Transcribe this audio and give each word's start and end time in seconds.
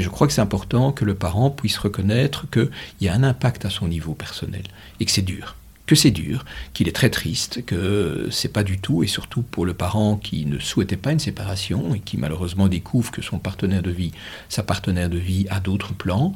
Et 0.00 0.02
je 0.02 0.08
crois 0.08 0.26
que 0.26 0.32
c'est 0.32 0.40
important 0.40 0.92
que 0.92 1.04
le 1.04 1.14
parent 1.14 1.50
puisse 1.50 1.76
reconnaître 1.76 2.48
qu'il 2.50 2.70
y 3.02 3.08
a 3.08 3.12
un 3.12 3.22
impact 3.22 3.66
à 3.66 3.68
son 3.68 3.86
niveau 3.86 4.14
personnel 4.14 4.62
et 4.98 5.04
que 5.04 5.10
c'est 5.10 5.20
dur 5.20 5.56
que 5.86 5.96
c'est 5.96 6.12
dur, 6.12 6.44
qu'il 6.72 6.86
est 6.86 6.94
très 6.94 7.10
triste, 7.10 7.66
que 7.66 8.28
c'est 8.30 8.52
pas 8.52 8.62
du 8.62 8.78
tout, 8.78 9.02
et 9.02 9.08
surtout 9.08 9.42
pour 9.42 9.66
le 9.66 9.74
parent 9.74 10.14
qui 10.14 10.46
ne 10.46 10.60
souhaitait 10.60 10.96
pas 10.96 11.10
une 11.10 11.18
séparation 11.18 11.96
et 11.96 11.98
qui 11.98 12.16
malheureusement 12.16 12.68
découvre 12.68 13.10
que 13.10 13.22
son 13.22 13.40
partenaire 13.40 13.82
de 13.82 13.90
vie, 13.90 14.12
sa 14.48 14.62
partenaire 14.62 15.10
de 15.10 15.18
vie 15.18 15.48
a 15.50 15.58
d'autres 15.58 15.92
plans, 15.92 16.32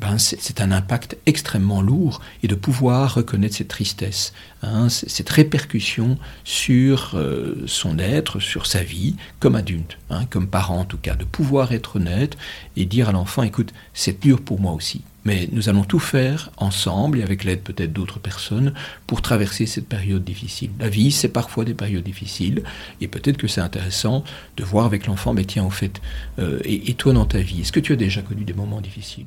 ben 0.00 0.16
c'est 0.18 0.60
un 0.60 0.70
impact 0.70 1.16
extrêmement 1.26 1.82
lourd 1.82 2.20
et 2.42 2.48
de 2.48 2.54
pouvoir 2.54 3.14
reconnaître 3.14 3.56
cette 3.56 3.68
tristesse, 3.68 4.32
hein, 4.62 4.88
cette 4.88 5.28
répercussion 5.28 6.18
sur 6.44 7.12
euh, 7.14 7.64
son 7.66 7.98
être, 7.98 8.38
sur 8.38 8.66
sa 8.66 8.82
vie, 8.82 9.16
comme 9.40 9.56
adulte, 9.56 9.98
hein, 10.10 10.24
comme 10.30 10.46
parent 10.46 10.78
en 10.80 10.84
tout 10.84 10.98
cas, 10.98 11.16
de 11.16 11.24
pouvoir 11.24 11.72
être 11.72 11.96
honnête 11.96 12.36
et 12.76 12.84
dire 12.84 13.08
à 13.08 13.12
l'enfant, 13.12 13.42
écoute, 13.42 13.72
c'est 13.92 14.20
dur 14.20 14.40
pour 14.40 14.60
moi 14.60 14.72
aussi. 14.72 15.02
Mais 15.24 15.48
nous 15.52 15.68
allons 15.68 15.84
tout 15.84 15.98
faire 15.98 16.50
ensemble 16.56 17.18
et 17.18 17.22
avec 17.22 17.44
l'aide 17.44 17.60
peut-être 17.60 17.92
d'autres 17.92 18.20
personnes 18.20 18.72
pour 19.06 19.20
traverser 19.20 19.66
cette 19.66 19.88
période 19.88 20.24
difficile. 20.24 20.70
La 20.78 20.88
vie, 20.88 21.10
c'est 21.10 21.28
parfois 21.28 21.64
des 21.64 21.74
périodes 21.74 22.04
difficiles 22.04 22.62
et 23.00 23.08
peut-être 23.08 23.36
que 23.36 23.48
c'est 23.48 23.60
intéressant 23.60 24.22
de 24.56 24.64
voir 24.64 24.86
avec 24.86 25.06
l'enfant, 25.06 25.34
mais 25.34 25.44
tiens, 25.44 25.64
au 25.64 25.70
fait, 25.70 26.00
euh, 26.38 26.60
et 26.64 26.94
toi 26.94 27.12
dans 27.12 27.26
ta 27.26 27.40
vie, 27.40 27.62
est-ce 27.62 27.72
que 27.72 27.80
tu 27.80 27.92
as 27.92 27.96
déjà 27.96 28.22
connu 28.22 28.44
des 28.44 28.54
moments 28.54 28.80
difficiles? 28.80 29.26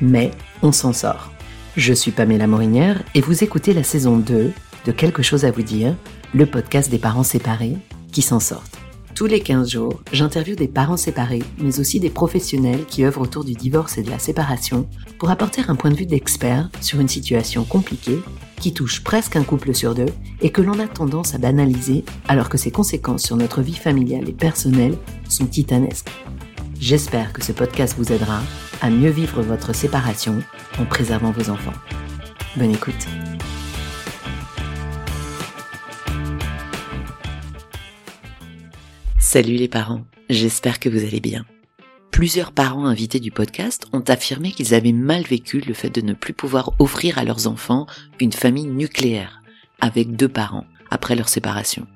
Mais 0.00 0.30
on 0.62 0.72
s'en 0.72 0.92
sort. 0.92 1.30
Je 1.76 1.92
suis 1.92 2.10
Pamela 2.10 2.46
Morinière 2.46 3.02
et 3.14 3.20
vous 3.20 3.44
écoutez 3.44 3.74
la 3.74 3.82
saison 3.82 4.16
2 4.16 4.52
de 4.86 4.92
Quelque 4.92 5.22
chose 5.22 5.44
à 5.44 5.50
vous 5.50 5.62
dire, 5.62 5.94
le 6.34 6.46
podcast 6.46 6.90
des 6.90 6.98
parents 6.98 7.22
séparés 7.22 7.76
qui 8.12 8.22
s'en 8.22 8.40
sortent. 8.40 8.78
Tous 9.14 9.26
les 9.26 9.40
15 9.40 9.68
jours, 9.68 10.00
j'interviewe 10.12 10.56
des 10.56 10.68
parents 10.68 10.96
séparés, 10.96 11.42
mais 11.58 11.78
aussi 11.78 12.00
des 12.00 12.08
professionnels 12.08 12.86
qui 12.86 13.04
œuvrent 13.04 13.20
autour 13.20 13.44
du 13.44 13.52
divorce 13.52 13.98
et 13.98 14.02
de 14.02 14.10
la 14.10 14.18
séparation 14.18 14.88
pour 15.18 15.30
apporter 15.30 15.62
un 15.68 15.76
point 15.76 15.90
de 15.90 15.96
vue 15.96 16.06
d'expert 16.06 16.70
sur 16.80 17.00
une 17.00 17.08
situation 17.08 17.64
compliquée 17.64 18.20
qui 18.58 18.72
touche 18.72 19.04
presque 19.04 19.36
un 19.36 19.44
couple 19.44 19.74
sur 19.74 19.94
deux 19.94 20.06
et 20.40 20.50
que 20.50 20.62
l'on 20.62 20.78
a 20.78 20.86
tendance 20.86 21.34
à 21.34 21.38
banaliser 21.38 22.04
alors 22.28 22.48
que 22.48 22.58
ses 22.58 22.70
conséquences 22.70 23.24
sur 23.24 23.36
notre 23.36 23.60
vie 23.60 23.74
familiale 23.74 24.28
et 24.28 24.32
personnelle 24.32 24.96
sont 25.28 25.46
titanesques. 25.46 26.10
J'espère 26.80 27.34
que 27.34 27.44
ce 27.44 27.52
podcast 27.52 27.94
vous 27.98 28.10
aidera 28.10 28.40
à 28.80 28.88
mieux 28.88 29.10
vivre 29.10 29.42
votre 29.42 29.74
séparation 29.74 30.42
en 30.78 30.86
préservant 30.86 31.30
vos 31.30 31.50
enfants. 31.50 31.74
Bonne 32.56 32.70
écoute. 32.70 33.06
Salut 39.18 39.56
les 39.56 39.68
parents, 39.68 40.04
j'espère 40.30 40.80
que 40.80 40.88
vous 40.88 41.04
allez 41.04 41.20
bien. 41.20 41.44
Plusieurs 42.10 42.50
parents 42.50 42.86
invités 42.86 43.20
du 43.20 43.30
podcast 43.30 43.86
ont 43.92 44.04
affirmé 44.08 44.50
qu'ils 44.50 44.72
avaient 44.72 44.92
mal 44.92 45.22
vécu 45.24 45.60
le 45.60 45.74
fait 45.74 45.90
de 45.90 46.00
ne 46.00 46.14
plus 46.14 46.32
pouvoir 46.32 46.72
offrir 46.78 47.18
à 47.18 47.24
leurs 47.24 47.46
enfants 47.46 47.86
une 48.20 48.32
famille 48.32 48.66
nucléaire, 48.66 49.42
avec 49.82 50.16
deux 50.16 50.28
parents, 50.28 50.64
après 50.90 51.14
leur 51.14 51.28
séparation. 51.28 51.86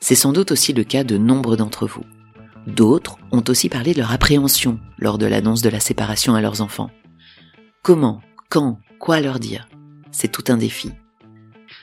C'est 0.00 0.14
sans 0.14 0.34
doute 0.34 0.52
aussi 0.52 0.74
le 0.74 0.84
cas 0.84 1.04
de 1.04 1.16
nombre 1.16 1.56
d'entre 1.56 1.86
vous. 1.86 2.04
D'autres 2.66 3.18
ont 3.30 3.44
aussi 3.48 3.68
parlé 3.68 3.94
de 3.94 3.98
leur 4.00 4.12
appréhension 4.12 4.80
lors 4.98 5.18
de 5.18 5.26
l'annonce 5.26 5.62
de 5.62 5.68
la 5.68 5.80
séparation 5.80 6.34
à 6.34 6.40
leurs 6.40 6.60
enfants. 6.60 6.90
Comment, 7.82 8.20
quand, 8.48 8.80
quoi 8.98 9.20
leur 9.20 9.38
dire? 9.38 9.68
C'est 10.10 10.32
tout 10.32 10.44
un 10.48 10.56
défi. 10.56 10.90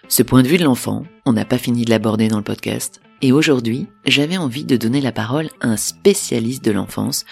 Ce 0.09 0.23
point 0.23 0.43
de 0.43 0.47
vue 0.47 0.57
de 0.57 0.65
l'enfant, 0.65 1.03
on 1.25 1.33
n'a 1.33 1.45
pas 1.45 1.57
fini 1.57 1.85
de 1.85 1.89
l'aborder 1.89 2.27
dans 2.27 2.37
le 2.37 2.43
podcast, 2.43 3.01
et 3.21 3.31
aujourd'hui, 3.31 3.87
j'avais 4.05 4.35
envie 4.35 4.65
de 4.65 4.75
donner 4.75 4.99
la 4.99 5.13
parole 5.13 5.49
à 5.61 5.69
un 5.69 5.77
spécialiste 5.77 6.65
de 6.65 6.71
l'enfance 6.71 7.23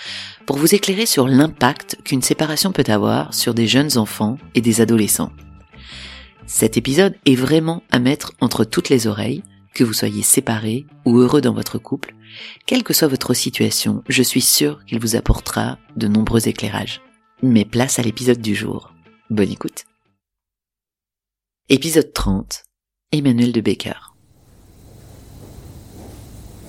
pour 0.45 0.55
vous 0.55 0.73
éclairer 0.73 1.05
sur 1.05 1.27
l'impact 1.27 1.97
qu'une 2.05 2.21
séparation 2.21 2.71
peut 2.71 2.85
avoir 2.87 3.33
sur 3.33 3.53
des 3.53 3.67
jeunes 3.67 3.97
enfants 3.97 4.37
et 4.55 4.61
des 4.61 4.79
adolescents. 4.79 5.33
Cet 6.45 6.77
épisode 6.77 7.15
est 7.25 7.35
vraiment 7.35 7.83
à 7.91 7.99
mettre 7.99 8.31
entre 8.39 8.63
toutes 8.63 8.87
les 8.87 9.05
oreilles, 9.05 9.43
que 9.73 9.83
vous 9.83 9.93
soyez 9.93 10.23
séparés 10.23 10.85
ou 11.05 11.19
heureux 11.19 11.41
dans 11.41 11.53
votre 11.53 11.77
couple, 11.77 12.15
quelle 12.65 12.83
que 12.83 12.93
soit 12.93 13.07
votre 13.07 13.33
situation, 13.33 14.03
je 14.07 14.23
suis 14.23 14.41
sûr 14.41 14.83
qu'il 14.85 14.99
vous 14.99 15.15
apportera 15.15 15.77
de 15.95 16.07
nombreux 16.07 16.47
éclairages. 16.47 17.01
Mais 17.43 17.65
place 17.65 17.99
à 17.99 18.03
l'épisode 18.03 18.41
du 18.41 18.55
jour. 18.55 18.93
Bonne 19.29 19.51
écoute. 19.51 19.85
Épisode 21.69 22.13
30. 22.13 22.63
Emmanuel 23.11 23.51
de 23.51 23.61
Becker. 23.61 24.13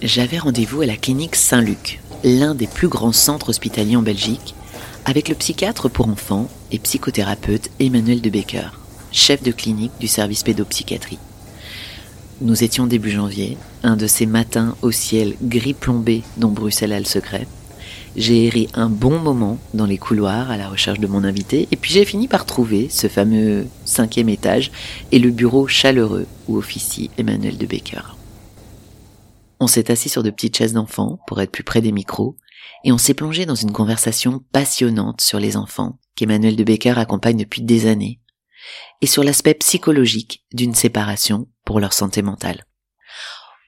J'avais 0.01 0.39
rendez-vous 0.39 0.83
à 0.83 0.87
la 0.87 0.97
clinique 0.97 1.37
Saint-Luc, 1.37 2.01
l'un 2.25 2.55
des 2.55 2.67
plus 2.67 2.89
grands 2.89 3.13
centres 3.13 3.51
hospitaliers 3.51 3.97
en 3.97 4.03
Belgique, 4.03 4.55
avec 5.05 5.29
le 5.29 5.35
psychiatre 5.35 5.89
pour 5.89 6.09
enfants 6.09 6.49
et 6.71 6.79
psychothérapeute 6.79 7.71
Emmanuel 7.79 8.21
de 8.21 8.31
Becker, 8.31 8.71
chef 9.13 9.43
de 9.43 9.53
clinique 9.53 9.93
du 10.01 10.09
service 10.09 10.43
pédopsychiatrie. 10.43 11.19
Nous 12.43 12.65
étions 12.65 12.89
début 12.89 13.13
janvier, 13.13 13.57
un 13.85 13.95
de 13.95 14.09
ces 14.09 14.27
matins 14.27 14.75
au 14.83 14.91
ciel 14.91 15.37
gris 15.45 15.75
plombé 15.75 16.25
dont 16.39 16.51
Bruxelles 16.51 16.93
a 16.93 16.99
le 16.99 17.05
secret. 17.05 17.47
J'ai 18.17 18.47
erré 18.47 18.69
un 18.75 18.89
bon 18.89 19.21
moment 19.21 19.61
dans 19.75 19.87
les 19.87 19.97
couloirs 19.97 20.51
à 20.51 20.57
la 20.57 20.69
recherche 20.69 20.99
de 20.99 21.07
mon 21.07 21.23
invité, 21.23 21.69
et 21.71 21.77
puis 21.77 21.93
j'ai 21.93 22.05
fini 22.05 22.27
par 22.27 22.45
trouver 22.45 22.89
ce 22.91 23.07
fameux 23.07 23.69
cinquième 23.85 24.29
étage 24.29 24.73
et 25.13 25.21
le 25.21 25.31
bureau 25.31 25.69
chaleureux 25.69 26.27
où 26.49 26.57
officie 26.57 27.11
Emmanuel 27.17 27.59
de 27.59 27.67
Becker. 27.67 28.17
On 29.61 29.69
s'est 29.69 29.93
assis 29.93 30.09
sur 30.09 30.25
de 30.25 30.31
petites 30.31 30.57
chaises 30.57 30.73
d'enfants 30.73 31.21
pour 31.29 31.41
être 31.41 31.53
plus 31.53 31.63
près 31.63 31.81
des 31.81 31.93
micros, 31.93 32.37
et 32.83 32.91
on 32.91 32.99
s'est 32.99 33.15
plongé 33.15 33.47
dans 33.47 33.55
une 33.55 33.71
conversation 33.71 34.43
passionnante 34.51 35.21
sur 35.21 35.39
les 35.39 35.57
enfants 35.57 36.01
qu'Emmanuel 36.17 36.57
de 36.57 36.65
Becker 36.65 36.99
accompagne 36.99 37.37
depuis 37.37 37.63
des 37.63 37.87
années, 37.87 38.19
et 39.01 39.07
sur 39.07 39.23
l'aspect 39.23 39.55
psychologique 39.55 40.45
d'une 40.53 40.75
séparation 40.75 41.47
pour 41.65 41.81
leur 41.81 41.93
santé 41.93 42.23
mentale. 42.23 42.67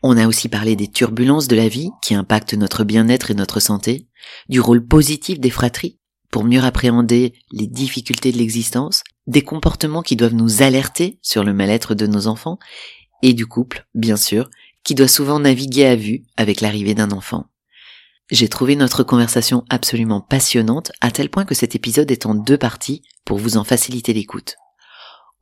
On 0.03 0.17
a 0.19 0.27
aussi 0.27 0.49
parlé 0.49 0.77
des 0.77 0.89
turbulences 0.89 1.49
de 1.49 1.57
la 1.57 1.69
vie 1.69 1.91
qui 2.03 2.15
impactent 2.15 2.55
notre 2.55 2.85
bien-être 2.85 3.31
et 3.31 3.35
notre 3.35 3.61
santé, 3.61 4.07
du 4.49 4.61
rôle 4.61 4.87
positif 4.87 5.41
des 5.41 5.51
fratries 5.51 5.99
pour 6.31 6.45
mieux 6.45 6.63
appréhender 6.63 7.33
les 7.53 7.67
difficultés 7.67 8.33
de 8.33 8.39
l'existence, 8.39 9.03
des 9.27 9.43
comportements 9.43 10.03
qui 10.03 10.17
doivent 10.17 10.35
nous 10.35 10.63
alerter 10.63 11.19
sur 11.23 11.45
le 11.45 11.55
mal-être 11.55 11.95
de 11.95 12.07
nos 12.07 12.27
enfants, 12.27 12.59
et 13.23 13.33
du 13.33 13.47
couple, 13.47 13.87
bien 13.95 14.17
sûr, 14.17 14.51
qui 14.83 14.95
doit 14.95 15.09
souvent 15.09 15.39
naviguer 15.39 15.87
à 15.87 15.97
vue 15.97 16.25
avec 16.37 16.61
l'arrivée 16.61 16.95
d'un 16.95 17.11
enfant. 17.11 17.47
J'ai 18.31 18.49
trouvé 18.49 18.75
notre 18.75 19.05
conversation 19.05 19.65
absolument 19.71 20.21
passionnante 20.21 20.93
à 21.01 21.11
tel 21.11 21.31
point 21.31 21.45
que 21.45 21.55
cet 21.55 21.75
épisode 21.75 22.11
est 22.11 22.27
en 22.27 22.35
deux 22.35 22.59
parties 22.59 23.03
pour 23.25 23.39
vous 23.39 23.57
en 23.57 23.65
faciliter 23.65 24.13
l'écoute. 24.13 24.57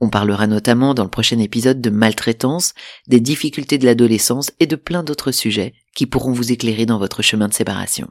On 0.02 0.08
parlera 0.08 0.48
notamment 0.48 0.94
dans 0.94 1.04
le 1.04 1.08
prochain 1.08 1.38
épisode 1.38 1.80
de 1.80 1.88
maltraitance, 1.88 2.74
des 3.06 3.20
difficultés 3.20 3.78
de 3.78 3.84
l'adolescence 3.84 4.50
et 4.58 4.66
de 4.66 4.74
plein 4.74 5.04
d'autres 5.04 5.30
sujets 5.30 5.74
qui 5.94 6.06
pourront 6.06 6.32
vous 6.32 6.50
éclairer 6.50 6.86
dans 6.86 6.98
votre 6.98 7.22
chemin 7.22 7.46
de 7.46 7.54
séparation. 7.54 8.10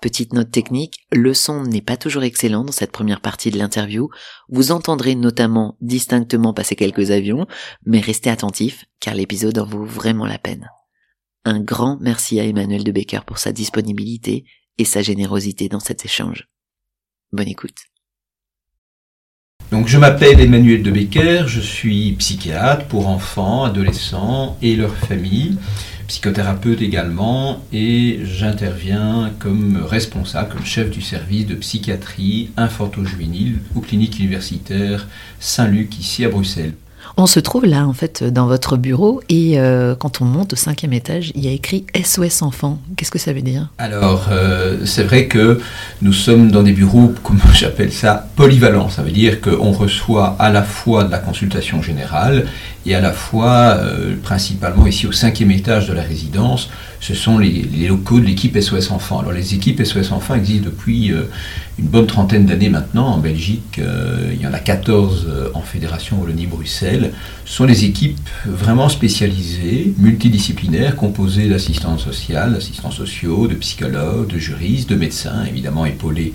Petite 0.00 0.32
note 0.32 0.50
technique, 0.50 1.06
le 1.12 1.34
son 1.34 1.62
n'est 1.62 1.82
pas 1.82 1.96
toujours 1.96 2.24
excellent 2.24 2.64
dans 2.64 2.72
cette 2.72 2.90
première 2.90 3.20
partie 3.20 3.52
de 3.52 3.58
l'interview. 3.58 4.10
Vous 4.48 4.72
entendrez 4.72 5.14
notamment 5.14 5.76
distinctement 5.80 6.52
passer 6.52 6.74
quelques 6.74 7.12
avions, 7.12 7.46
mais 7.86 8.00
restez 8.00 8.30
attentifs 8.30 8.84
car 8.98 9.14
l'épisode 9.14 9.60
en 9.60 9.64
vaut 9.64 9.84
vraiment 9.84 10.26
la 10.26 10.38
peine. 10.38 10.68
Un 11.44 11.60
grand 11.60 11.98
merci 12.00 12.40
à 12.40 12.44
Emmanuel 12.44 12.82
de 12.82 12.90
Becker 12.90 13.20
pour 13.24 13.38
sa 13.38 13.52
disponibilité 13.52 14.46
et 14.78 14.84
sa 14.84 15.00
générosité 15.00 15.68
dans 15.68 15.78
cet 15.78 16.04
échange. 16.04 16.48
Bonne 17.30 17.46
écoute. 17.46 17.78
Donc 19.72 19.88
je 19.88 19.96
m'appelle 19.96 20.38
Emmanuel 20.38 20.82
de 20.82 20.90
Becker, 20.90 21.44
je 21.46 21.58
suis 21.58 22.12
psychiatre 22.18 22.84
pour 22.88 23.08
enfants, 23.08 23.64
adolescents 23.64 24.58
et 24.60 24.76
leurs 24.76 24.94
familles, 24.94 25.56
psychothérapeute 26.08 26.82
également, 26.82 27.64
et 27.72 28.20
j'interviens 28.22 29.32
comme 29.38 29.82
responsable, 29.82 30.50
comme 30.50 30.66
chef 30.66 30.90
du 30.90 31.00
service 31.00 31.46
de 31.46 31.54
psychiatrie 31.54 32.50
infanto-juvénile 32.58 33.60
aux 33.74 33.80
cliniques 33.80 34.18
universitaires 34.18 35.08
Saint-Luc 35.40 35.98
ici 35.98 36.26
à 36.26 36.28
Bruxelles. 36.28 36.74
On 37.16 37.26
se 37.26 37.40
trouve 37.40 37.66
là, 37.66 37.86
en 37.86 37.92
fait, 37.92 38.24
dans 38.24 38.46
votre 38.46 38.76
bureau, 38.76 39.20
et 39.28 39.58
euh, 39.58 39.94
quand 39.94 40.20
on 40.20 40.24
monte 40.24 40.54
au 40.54 40.56
cinquième 40.56 40.92
étage, 40.92 41.32
il 41.34 41.44
y 41.44 41.48
a 41.48 41.52
écrit 41.52 41.84
SOS 42.02 42.42
Enfants. 42.42 42.78
Qu'est-ce 42.96 43.10
que 43.10 43.18
ça 43.18 43.32
veut 43.32 43.42
dire? 43.42 43.68
Alors, 43.78 44.28
euh, 44.30 44.84
c'est 44.86 45.02
vrai 45.02 45.26
que 45.26 45.60
nous 46.00 46.12
sommes 46.12 46.50
dans 46.50 46.62
des 46.62 46.72
bureaux, 46.72 47.12
comme 47.22 47.38
j'appelle 47.54 47.92
ça, 47.92 48.28
polyvalents. 48.36 48.88
Ça 48.88 49.02
veut 49.02 49.10
dire 49.10 49.40
qu'on 49.40 49.72
reçoit 49.72 50.36
à 50.38 50.50
la 50.50 50.62
fois 50.62 51.04
de 51.04 51.10
la 51.10 51.18
consultation 51.18 51.82
générale 51.82 52.46
et 52.86 52.94
à 52.94 53.00
la 53.00 53.12
fois, 53.12 53.76
euh, 53.78 54.14
principalement 54.22 54.86
ici 54.86 55.06
au 55.06 55.12
cinquième 55.12 55.50
étage 55.50 55.88
de 55.88 55.92
la 55.92 56.02
résidence, 56.02 56.70
ce 57.02 57.14
sont 57.14 57.36
les, 57.36 57.64
locaux 57.88 58.20
de 58.20 58.26
l'équipe 58.26 58.58
SOS 58.58 58.92
Enfants. 58.92 59.18
Alors 59.18 59.32
les 59.32 59.54
équipes 59.54 59.84
SOS 59.84 60.12
Enfants 60.12 60.36
existent 60.36 60.66
depuis 60.66 61.12
euh, 61.12 61.24
une 61.80 61.86
bonne 61.86 62.06
trentaine 62.06 62.46
d'années 62.46 62.68
maintenant 62.68 63.08
en 63.08 63.18
Belgique. 63.18 63.80
Euh, 63.80 64.30
il 64.32 64.40
y 64.40 64.46
en 64.46 64.54
a 64.54 64.60
14 64.60 65.50
en 65.52 65.62
Fédération 65.62 66.20
Wallonie-Bruxelles. 66.20 67.12
Ce 67.44 67.56
sont 67.56 67.64
des 67.64 67.84
équipes 67.86 68.20
vraiment 68.46 68.88
spécialisées, 68.88 69.92
multidisciplinaires, 69.98 70.94
composées 70.94 71.48
d'assistants 71.48 71.98
sociaux, 71.98 72.36
d'assistants 72.36 72.92
sociaux, 72.92 73.48
de 73.48 73.54
psychologues, 73.54 74.28
de 74.28 74.38
juristes, 74.38 74.88
de 74.88 74.94
médecins, 74.94 75.44
évidemment 75.44 75.84
épaulés 75.84 76.32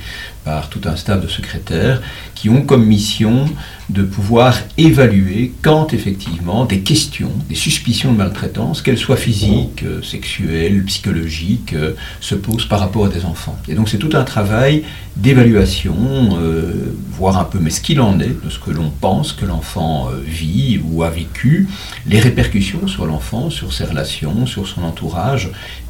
par 0.48 0.70
tout 0.70 0.80
un 0.86 0.96
staff 0.96 1.22
de 1.22 1.28
secrétaires, 1.28 2.02
qui 2.34 2.50
ont 2.50 2.62
comme 2.62 2.86
mission 2.86 3.46
de 3.90 4.02
pouvoir 4.02 4.58
évaluer 4.78 5.52
quand 5.62 5.94
effectivement 5.94 6.64
des 6.64 6.80
questions, 6.80 7.34
des 7.50 7.56
suspicions 7.56 8.14
de 8.14 8.18
maltraitance, 8.18 8.82
qu'elles 8.82 8.98
soient 8.98 9.18
physiques, 9.18 9.84
euh, 9.84 10.02
sexuelles, 10.02 10.86
psychologiques, 10.86 11.74
euh, 11.74 11.96
se 12.22 12.36
posent 12.36 12.66
par 12.66 12.80
rapport 12.80 13.08
à 13.08 13.10
des 13.10 13.26
enfants. 13.26 13.58
Et 13.68 13.76
donc 13.76 13.90
c'est 13.90 13.98
tout 13.98 14.12
un 14.14 14.24
travail 14.24 14.84
d'évaluation, 15.18 15.98
euh, 16.40 16.96
voir 17.12 17.38
un 17.38 17.44
peu 17.44 17.60
mais 17.60 17.70
ce 17.70 17.82
qu'il 17.82 18.00
en 18.00 18.18
est 18.22 18.38
de 18.46 18.50
ce 18.50 18.60
que 18.60 18.72
l'on 18.72 18.90
pense 18.90 19.34
que 19.34 19.46
l'enfant 19.46 20.08
vit 20.26 20.80
ou 20.82 21.04
a 21.04 21.10
vécu, 21.10 21.68
les 22.08 22.20
répercussions 22.20 22.88
sur 22.88 23.06
l'enfant, 23.06 23.50
sur 23.50 23.74
ses 23.74 23.84
relations, 23.84 24.46
sur 24.46 24.66
son 24.66 24.84
entourage, 24.84 25.50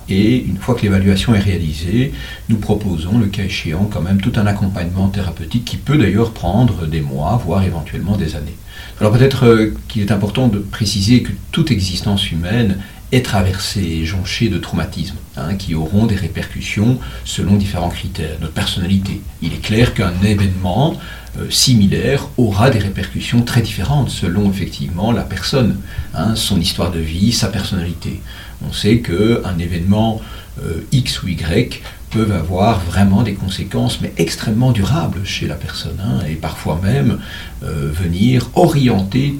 et 0.09 0.37
une 0.37 0.57
fois 0.57 0.75
que 0.75 0.83
l'évaluation 0.83 1.35
est 1.35 1.39
réalisée, 1.39 2.13
nous 2.49 2.57
proposons, 2.57 3.17
le 3.17 3.27
cas 3.27 3.43
échéant, 3.43 3.89
quand 3.91 4.01
même 4.01 4.21
tout 4.21 4.33
un 4.35 4.47
accompagnement 4.47 5.09
thérapeutique 5.09 5.65
qui 5.65 5.77
peut 5.77 5.97
d'ailleurs 5.97 6.31
prendre 6.31 6.85
des 6.85 7.01
mois, 7.01 7.41
voire 7.43 7.63
éventuellement 7.63 8.15
des 8.15 8.35
années. 8.35 8.55
Alors 8.99 9.11
peut-être 9.11 9.45
euh, 9.45 9.73
qu'il 9.87 10.01
est 10.01 10.11
important 10.11 10.47
de 10.47 10.59
préciser 10.59 11.23
que 11.23 11.31
toute 11.51 11.71
existence 11.71 12.31
humaine 12.31 12.77
est 13.11 13.25
traversée, 13.25 14.05
jonchée 14.05 14.49
de 14.49 14.57
traumatismes, 14.57 15.15
hein, 15.37 15.55
qui 15.55 15.75
auront 15.75 16.05
des 16.07 16.15
répercussions 16.15 16.99
selon 17.23 17.55
différents 17.55 17.89
critères. 17.89 18.37
Notre 18.41 18.53
personnalité. 18.53 19.21
Il 19.41 19.53
est 19.53 19.61
clair 19.61 19.93
qu'un 19.93 20.13
événement 20.23 20.97
euh, 21.37 21.49
similaire 21.49 22.27
aura 22.37 22.69
des 22.69 22.79
répercussions 22.79 23.43
très 23.43 23.61
différentes 23.61 24.09
selon 24.09 24.49
effectivement 24.49 25.11
la 25.11 25.23
personne, 25.23 25.77
hein, 26.13 26.35
son 26.35 26.59
histoire 26.59 26.91
de 26.91 26.99
vie, 26.99 27.31
sa 27.31 27.47
personnalité. 27.47 28.21
On 28.65 28.73
sait 28.73 28.99
qu'un 28.99 29.57
événement 29.59 30.21
euh, 30.63 30.81
X 30.91 31.21
ou 31.23 31.27
Y 31.27 31.81
peuvent 32.09 32.31
avoir 32.31 32.79
vraiment 32.79 33.21
des 33.21 33.33
conséquences, 33.33 33.99
mais 34.01 34.13
extrêmement 34.17 34.71
durables 34.71 35.25
chez 35.25 35.45
la 35.45 35.55
personne, 35.55 35.97
hein, 36.01 36.21
et 36.27 36.35
parfois 36.35 36.79
même 36.81 37.19
euh, 37.63 37.91
venir 37.91 38.49
orienter 38.55 39.35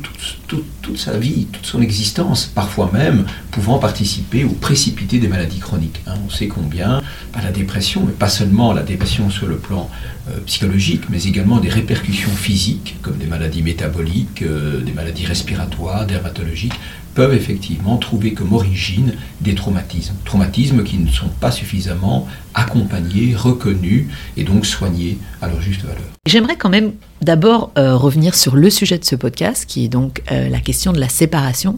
toute, 0.48 0.98
sa 0.98 1.18
vie, 1.18 1.46
toute 1.46 1.66
son 1.66 1.82
existence, 1.82 2.46
parfois 2.46 2.90
même 2.94 3.26
pouvant 3.52 3.80
participer 3.80 4.44
ou 4.44 4.50
précipiter 4.50 5.20
des 5.20 5.28
maladies 5.28 5.60
chroniques. 5.60 6.02
Hein. 6.08 6.16
On 6.26 6.30
sait 6.30 6.48
combien 6.48 7.02
la 7.42 7.52
dépression, 7.52 8.04
mais 8.06 8.14
pas 8.14 8.30
seulement 8.30 8.74
la 8.74 8.84
dépression 8.84 9.30
sur 9.30 9.48
le 9.48 9.58
plan 9.58 9.90
euh, 10.30 10.38
psychologique, 10.46 11.04
mais 11.10 11.24
également 11.24 11.60
des 11.60 11.70
répercussions 11.70 12.32
physiques, 12.32 12.98
comme 13.02 13.18
des 13.18 13.28
maladies 13.28 13.62
métaboliques, 13.62 14.44
des 14.44 14.92
maladies 14.92 15.26
respiratoires, 15.26 16.06
dermatologiques, 16.06 16.80
peuvent 17.18 17.34
effectivement 17.34 17.98
trouver 17.98 18.34
comme 18.34 18.54
origine 18.54 19.14
des 19.42 19.56
traumatismes. 19.56 20.14
Traumatismes 20.24 20.84
qui 20.84 21.00
ne 21.00 21.10
sont 21.10 21.30
pas 21.40 21.50
suffisamment 21.50 22.28
accompagnés, 22.54 23.36
reconnus 23.36 24.06
et 24.36 24.44
donc 24.44 24.68
soignés 24.68 25.18
à 25.42 25.48
leur 25.48 25.60
juste 25.60 25.82
valeur. 25.82 26.04
J'aimerais 26.28 26.58
quand 26.58 26.70
même 26.70 26.92
d'abord 27.22 27.72
euh, 27.78 27.96
revenir 27.96 28.36
sur 28.36 28.56
le 28.56 28.70
sujet 28.70 29.00
de 29.00 29.06
ce 29.06 29.16
podcast, 29.16 29.66
qui 29.68 29.86
est 29.86 29.88
donc 29.88 30.22
euh, 30.32 30.50
la 30.50 30.60
question 30.60 30.94
de 30.94 31.00
la 31.00 31.10
séparation. 31.10 31.78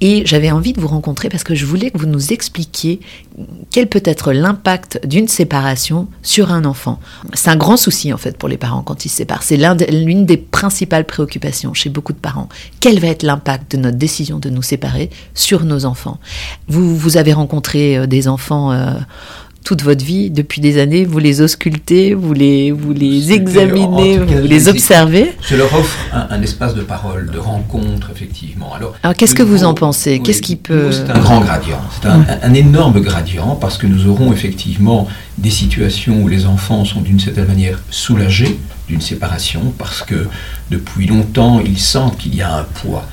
Et 0.00 0.22
j'avais 0.26 0.50
envie 0.50 0.72
de 0.72 0.80
vous 0.80 0.88
rencontrer 0.88 1.28
parce 1.28 1.44
que 1.44 1.54
je 1.54 1.64
voulais 1.64 1.90
que 1.90 1.98
vous 1.98 2.06
nous 2.06 2.32
expliquiez 2.32 3.00
quel 3.70 3.88
peut 3.88 4.02
être 4.04 4.32
l'impact 4.32 5.06
d'une 5.06 5.28
séparation 5.28 6.08
sur 6.22 6.50
un 6.50 6.64
enfant. 6.64 6.98
C'est 7.34 7.50
un 7.50 7.56
grand 7.56 7.76
souci 7.76 8.12
en 8.12 8.16
fait 8.16 8.36
pour 8.36 8.48
les 8.48 8.56
parents 8.56 8.82
quand 8.82 9.04
ils 9.04 9.08
se 9.08 9.16
séparent. 9.16 9.42
C'est 9.42 9.58
l'une 9.90 10.26
des 10.26 10.36
principales 10.36 11.06
préoccupations 11.06 11.74
chez 11.74 11.90
beaucoup 11.90 12.12
de 12.12 12.18
parents. 12.18 12.48
Quel 12.80 12.98
va 12.98 13.08
être 13.08 13.22
l'impact 13.22 13.72
de 13.72 13.76
notre 13.76 13.98
décision 13.98 14.38
de 14.38 14.50
nous 14.50 14.62
séparer 14.62 14.71
sur 15.34 15.64
nos 15.64 15.84
enfants. 15.84 16.18
Vous, 16.68 16.96
vous 16.96 17.16
avez 17.16 17.32
rencontré 17.32 17.96
euh, 17.96 18.06
des 18.06 18.28
enfants 18.28 18.72
toute 19.64 19.82
votre 19.82 20.04
vie, 20.04 20.30
depuis 20.30 20.60
des 20.60 20.80
années, 20.80 21.04
vous 21.04 21.18
les 21.18 21.40
auscultez, 21.40 22.14
vous 22.14 22.32
les, 22.32 22.72
vous 22.72 22.92
les 22.92 23.32
examinez, 23.32 24.18
vous 24.18 24.46
les 24.46 24.68
observez. 24.68 25.32
Je 25.48 25.56
leur 25.56 25.72
offre 25.72 25.96
un, 26.12 26.42
espace 26.42 26.74
de 26.74 26.82
parole, 26.82 27.30
de 27.30 27.38
rencontre, 27.38 28.10
effectivement. 28.10 28.74
Alors, 28.74 28.94
Alors 29.02 29.16
qu'est-ce 29.16 29.34
que 29.34 29.42
vous 29.42 29.64
en 29.64 29.74
pensez? 29.74 30.20
Qu'est-ce 30.20 30.42
qui 30.42 30.56
peut... 30.56 30.90
C'est 30.90 31.10
un 31.10 31.20
grand 31.20 31.40
gradient, 31.40 31.80
c'est 32.00 32.08
un, 32.08 32.24
un, 32.42 32.54
énorme 32.54 33.00
gradient, 33.00 33.56
parce 33.56 33.78
que 33.78 33.86
nous 33.86 34.08
aurons 34.08 34.32
effectivement 34.32 35.06
des 35.38 35.50
situations 35.50 36.22
où 36.22 36.28
les 36.28 36.46
enfants 36.46 36.84
sont 36.84 37.00
d'une 37.00 37.20
certaine 37.20 37.46
manière 37.46 37.78
soulagés 37.90 38.58
d'une 38.88 39.00
séparation, 39.00 39.72
parce 39.78 40.02
que 40.02 40.26
depuis 40.70 41.06
longtemps, 41.06 41.60
ils 41.64 41.78
sentent 41.78 42.18
qu'il 42.18 42.34
y 42.34 42.42
a 42.42 42.56
un 42.56 42.64
poids 42.64 43.06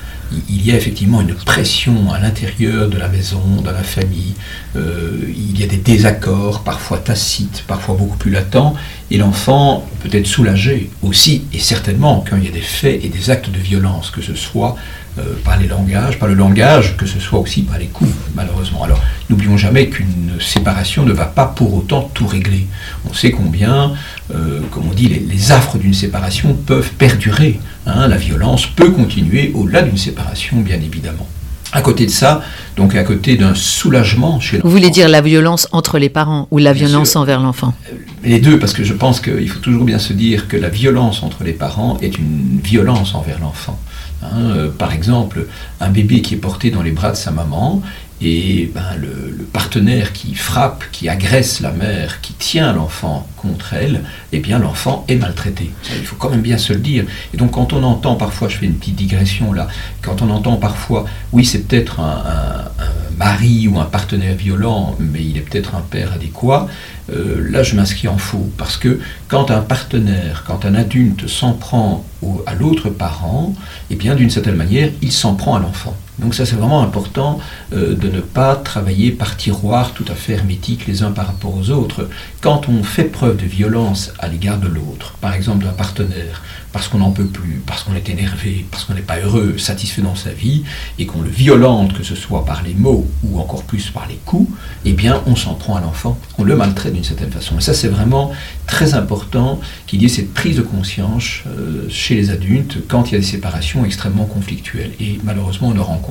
il 0.50 0.66
y 0.66 0.72
a 0.72 0.76
effectivement 0.76 1.22
une 1.22 1.34
pression 1.34 2.12
à 2.12 2.20
l'intérieur 2.20 2.90
de 2.90 2.98
la 2.98 3.08
maison, 3.08 3.42
dans 3.64 3.72
la 3.72 3.84
famille. 3.84 4.36
Euh, 4.76 5.20
il 5.28 5.60
y 5.60 5.64
a 5.64 5.68
des 5.68 5.78
désaccords, 5.78 6.64
parfois 6.64 7.00
tacites, 7.00 7.64
parfois 7.68 7.96
beaucoup 7.96 8.18
plus 8.18 8.32
latents, 8.32 8.76
et 9.12 9.18
l'enfant 9.18 9.88
peut 10.02 10.10
être 10.12 10.28
soulagé 10.28 10.90
aussi, 11.02 11.44
et 11.54 11.60
certainement 11.60 12.24
quand 12.30 12.38
il 12.38 12.46
y 12.46 12.48
a 12.48 12.52
des 12.52 12.62
faits 12.62 13.04
et 13.04 13.10
des 13.10 13.30
actes 13.30 13.50
de 13.50 13.58
violence, 13.58 14.12
que 14.12 14.22
ce 14.22 14.36
soit 14.36 14.76
euh, 15.18 15.34
par 15.44 15.58
les 15.58 15.68
langages, 15.68 16.20
par 16.20 16.28
le 16.28 16.36
langage, 16.36 16.96
que 16.96 17.06
ce 17.06 17.20
soit 17.20 17.40
aussi 17.40 17.64
par 17.64 17.78
les 17.80 17.88
coups, 17.88 18.14
malheureusement. 18.36 18.84
Alors, 18.84 19.02
n'oublions 19.30 19.58
jamais 19.58 19.90
qu'une 19.90 20.38
séparation 20.40 21.04
ne 21.04 21.12
va 21.12 21.26
pas 21.26 21.46
pour 21.46 21.74
autant 21.74 22.10
tout 22.14 22.28
régler. 22.28 22.68
On 23.10 23.14
sait 23.14 23.32
combien, 23.32 23.94
euh, 24.34 24.62
comme 24.72 24.88
on 24.88 24.94
dit, 24.94 25.08
les, 25.08 25.52
affres 25.52 25.80
d'une 25.80 25.96
séparation 25.96 26.54
peuvent 26.54 26.92
perdurer. 26.92 27.60
Hein. 27.86 28.08
la 28.08 28.18
violence 28.18 28.68
peut 28.68 28.92
continuer 28.92 29.52
au-delà 29.54 29.82
d'une 29.82 29.98
séparation, 29.98 30.58
bien 30.62 30.78
évidemment. 30.78 31.28
À 31.72 31.82
côté 31.82 32.08
de 32.08 32.12
ça, 32.12 32.42
donc 32.78 32.96
à 32.96 33.04
côté 33.04 33.38
d'un 33.38 33.54
soulagement 33.54 34.40
chez 34.40 34.58
l'enfant. 34.58 34.68
Vous 34.68 34.74
voulez 34.74 34.90
dire 34.90 35.08
la 35.08 35.22
violence 35.22 35.68
entre 35.72 36.00
les 36.00 36.10
parents 36.10 36.48
ou 36.50 36.58
la 36.58 36.74
violence 36.74 37.16
envers 37.16 37.40
l'enfant 37.40 37.76
euh, 37.92 37.96
Les 38.24 38.40
deux, 38.40 38.58
parce 38.58 38.74
que 38.74 38.84
je 38.84 38.94
pense 38.94 39.22
qu'il 39.22 39.48
faut 39.48 39.60
toujours 39.60 39.84
bien 39.84 40.00
se 40.00 40.14
dire 40.14 40.48
que 40.48 40.58
la 40.58 40.70
violence 40.70 41.22
entre 41.22 41.44
les 41.44 41.54
parents 41.54 41.98
est 42.02 42.18
une 42.18 42.60
violence 42.64 43.14
envers 43.14 43.40
l'enfant. 43.40 43.80
Hein, 44.24 44.28
euh, 44.36 44.70
par 44.70 44.94
exemple, 44.94 45.46
un 45.80 45.90
bébé 45.90 46.22
qui 46.22 46.34
est 46.34 46.38
porté 46.38 46.72
dans 46.72 46.82
les 46.82 46.92
bras 46.92 47.12
de 47.12 47.18
sa 47.18 47.32
maman 47.32 47.84
et 48.22 48.70
ben, 48.74 48.96
le, 49.00 49.46
partenaire 49.52 50.14
qui 50.14 50.36
frappe, 50.36 50.84
qui 50.92 51.10
agresse 51.10 51.60
la 51.60 51.72
mère, 51.72 52.22
qui 52.22 52.34
tient 52.34 52.72
l'enfant 52.72 53.28
contre 53.36 53.74
elle, 53.74 54.04
eh 54.32 54.40
bien 54.40 54.60
l'enfant 54.60 55.04
est 55.08 55.16
maltraité. 55.16 55.72
il 55.98 56.06
faut 56.06 56.16
quand 56.18 56.30
même 56.30 56.42
bien 56.42 56.58
se 56.58 56.72
le 56.72 56.80
dire. 56.80 57.06
Et 57.34 57.38
donc 57.38 57.52
quand 57.52 57.74
on 57.74 57.84
entend 57.84 58.16
parfois, 58.16 58.48
je 58.48 58.58
fais 58.58 58.68
une 58.68 58.76
petite 58.76 58.96
digression 58.96 59.52
là, 59.52 59.68
quand 60.02 60.22
on 60.22 60.30
entend 60.30 60.58
parfois, 60.58 61.06
oui 61.32 61.46
c'est 61.46 61.68
peut-être 61.68 62.00
un, 62.00 62.66
mari 63.18 63.68
ou 63.68 63.80
un 63.80 63.86
partenaire 63.86 64.36
violent, 64.36 64.96
mais 65.00 65.24
il 65.24 65.38
est 65.38 65.42
peut-être 65.42 65.76
un 65.76 65.82
père 65.82 66.14
adéquat, 66.14 66.68
euh, 67.12 67.50
là 67.50 67.64
je 67.64 67.76
m'inscris 67.76 68.08
en 68.08 68.18
faux. 68.18 68.50
Parce 68.58 68.78
que 68.78 69.00
quand 69.28 69.52
un 69.52 69.62
partenaire, 69.62 70.44
quand 70.48 70.64
un 70.66 70.76
adulte 70.76 71.28
s'en 71.28 71.54
prend 71.54 72.06
à 72.46 72.54
l'autre 72.56 72.90
parent, 72.90 73.56
eh 73.90 73.96
bien 73.96 74.16
d'une 74.16 74.30
certaine 74.30 74.56
manière, 74.56 74.90
il 75.02 75.12
s'en 75.12 75.36
prend 75.36 75.56
à 75.56 75.60
l'enfant. 75.60 75.96
Donc 76.20 76.36
ça 76.36 76.46
c'est 76.46 76.56
vraiment 76.56 76.82
important 76.82 77.40
euh, 77.74 77.96
de 77.96 78.10
ne 78.10 78.20
pas 78.20 78.56
travailler 78.56 79.12
par 79.12 79.38
tiroir 79.38 79.94
tout 79.94 80.06
à 80.10 80.16
fait 80.16 80.34
hermétique 80.34 80.86
les 80.88 81.04
uns 81.04 81.12
par 81.12 81.28
rapport 81.28 81.56
aux 81.56 81.70
autres. 81.70 82.10
Quand 82.42 82.68
on 82.70 82.84
fait 82.84 83.06
preuve 83.06 83.38
de 83.38 83.46
violence 83.46 84.12
à 84.20 84.28
l'égard 84.28 84.60
de 84.60 84.68
l'autre, 84.68 85.16
par 85.22 85.34
exemple 85.34 85.66
d'un 85.66 85.72
partenaire, 85.72 86.42
parce 86.72 86.88
qu'on 86.88 87.00
n'en 87.00 87.12
peut 87.12 87.26
plus, 87.26 87.62
parce 87.66 87.84
qu'on 87.84 87.96
est 87.96 88.10
énervé, 88.10 88.66
parce 88.70 88.84
qu'on 88.84 88.94
n'est 88.94 89.02
pas 89.02 89.20
heureux, 89.20 89.58
satisfait 89.58 90.02
dans 90.02 90.16
sa 90.16 90.32
vie, 90.32 90.64
et 91.00 91.06
qu'on 91.06 91.22
le 91.22 91.30
violente, 91.30 91.94
que 91.94 92.04
ce 92.04 92.16
soit 92.16 92.46
par 92.46 92.62
les 92.64 92.74
mots 92.74 93.08
ou 93.24 93.40
encore 93.40 93.64
plus 93.64 93.90
par 93.90 94.08
les 94.08 94.20
coups, 94.26 94.50
eh 94.86 94.94
bien 94.94 95.24
on 95.26 95.36
s'en 95.36 95.56
prend 95.56 95.76
à 95.78 95.82
l'enfant, 95.82 96.20
on 96.38 96.44
le 96.44 96.56
maltraite 96.56 96.94
d'une 96.94 97.04
certaine 97.04 97.32
façon. 97.32 97.58
Et 97.58 97.62
ça 97.62 97.74
c'est 97.74 97.88
vraiment 97.88 98.32
très 98.68 98.94
important 98.94 99.60
qu'il 99.88 100.02
y 100.02 100.06
ait 100.06 100.10
cette 100.10 100.34
prise 100.34 100.58
de 100.58 100.62
conscience 100.62 101.42
euh, 101.48 101.88
chez 101.90 102.16
les 102.16 102.30
adultes 102.30 102.78
quand 102.88 103.10
il 103.10 103.14
y 103.14 103.16
a 103.16 103.20
des 103.20 103.26
séparations 103.26 103.86
extrêmement 103.86 104.26
conflictuelles. 104.26 104.92
Et 105.00 105.20
malheureusement 105.24 105.70
on 105.70 105.74
le 105.74 105.82
rencontre. 105.82 106.09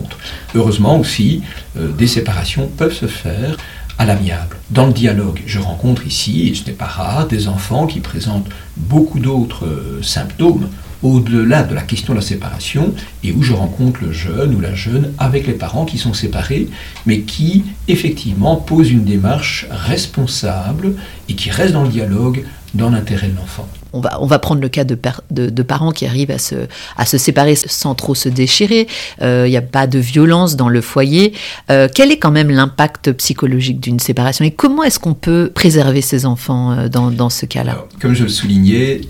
Heureusement 0.54 0.98
aussi, 0.98 1.42
euh, 1.76 1.92
des 1.92 2.06
séparations 2.06 2.68
peuvent 2.76 2.94
se 2.94 3.06
faire 3.06 3.56
à 3.98 4.04
l'amiable, 4.04 4.56
dans 4.70 4.86
le 4.86 4.92
dialogue. 4.92 5.42
Je 5.46 5.58
rencontre 5.58 6.06
ici, 6.06 6.48
et 6.48 6.54
ce 6.54 6.64
n'est 6.66 6.72
pas 6.72 6.86
rare, 6.86 7.26
des 7.26 7.48
enfants 7.48 7.86
qui 7.86 8.00
présentent 8.00 8.48
beaucoup 8.76 9.18
d'autres 9.18 9.66
euh, 9.66 10.02
symptômes 10.02 10.68
au-delà 11.02 11.62
de 11.62 11.74
la 11.74 11.82
question 11.82 12.12
de 12.12 12.18
la 12.18 12.24
séparation 12.24 12.94
et 13.22 13.32
où 13.32 13.42
je 13.42 13.52
rencontre 13.52 14.00
le 14.02 14.12
jeune 14.12 14.54
ou 14.54 14.60
la 14.60 14.74
jeune 14.74 15.12
avec 15.18 15.46
les 15.46 15.52
parents 15.52 15.84
qui 15.84 15.98
sont 15.98 16.14
séparés, 16.14 16.68
mais 17.06 17.20
qui 17.20 17.64
effectivement 17.86 18.56
posent 18.56 18.90
une 18.90 19.04
démarche 19.04 19.66
responsable 19.70 20.94
et 21.28 21.34
qui 21.34 21.50
reste 21.50 21.72
dans 21.72 21.84
le 21.84 21.88
dialogue 21.88 22.44
dans 22.74 22.90
l'intérêt 22.90 23.28
de 23.28 23.36
l'enfant. 23.36 23.68
On 23.92 24.00
va, 24.00 24.18
on 24.20 24.26
va 24.26 24.38
prendre 24.38 24.60
le 24.60 24.68
cas 24.68 24.84
de, 24.84 24.98
de, 25.30 25.62
parents 25.62 25.92
qui 25.92 26.06
arrivent 26.06 26.30
à 26.30 26.38
se, 26.38 26.54
à 26.96 27.06
se 27.06 27.18
séparer 27.18 27.54
sans 27.54 27.94
trop 27.94 28.14
se 28.14 28.28
déchirer. 28.28 28.86
Il 29.20 29.24
euh, 29.24 29.48
n'y 29.48 29.56
a 29.56 29.62
pas 29.62 29.86
de 29.86 29.98
violence 29.98 30.56
dans 30.56 30.68
le 30.68 30.80
foyer. 30.80 31.32
Euh, 31.70 31.88
quel 31.92 32.12
est 32.12 32.18
quand 32.18 32.30
même 32.30 32.50
l'impact 32.50 33.12
psychologique 33.12 33.80
d'une 33.80 33.98
séparation 33.98 34.44
et 34.44 34.50
comment 34.50 34.82
est-ce 34.82 34.98
qu'on 34.98 35.14
peut 35.14 35.50
préserver 35.54 36.02
ses 36.02 36.26
enfants 36.26 36.72
euh, 36.72 36.88
dans, 36.88 37.10
dans 37.10 37.30
ce 37.30 37.46
cas-là? 37.46 37.86
Comme 38.00 38.14
je 38.14 38.24
le 38.24 38.28
soulignais, 38.28 39.00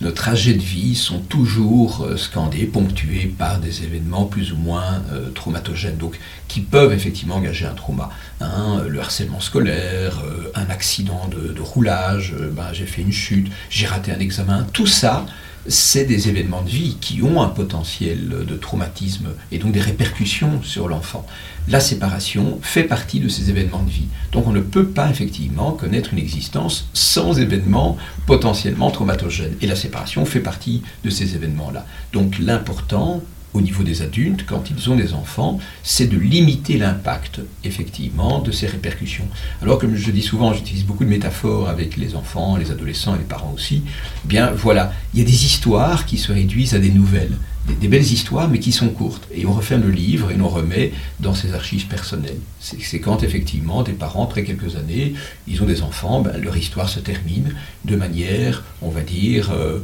nos 0.00 0.12
trajets 0.12 0.54
de 0.54 0.62
vie 0.62 0.94
sont 0.94 1.18
toujours 1.18 2.04
euh, 2.04 2.16
scandés, 2.16 2.64
ponctués 2.64 3.32
par 3.36 3.58
des 3.58 3.84
événements 3.84 4.24
plus 4.24 4.52
ou 4.52 4.56
moins 4.56 5.02
euh, 5.12 5.30
traumatogènes, 5.30 5.98
donc 5.98 6.18
qui 6.48 6.60
peuvent 6.60 6.92
effectivement 6.92 7.36
engager 7.36 7.66
un 7.66 7.74
trauma. 7.74 8.10
Hein, 8.40 8.82
le 8.88 8.98
harcèlement 9.00 9.40
scolaire, 9.40 10.22
euh, 10.24 10.50
un 10.54 10.70
accident 10.70 11.28
de, 11.28 11.60
roulage, 11.60 12.34
ben, 12.52 12.72
j'ai 12.72 12.86
fait 12.86 13.02
une 13.02 13.12
chute, 13.12 13.52
j'ai 13.68 13.86
raté 13.86 14.12
un 14.12 14.18
examen, 14.18 14.66
tout 14.72 14.86
ça, 14.86 15.26
c'est 15.66 16.04
des 16.04 16.28
événements 16.28 16.62
de 16.62 16.70
vie 16.70 16.96
qui 17.00 17.22
ont 17.22 17.42
un 17.42 17.48
potentiel 17.48 18.28
de 18.46 18.56
traumatisme 18.56 19.28
et 19.52 19.58
donc 19.58 19.72
des 19.72 19.80
répercussions 19.80 20.62
sur 20.62 20.88
l'enfant. 20.88 21.26
La 21.68 21.80
séparation 21.80 22.58
fait 22.62 22.84
partie 22.84 23.20
de 23.20 23.28
ces 23.28 23.50
événements 23.50 23.82
de 23.82 23.90
vie. 23.90 24.08
Donc 24.32 24.46
on 24.46 24.52
ne 24.52 24.60
peut 24.60 24.86
pas 24.86 25.10
effectivement 25.10 25.72
connaître 25.72 26.12
une 26.12 26.18
existence 26.18 26.88
sans 26.94 27.38
événements 27.38 27.96
potentiellement 28.26 28.90
traumatogènes. 28.90 29.56
Et 29.60 29.66
la 29.66 29.76
séparation 29.76 30.24
fait 30.24 30.40
partie 30.40 30.82
de 31.04 31.10
ces 31.10 31.34
événements-là. 31.34 31.86
Donc 32.12 32.38
l'important 32.38 33.22
au 33.52 33.60
niveau 33.60 33.82
des 33.82 34.02
adultes, 34.02 34.44
quand 34.46 34.70
ils 34.70 34.90
ont 34.90 34.96
des 34.96 35.12
enfants, 35.12 35.58
c'est 35.82 36.06
de 36.06 36.16
limiter 36.16 36.78
l'impact, 36.78 37.40
effectivement, 37.64 38.40
de 38.40 38.52
ces 38.52 38.66
répercussions. 38.66 39.26
Alors, 39.62 39.78
comme 39.78 39.96
je 39.96 40.10
dis 40.10 40.22
souvent, 40.22 40.52
j'utilise 40.54 40.84
beaucoup 40.84 41.04
de 41.04 41.10
métaphores 41.10 41.68
avec 41.68 41.96
les 41.96 42.14
enfants, 42.14 42.56
les 42.56 42.70
adolescents 42.70 43.14
et 43.16 43.18
les 43.18 43.24
parents 43.24 43.52
aussi. 43.54 43.82
Eh 44.24 44.28
bien, 44.28 44.50
voilà, 44.52 44.92
il 45.14 45.20
y 45.20 45.22
a 45.22 45.26
des 45.26 45.44
histoires 45.44 46.06
qui 46.06 46.16
se 46.16 46.32
réduisent 46.32 46.74
à 46.74 46.78
des 46.78 46.90
nouvelles, 46.90 47.36
des, 47.80 47.88
belles 47.88 48.02
histoires, 48.02 48.48
mais 48.48 48.60
qui 48.60 48.70
sont 48.70 48.88
courtes. 48.88 49.26
Et 49.34 49.46
on 49.46 49.52
referme 49.52 49.82
le 49.82 49.90
livre 49.90 50.30
et 50.30 50.40
on 50.40 50.48
remet 50.48 50.92
dans 51.18 51.34
ses 51.34 51.52
archives 51.52 51.86
personnelles. 51.86 52.38
C'est 52.60 53.00
quand, 53.00 53.22
effectivement, 53.24 53.82
des 53.82 53.92
parents, 53.92 54.24
après 54.24 54.44
quelques 54.44 54.76
années, 54.76 55.14
ils 55.48 55.60
ont 55.62 55.66
des 55.66 55.82
enfants, 55.82 56.20
ben, 56.20 56.36
leur 56.40 56.56
histoire 56.56 56.88
se 56.88 57.00
termine 57.00 57.54
de 57.84 57.96
manière, 57.96 58.62
on 58.80 58.90
va 58.90 59.00
dire... 59.00 59.50
Euh, 59.50 59.80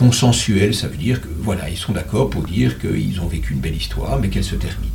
consensuel, 0.00 0.74
ça 0.74 0.88
veut 0.88 0.96
dire 0.96 1.20
que 1.20 1.28
voilà, 1.42 1.68
ils 1.68 1.76
sont 1.76 1.92
d'accord 1.92 2.30
pour 2.30 2.44
dire 2.44 2.78
qu'ils 2.78 3.20
ont 3.20 3.26
vécu 3.26 3.52
une 3.52 3.60
belle 3.60 3.76
histoire, 3.76 4.18
mais 4.18 4.28
qu'elle 4.28 4.44
se 4.44 4.54
termine. 4.54 4.88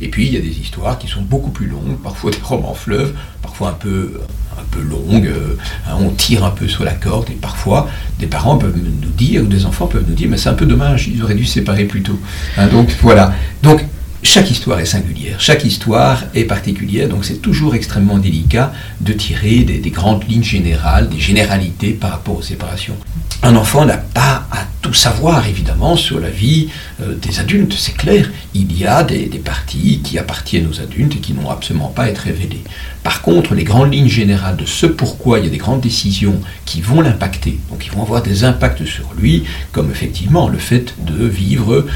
Et 0.00 0.06
puis 0.06 0.26
il 0.28 0.34
y 0.34 0.36
a 0.36 0.40
des 0.40 0.56
histoires 0.60 1.00
qui 1.00 1.08
sont 1.08 1.22
beaucoup 1.22 1.50
plus 1.50 1.66
longues, 1.66 1.96
parfois 2.00 2.30
des 2.30 2.38
romans 2.40 2.72
fleuves, 2.72 3.12
parfois 3.42 3.70
un 3.70 3.72
peu, 3.72 4.20
un 4.56 4.64
peu 4.70 4.80
longues, 4.80 5.26
euh, 5.26 5.56
hein, 5.88 5.96
on 5.98 6.10
tire 6.10 6.44
un 6.44 6.50
peu 6.50 6.68
sur 6.68 6.84
la 6.84 6.94
corde, 6.94 7.28
et 7.30 7.34
parfois 7.34 7.88
des 8.20 8.28
parents 8.28 8.56
peuvent 8.56 8.78
nous 8.78 9.10
dire, 9.10 9.42
ou 9.42 9.46
des 9.46 9.66
enfants 9.66 9.88
peuvent 9.88 10.06
nous 10.08 10.14
dire, 10.14 10.28
mais 10.30 10.36
c'est 10.36 10.48
un 10.48 10.54
peu 10.54 10.66
dommage, 10.66 11.08
ils 11.08 11.20
auraient 11.24 11.34
dû 11.34 11.44
se 11.44 11.54
séparer 11.54 11.84
plus 11.84 12.02
tôt. 12.02 12.20
Hein, 12.56 12.68
donc 12.68 12.88
voilà. 13.02 13.34
Donc 13.64 13.84
chaque 14.22 14.50
histoire 14.50 14.78
est 14.78 14.86
singulière, 14.86 15.40
chaque 15.40 15.64
histoire 15.64 16.24
est 16.34 16.44
particulière, 16.44 17.08
donc 17.08 17.24
c'est 17.24 17.42
toujours 17.42 17.74
extrêmement 17.74 18.18
délicat 18.18 18.72
de 19.00 19.12
tirer 19.12 19.60
des, 19.64 19.90
grandes 19.90 20.28
lignes 20.28 20.44
générales, 20.44 21.08
des 21.08 21.18
généralités 21.18 21.90
par 21.90 22.12
rapport 22.12 22.38
aux 22.38 22.42
séparations. 22.42 22.96
Un 23.42 23.56
enfant 23.56 23.84
n'a 23.84 23.96
pas 23.96 24.46
à 24.52 24.64
tout 24.80 24.94
savoir, 24.94 25.48
évidemment, 25.48 25.96
sur 25.96 26.20
la 26.20 26.30
vie 26.30 26.68
euh, 27.00 27.14
des 27.16 27.40
adultes, 27.40 27.74
c'est 27.76 27.96
clair. 27.96 28.30
Il 28.54 28.78
y 28.78 28.86
a 28.86 29.02
des, 29.02 29.26
parties 29.44 30.00
qui 30.04 30.18
appartiennent 30.18 30.68
aux 30.68 30.80
adultes 30.80 31.16
et 31.16 31.18
qui 31.18 31.32
n'ont 31.32 31.50
absolument 31.50 31.88
pas 31.88 32.04
à 32.04 32.08
être 32.08 32.18
révélées. 32.18 32.62
Par 33.02 33.20
contre, 33.20 33.54
les 33.54 33.64
grandes 33.64 33.92
lignes 33.92 34.08
générales 34.08 34.56
de 34.56 34.64
ce 34.64 34.86
pourquoi 34.86 35.38
il 35.38 35.44
y 35.44 35.48
a 35.48 35.50
des 35.50 35.56
grandes 35.56 35.80
décisions 35.80 36.40
qui 36.64 36.80
vont 36.80 37.00
l'impacter, 37.00 37.58
donc 37.68 37.80
qui 37.80 37.90
vont 37.90 38.02
avoir 38.02 38.22
des 38.22 38.44
impacts 38.44 38.84
sur 38.84 39.12
lui, 39.18 39.44
comme 39.72 39.90
effectivement 39.90 40.48
le 40.48 40.58
fait 40.58 40.94
de 41.04 41.26
vivre 41.26 41.86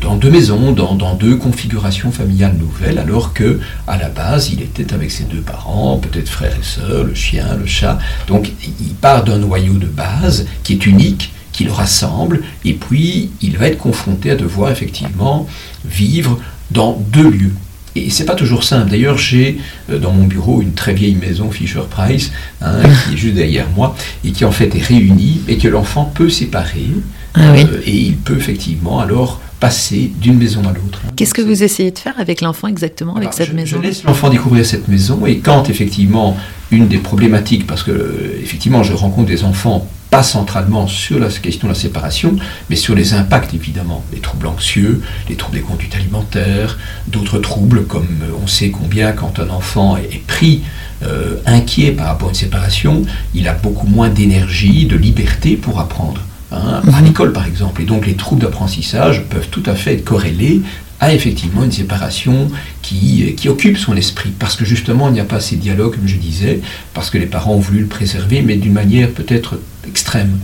dans 0.00 0.16
deux 0.16 0.30
maisons, 0.30 0.72
dans, 0.72 1.14
deux 1.14 1.36
configurations 1.36 2.12
familiales 2.12 2.56
nouvelles, 2.56 2.98
alors 2.98 3.34
que 3.34 3.60
à 3.86 3.98
la 3.98 4.08
base 4.08 4.50
il 4.50 4.62
était 4.62 4.94
avec 4.94 5.10
ses 5.10 5.24
deux 5.24 5.42
parents, 5.42 5.98
peut-être 5.98 6.28
frères 6.28 6.56
et 6.58 6.64
sœurs, 6.64 7.04
le 7.04 7.14
chien, 7.14 7.56
le 7.56 7.66
chat. 7.66 7.98
Donc 8.26 8.50
il 8.80 8.94
part 8.94 9.24
d'un 9.24 9.38
noyau 9.38 9.74
de 9.74 9.86
base 9.86 10.46
qui 10.62 10.72
est 10.74 10.86
unique 10.86 11.30
qui 11.52 11.64
le 11.64 11.72
rassemble, 11.72 12.42
et 12.64 12.72
puis 12.72 13.30
il 13.40 13.56
va 13.56 13.68
être 13.68 13.78
confronté 13.78 14.30
à 14.30 14.34
devoir 14.34 14.72
effectivement 14.72 15.46
vivre 15.84 16.40
dans 16.72 16.98
deux 17.12 17.30
lieux. 17.30 17.54
Et 17.96 18.10
c'est 18.10 18.24
pas 18.24 18.34
toujours 18.34 18.64
simple. 18.64 18.90
D'ailleurs, 18.90 19.18
j'ai 19.18 19.58
euh, 19.90 19.98
dans 19.98 20.12
mon 20.12 20.24
bureau 20.24 20.60
une 20.62 20.72
très 20.72 20.94
vieille 20.94 21.14
maison 21.14 21.50
Fisher 21.50 21.82
Price, 21.88 22.32
hein, 22.60 22.82
qui 23.06 23.14
est 23.14 23.16
juste 23.16 23.34
derrière 23.34 23.66
moi, 23.76 23.96
et 24.24 24.32
qui 24.32 24.44
en 24.44 24.50
fait 24.50 24.74
est 24.74 24.82
réunie, 24.82 25.40
et 25.48 25.58
que 25.58 25.68
l'enfant 25.68 26.10
peut 26.12 26.28
séparer, 26.30 26.88
ah 27.34 27.40
euh, 27.52 27.80
et 27.86 27.96
il 27.96 28.16
peut 28.16 28.36
effectivement 28.36 29.00
alors 29.00 29.40
passer 29.60 30.12
d'une 30.20 30.36
maison 30.36 30.60
à 30.62 30.72
l'autre. 30.72 31.00
Qu'est-ce 31.16 31.34
que 31.34 31.42
vous 31.42 31.62
essayez 31.62 31.90
de 31.90 31.98
faire 31.98 32.14
avec 32.18 32.40
l'enfant 32.40 32.68
exactement, 32.68 33.16
avec 33.16 33.32
cette 33.32 33.54
maison 33.54 33.78
Je 33.80 33.86
laisse 33.86 34.04
l'enfant 34.04 34.28
découvrir 34.28 34.66
cette 34.66 34.88
maison, 34.88 35.24
et 35.26 35.38
quand 35.38 35.70
effectivement 35.70 36.36
une 36.70 36.88
des 36.88 36.98
problématiques, 36.98 37.66
parce 37.66 37.82
que 37.82 37.92
euh, 37.92 38.40
effectivement 38.42 38.82
je 38.82 38.92
rencontre 38.92 39.28
des 39.28 39.44
enfants 39.44 39.88
pas 40.14 40.22
centralement 40.22 40.86
sur 40.86 41.18
la 41.18 41.28
question 41.28 41.66
de 41.66 41.72
la 41.72 41.78
séparation, 41.78 42.36
mais 42.70 42.76
sur 42.76 42.94
les 42.94 43.14
impacts 43.14 43.52
évidemment, 43.52 44.04
les 44.12 44.20
troubles 44.20 44.46
anxieux, 44.46 45.02
les 45.28 45.34
troubles 45.34 45.56
des 45.56 45.62
conduites 45.64 45.96
alimentaires, 45.96 46.78
d'autres 47.08 47.40
troubles 47.40 47.84
comme 47.86 48.06
euh, 48.22 48.40
on 48.40 48.46
sait 48.46 48.70
combien 48.70 49.10
quand 49.10 49.40
un 49.40 49.50
enfant 49.50 49.96
est 49.96 50.24
pris 50.24 50.62
euh, 51.02 51.38
inquiet 51.46 51.90
par 51.90 52.06
rapport 52.06 52.28
à 52.28 52.30
une 52.30 52.36
séparation, 52.36 53.02
il 53.34 53.48
a 53.48 53.54
beaucoup 53.54 53.88
moins 53.88 54.08
d'énergie, 54.08 54.86
de 54.86 54.96
liberté 54.96 55.56
pour 55.56 55.80
apprendre. 55.80 56.20
Hein, 56.52 56.80
à 56.86 57.00
mhm. 57.00 57.06
l'école 57.06 57.32
par 57.32 57.46
exemple. 57.48 57.82
Et 57.82 57.84
donc 57.84 58.06
les 58.06 58.14
troubles 58.14 58.42
d'apprentissage 58.42 59.24
peuvent 59.24 59.48
tout 59.50 59.64
à 59.66 59.74
fait 59.74 59.94
être 59.94 60.04
corrélés 60.04 60.62
effectivement 61.12 61.64
une 61.64 61.72
séparation 61.72 62.50
qui, 62.82 63.34
qui 63.36 63.48
occupe 63.48 63.78
son 63.78 63.96
esprit, 63.96 64.32
parce 64.38 64.56
que 64.56 64.64
justement 64.64 65.08
il 65.08 65.14
n'y 65.14 65.20
a 65.20 65.24
pas 65.24 65.40
ces 65.40 65.56
dialogues, 65.56 65.96
comme 65.96 66.08
je 66.08 66.16
disais, 66.16 66.60
parce 66.92 67.10
que 67.10 67.18
les 67.18 67.26
parents 67.26 67.54
ont 67.54 67.60
voulu 67.60 67.80
le 67.80 67.86
préserver, 67.86 68.42
mais 68.42 68.56
d'une 68.56 68.72
manière 68.72 69.10
peut-être 69.10 69.58
extrême. 69.86 70.38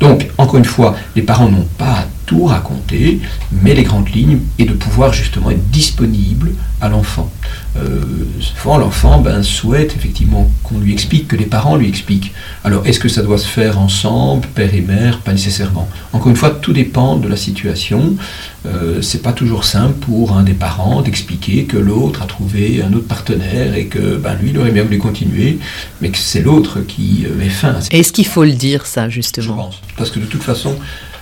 Donc, 0.00 0.28
encore 0.38 0.58
une 0.58 0.64
fois, 0.64 0.96
les 1.16 1.22
parents 1.22 1.48
n'ont 1.48 1.68
pas 1.78 2.06
tout 2.32 2.46
raconter, 2.46 3.20
mais 3.62 3.74
les 3.74 3.82
grandes 3.82 4.08
lignes, 4.08 4.40
et 4.58 4.64
de 4.64 4.72
pouvoir 4.72 5.12
justement 5.12 5.50
être 5.50 5.70
disponible 5.70 6.52
à 6.80 6.88
l'enfant. 6.88 7.30
Euh, 7.76 8.00
souvent, 8.40 8.78
l'enfant 8.78 9.20
ben, 9.20 9.42
souhaite 9.42 9.94
effectivement 9.96 10.50
qu'on 10.62 10.78
lui 10.78 10.92
explique, 10.92 11.28
que 11.28 11.36
les 11.36 11.44
parents 11.44 11.76
lui 11.76 11.88
expliquent. 11.88 12.32
Alors, 12.64 12.86
est-ce 12.86 12.98
que 12.98 13.08
ça 13.08 13.22
doit 13.22 13.38
se 13.38 13.46
faire 13.46 13.78
ensemble, 13.78 14.48
père 14.48 14.74
et 14.74 14.80
mère? 14.80 15.18
Pas 15.18 15.32
nécessairement. 15.32 15.88
Encore 16.12 16.30
une 16.30 16.36
fois, 16.36 16.50
tout 16.50 16.72
dépend 16.72 17.16
de 17.16 17.28
la 17.28 17.36
situation. 17.36 18.16
Euh, 18.66 19.02
c'est 19.02 19.22
pas 19.22 19.32
toujours 19.32 19.64
simple 19.64 19.94
pour 20.06 20.32
un 20.32 20.42
des 20.42 20.54
parents 20.54 21.02
d'expliquer 21.02 21.64
que 21.64 21.76
l'autre 21.76 22.22
a 22.22 22.26
trouvé 22.26 22.82
un 22.82 22.92
autre 22.94 23.08
partenaire 23.08 23.74
et 23.74 23.86
que 23.86 24.16
ben, 24.16 24.34
lui, 24.40 24.50
il 24.50 24.58
aurait 24.58 24.70
bien 24.70 24.84
voulu 24.84 24.98
continuer, 24.98 25.58
mais 26.00 26.08
que 26.08 26.18
c'est 26.18 26.40
l'autre 26.40 26.80
qui 26.80 27.26
euh, 27.26 27.36
met 27.38 27.50
fin. 27.50 27.74
Est-ce 27.90 28.12
qu'il 28.12 28.26
faut 28.26 28.44
le 28.44 28.52
dire, 28.52 28.86
ça, 28.86 29.08
justement? 29.08 29.46
Je 29.46 29.52
pense. 29.52 29.80
Parce 29.98 30.10
que 30.10 30.18
de 30.18 30.24
toute 30.24 30.42
façon, 30.42 30.76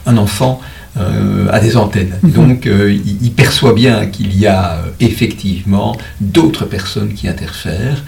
un 0.07 0.17
enfant 0.17 0.61
euh, 0.99 1.47
à 1.53 1.61
des 1.61 1.77
antennes. 1.77 2.19
Mhm. 2.23 2.31
Donc 2.33 2.67
euh, 2.67 2.93
il, 2.93 3.31
perçoit 3.33 3.75
bien 3.75 4.07
qu'il 4.07 4.37
y 4.37 4.49
a 4.49 4.73
euh, 4.73 4.91
effectivement 4.99 5.97
d'autres 6.21 6.65
personnes 6.65 7.15
qui 7.15 7.29
interfèrent, 7.29 8.03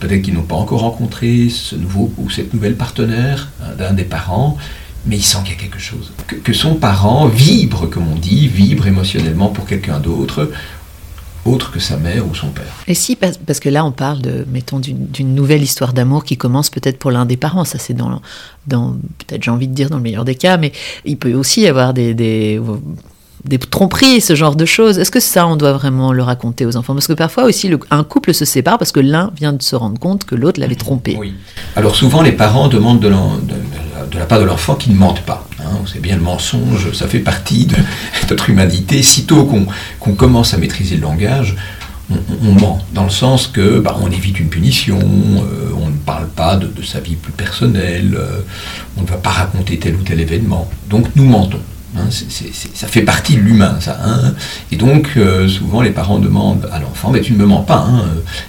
peut-être 0.00 0.22
qu'ils 0.22 0.34
n'ont 0.34 0.42
pas 0.42 0.54
encore 0.54 0.82
rencontré 0.82 1.48
ce 1.50 1.74
nouveau 1.74 2.12
ou 2.16 2.30
cette 2.30 2.54
nouvelle 2.54 2.76
partenaire 2.76 3.48
d'un 3.76 3.92
des 3.92 4.04
parents, 4.04 4.56
mais 5.04 5.16
il 5.16 5.22
sent 5.22 5.38
qu'il 5.44 5.54
y 5.54 5.58
a 5.58 5.60
quelque 5.60 5.80
chose. 5.80 6.12
que, 6.28 6.52
son 6.52 6.76
parent 6.76 7.26
vibre, 7.26 7.90
comme 7.90 8.06
on 8.08 8.14
dit, 8.14 8.46
vibre 8.46 8.86
émotionnellement 8.86 9.48
pour 9.48 9.66
quelqu'un 9.66 9.98
d'autre, 9.98 10.48
autre 11.44 11.70
que 11.70 11.80
sa 11.80 11.96
mère 11.96 12.26
ou 12.26 12.34
son 12.34 12.48
père. 12.48 12.64
Et 12.88 12.94
si, 12.94 13.16
parce 13.16 13.60
que 13.60 13.68
là 13.68 13.84
on 13.84 13.92
parle 13.92 14.20
de, 14.22 14.46
mettons, 14.50 14.78
d'une 14.78 15.34
nouvelle 15.34 15.62
histoire 15.62 15.92
d'amour 15.92 16.24
qui 16.24 16.36
commence 16.36 16.70
peut-être 16.70 16.98
pour 16.98 17.10
l'un 17.10 17.26
des 17.26 17.36
parents, 17.36 17.64
ça 17.64 17.78
c'est 17.78 17.94
dans, 17.94 18.20
dans 18.66 18.96
peut-être 19.18 19.42
j'ai 19.42 19.50
envie 19.50 19.68
de 19.68 19.74
dire 19.74 19.90
dans 19.90 19.96
le 19.96 20.02
meilleur 20.02 20.24
des 20.24 20.34
cas, 20.34 20.56
mais 20.56 20.72
il 21.04 21.16
peut 21.18 21.34
aussi 21.34 21.62
y 21.62 21.66
avoir 21.66 21.92
des, 21.92 22.14
des, 22.14 22.60
des 23.44 23.58
tromperies, 23.58 24.20
ce 24.20 24.34
genre 24.34 24.56
de 24.56 24.64
choses. 24.64 24.98
Est-ce 24.98 25.10
que 25.10 25.20
ça, 25.20 25.46
on 25.46 25.56
doit 25.56 25.74
vraiment 25.74 26.12
le 26.12 26.22
raconter 26.22 26.64
aux 26.64 26.76
enfants? 26.76 26.94
Parce 26.94 27.06
que 27.06 27.12
parfois 27.12 27.44
aussi, 27.44 27.70
un 27.90 28.04
couple 28.04 28.32
se 28.32 28.44
sépare 28.44 28.78
parce 28.78 28.92
que 28.92 29.00
l'un 29.00 29.30
vient 29.36 29.52
de 29.52 29.62
se 29.62 29.76
rendre 29.76 29.98
compte 29.98 30.24
que 30.24 30.34
l'autre 30.34 30.60
l'avait 30.60 30.74
trompé. 30.74 31.16
Oui. 31.18 31.34
Alors 31.76 31.94
souvent, 31.94 32.22
les 32.22 32.32
parents 32.32 32.68
demandent 32.68 33.00
de, 33.00 33.12
la 34.12 34.26
part 34.26 34.40
de 34.40 34.44
l'enfant 34.44 34.74
qu'il 34.74 34.92
ne 34.92 34.98
mente 34.98 35.20
pas. 35.22 35.46
Hein. 35.60 35.78
C'est 35.92 36.00
bien 36.00 36.16
le 36.16 36.22
mensonge, 36.22 36.92
ça 36.92 37.06
fait 37.08 37.20
partie 37.20 37.66
de 37.66 37.76
notre 38.30 38.50
humanité. 38.50 39.02
Sitôt 39.02 39.44
qu'on 40.00 40.14
commence 40.14 40.54
à 40.54 40.58
maîtriser 40.58 40.96
le 40.96 41.02
langage, 41.02 41.56
on, 42.10 42.52
ment, 42.52 42.84
dans 42.92 43.04
le 43.04 43.10
sens 43.10 43.46
que 43.46 43.80
bah, 43.80 43.96
on 44.00 44.10
évite 44.10 44.38
une 44.38 44.48
punition, 44.48 44.98
euh, 44.98 45.70
on 45.80 45.88
ne 45.88 45.96
parle 45.96 46.28
pas 46.28 46.56
de, 46.56 46.82
sa 46.82 47.00
vie 47.00 47.16
plus 47.16 47.32
personnelle, 47.32 48.14
euh, 48.18 48.40
on 48.98 49.02
ne 49.02 49.06
va 49.06 49.16
pas 49.16 49.30
raconter 49.30 49.78
tel 49.78 49.94
ou 49.96 50.02
tel 50.02 50.20
événement. 50.20 50.68
Donc 50.90 51.06
nous 51.16 51.24
mentons. 51.24 51.60
Hein, 51.96 52.08
ça 52.10 52.88
fait 52.88 53.02
partie 53.02 53.36
de 53.36 53.40
l'humain, 53.40 53.76
ça. 53.80 53.98
Hein. 54.04 54.34
Et 54.72 54.76
donc, 54.76 55.10
euh, 55.16 55.48
souvent, 55.48 55.80
les 55.80 55.90
parents 55.90 56.18
demandent 56.18 56.68
à 56.72 56.78
l'enfant, 56.78 57.10
mais 57.10 57.20
tu 57.20 57.32
ne 57.32 57.38
me 57.38 57.46
mens 57.46 57.62
pas. 57.62 57.86
Hein. 57.88 58.04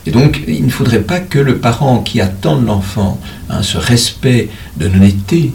Et 0.06 0.12
donc, 0.12 0.42
il 0.48 0.66
ne 0.66 0.72
faudrait 0.72 1.02
pas 1.02 1.20
que 1.20 1.40
le 1.40 1.58
parent 1.58 2.00
qui 2.00 2.22
attend 2.22 2.58
de 2.58 2.66
l'enfant 2.66 3.20
ce 3.62 3.78
respect 3.78 4.50
de 4.78 4.88
l'honnêteté, 4.88 5.54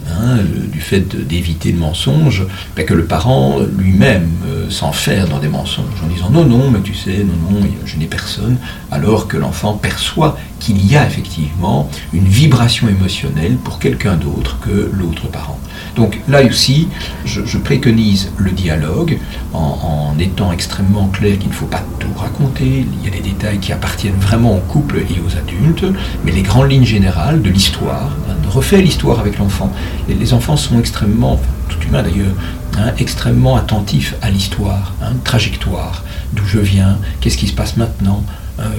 du 0.73 0.81
fait 0.81 1.17
d'éviter 1.27 1.73
le 1.73 1.79
mensonge, 1.79 2.47
que 2.85 2.95
le 2.95 3.05
parent 3.05 3.59
lui-même 3.79 4.29
euh, 4.47 4.71
s'enferme 4.71 5.29
dans 5.29 5.39
des 5.39 5.49
mensonges 5.49 5.85
en 6.03 6.07
disant 6.07 6.31
non, 6.31 6.45
non, 6.45 6.71
mais 6.71 6.81
tu 6.81 6.95
sais, 6.95 7.19
non, 7.19 7.61
non, 7.61 7.67
je 7.85 7.97
n'ai 7.97 8.07
personne, 8.07 8.57
alors 8.91 9.29
que 9.29 9.37
l'enfant 9.37 9.75
perçoit 9.75 10.39
qu'il 10.59 10.85
y 10.87 10.97
a 10.97 11.07
effectivement 11.07 11.91
une 12.13 12.27
vibration 12.27 12.89
émotionnelle 12.89 13.57
pour 13.57 13.79
quelqu'un 13.79 14.17
d'autre 14.17 14.59
que 14.61 14.91
l'autre 14.93 15.29
parent. 15.29 15.59
Donc 16.01 16.19
là 16.29 16.43
aussi, 16.43 16.89
je, 17.27 17.59
préconise 17.59 18.33
le 18.39 18.53
dialogue 18.53 19.19
en, 19.53 20.15
étant 20.19 20.51
extrêmement 20.51 21.09
clair 21.09 21.39
qu'il 21.39 21.51
ne 21.51 21.55
faut 21.55 21.67
pas 21.67 21.85
tout 21.99 22.09
raconter. 22.17 22.87
Il 22.91 23.05
y 23.05 23.09
a 23.09 23.11
des 23.11 23.21
détails 23.21 23.59
qui 23.59 23.71
appartiennent 23.71 24.19
vraiment 24.19 24.57
au 24.57 24.61
couple 24.61 24.97
et 24.97 25.21
aux 25.21 25.37
adultes, 25.37 25.85
mais 26.25 26.33
les 26.33 26.41
grandes 26.41 26.71
lignes 26.71 26.87
générales 26.87 27.43
de 27.43 27.51
l'histoire, 27.51 28.17
hein, 28.31 28.35
de 28.43 28.49
refaire 28.49 28.81
l'histoire 28.81 29.21
avec 29.21 29.37
l'enfant. 29.37 29.71
Les 30.09 30.33
enfants 30.33 30.57
sont 30.57 30.79
extrêmement, 30.79 31.39
tout 31.69 31.87
humain 31.87 32.03
d'ailleurs, 32.03 32.35
hein, 32.79 32.93
extrêmement 32.99 33.57
attentifs 33.57 34.15
à 34.23 34.31
l'histoire, 34.31 34.95
hein, 35.03 35.13
trajectoire, 35.23 36.03
d'où 36.33 36.47
je 36.47 36.61
viens, 36.61 36.97
qu'est-ce 37.21 37.37
qui 37.37 37.47
se 37.47 37.53
passe 37.53 37.77
maintenant, 37.77 38.25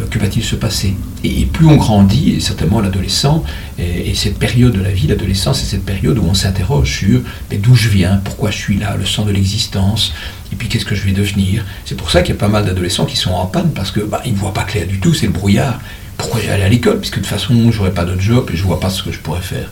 que 0.09 0.19
va-t-il 0.19 0.43
se 0.43 0.55
passer 0.55 0.95
et, 1.23 1.45
plus 1.45 1.65
on 1.65 1.75
grandit, 1.75 2.31
et 2.31 2.39
certainement 2.39 2.81
l'adolescent, 2.81 3.43
et, 3.79 4.13
cette 4.15 4.37
période 4.37 4.73
de 4.73 4.81
la 4.81 4.91
vie, 4.91 5.07
l'adolescence, 5.07 5.59
c'est 5.59 5.65
cette 5.65 5.85
période 5.85 6.17
où 6.17 6.23
on 6.23 6.33
s'interroge 6.33 6.91
sur 6.91 7.21
d'où 7.51 7.75
je 7.75 7.89
viens, 7.89 8.21
pourquoi 8.23 8.51
je 8.51 8.57
suis 8.57 8.77
là, 8.77 8.95
le 8.97 9.05
sens 9.05 9.25
de 9.25 9.31
l'existence, 9.31 10.13
et 10.51 10.55
puis 10.55 10.67
qu'est-ce 10.67 10.85
que 10.85 10.95
je 10.95 11.03
vais 11.03 11.13
devenir. 11.13 11.65
C'est 11.85 11.95
pour 11.95 12.11
ça 12.11 12.21
qu'il 12.21 12.35
y 12.35 12.37
a 12.37 12.39
pas 12.39 12.47
mal 12.47 12.65
d'adolescents 12.65 13.05
qui 13.05 13.17
sont 13.17 13.31
en 13.31 13.45
panne, 13.45 13.71
parce 13.73 13.91
qu'ils 13.91 14.03
bah, 14.03 14.21
ne 14.25 14.35
voient 14.35 14.53
pas 14.53 14.63
clair 14.63 14.87
du 14.87 14.99
tout, 14.99 15.13
c'est 15.13 15.27
le 15.27 15.31
brouillard. 15.31 15.79
Pourquoi 16.17 16.39
aller 16.51 16.63
à 16.63 16.69
l'école 16.69 16.99
Puisque 16.99 17.15
de 17.15 17.21
toute 17.21 17.29
façon, 17.29 17.71
je 17.71 17.77
n'aurai 17.77 17.91
pas 17.91 18.05
de 18.05 18.19
job 18.19 18.49
et 18.53 18.55
je 18.55 18.61
ne 18.61 18.67
vois 18.67 18.79
pas 18.79 18.91
ce 18.91 19.01
que 19.01 19.11
je 19.11 19.17
pourrais 19.17 19.41
faire. 19.41 19.67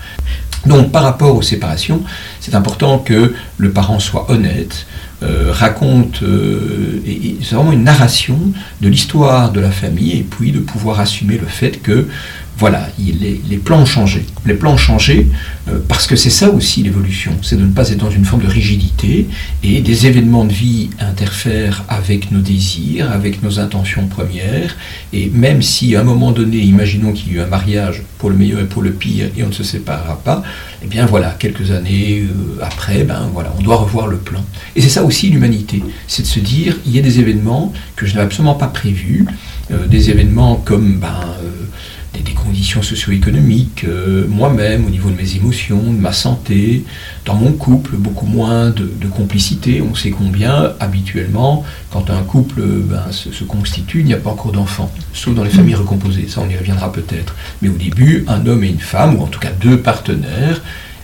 Donc 0.65 0.91
par 0.91 1.03
rapport 1.03 1.35
aux 1.35 1.41
séparations, 1.41 2.03
c'est 2.39 2.55
important 2.55 2.99
que 2.99 3.33
le 3.57 3.71
parent 3.71 3.99
soit 3.99 4.29
honnête, 4.31 4.87
euh, 5.21 5.51
raconte, 5.51 6.23
euh, 6.23 7.01
c'est 7.41 7.55
vraiment 7.55 7.73
une 7.73 7.83
narration 7.83 8.39
de 8.81 8.87
l'histoire 8.87 9.51
de 9.51 9.59
la 9.59 9.71
famille 9.71 10.17
et 10.17 10.23
puis 10.23 10.51
de 10.51 10.59
pouvoir 10.59 10.99
assumer 11.01 11.37
le 11.37 11.47
fait 11.47 11.81
que 11.81 12.07
voilà, 12.59 12.89
les, 12.99 13.57
plans 13.57 13.79
ont 13.81 13.85
changé. 13.85 14.25
Les 14.45 14.53
plans 14.53 14.73
ont 14.73 14.77
changé 14.77 15.27
euh, 15.69 15.79
parce 15.87 16.07
que 16.07 16.17
c'est 16.17 16.29
ça 16.29 16.49
aussi 16.49 16.83
l'évolution, 16.83 17.31
c'est 17.41 17.55
de 17.55 17.63
ne 17.63 17.71
pas 17.71 17.89
être 17.89 17.99
dans 17.99 18.11
une 18.11 18.25
forme 18.25 18.41
de 18.41 18.47
rigidité 18.47 19.27
et 19.63 19.79
des 19.79 20.07
événements 20.07 20.43
de 20.43 20.51
vie 20.51 20.89
interfèrent 20.99 21.85
avec 21.87 22.31
nos 22.31 22.41
désirs, 22.41 23.11
avec 23.13 23.41
nos 23.43 23.59
intentions 23.59 24.07
premières. 24.07 24.75
Et 25.13 25.29
même 25.29 25.61
si 25.61 25.95
à 25.95 26.01
un 26.01 26.03
moment 26.03 26.33
donné, 26.33 26.57
imaginons 26.57 27.13
qu'il 27.13 27.31
y 27.31 27.35
ait 27.35 27.37
eu 27.37 27.41
un 27.41 27.47
mariage 27.47 28.03
pour 28.17 28.29
le 28.29 28.35
meilleur 28.35 28.59
et 28.59 28.65
pour 28.65 28.81
le 28.81 28.91
pire 28.91 29.29
et 29.37 29.43
on 29.43 29.47
ne 29.47 29.53
se 29.53 29.63
séparera 29.63 30.19
pas, 30.21 30.43
eh 30.83 30.87
bien 30.87 31.05
voilà, 31.05 31.37
quelques 31.39 31.71
années 31.71 32.23
euh, 32.23 32.61
après, 32.61 33.05
ben 33.05 33.29
voilà, 33.33 33.53
on 33.57 33.61
doit 33.61 33.77
revoir 33.77 34.07
le 34.07 34.17
plan. 34.17 34.43
Et 34.75 34.81
c'est 34.81 34.89
ça 34.89 35.05
aussi 35.05 35.29
l'humanité, 35.29 35.81
c'est 36.07 36.23
de 36.23 36.27
se 36.27 36.41
dire, 36.41 36.75
il 36.85 36.93
y 36.93 36.99
a 36.99 37.01
des 37.01 37.21
événements 37.21 37.71
que 37.95 38.05
je 38.05 38.15
n'avais 38.15 38.25
absolument 38.25 38.55
pas 38.55 38.67
prévus, 38.67 39.25
euh, 39.71 39.87
des 39.87 40.09
événements 40.09 40.57
comme 40.57 40.99
ben, 40.99 41.21
des, 42.13 42.33
conditions 42.33 42.81
socio-économiques, 42.81 43.85
euh, 43.87 44.25
moi-même, 44.27 44.85
au 44.85 44.89
niveau 44.89 45.09
de 45.09 45.15
mes 45.15 45.35
émotions, 45.35 45.81
de 45.81 45.99
ma 45.99 46.13
santé, 46.13 46.83
dans 47.25 47.35
mon 47.35 47.51
couple, 47.51 47.95
beaucoup 47.95 48.25
moins 48.25 48.69
de, 48.69 48.89
complicité. 49.15 49.81
On 49.81 49.95
sait 49.95 50.11
combien, 50.11 50.73
habituellement, 50.79 51.63
quand 51.91 52.09
un 52.09 52.23
couple 52.23 52.61
ben, 52.61 53.11
se, 53.11 53.43
constitue, 53.43 53.99
il 53.99 54.05
n'y 54.05 54.13
a 54.13 54.17
pas 54.17 54.31
encore 54.31 54.51
d'enfants, 54.51 54.91
sauf 55.13 55.35
dans 55.35 55.43
les 55.43 55.49
familles 55.49 55.75
recomposées, 55.75 56.27
ça 56.27 56.41
on 56.45 56.49
y 56.49 56.57
reviendra 56.57 56.91
peut-être. 56.91 57.35
Mais 57.61 57.69
au 57.69 57.77
début, 57.77 58.25
un 58.27 58.45
homme 58.45 58.63
et 58.63 58.69
une 58.69 58.79
femme, 58.79 59.15
ou 59.15 59.23
en 59.23 59.27
tout 59.27 59.39
cas 59.39 59.51
deux 59.51 59.79
partenaires, 59.79 60.61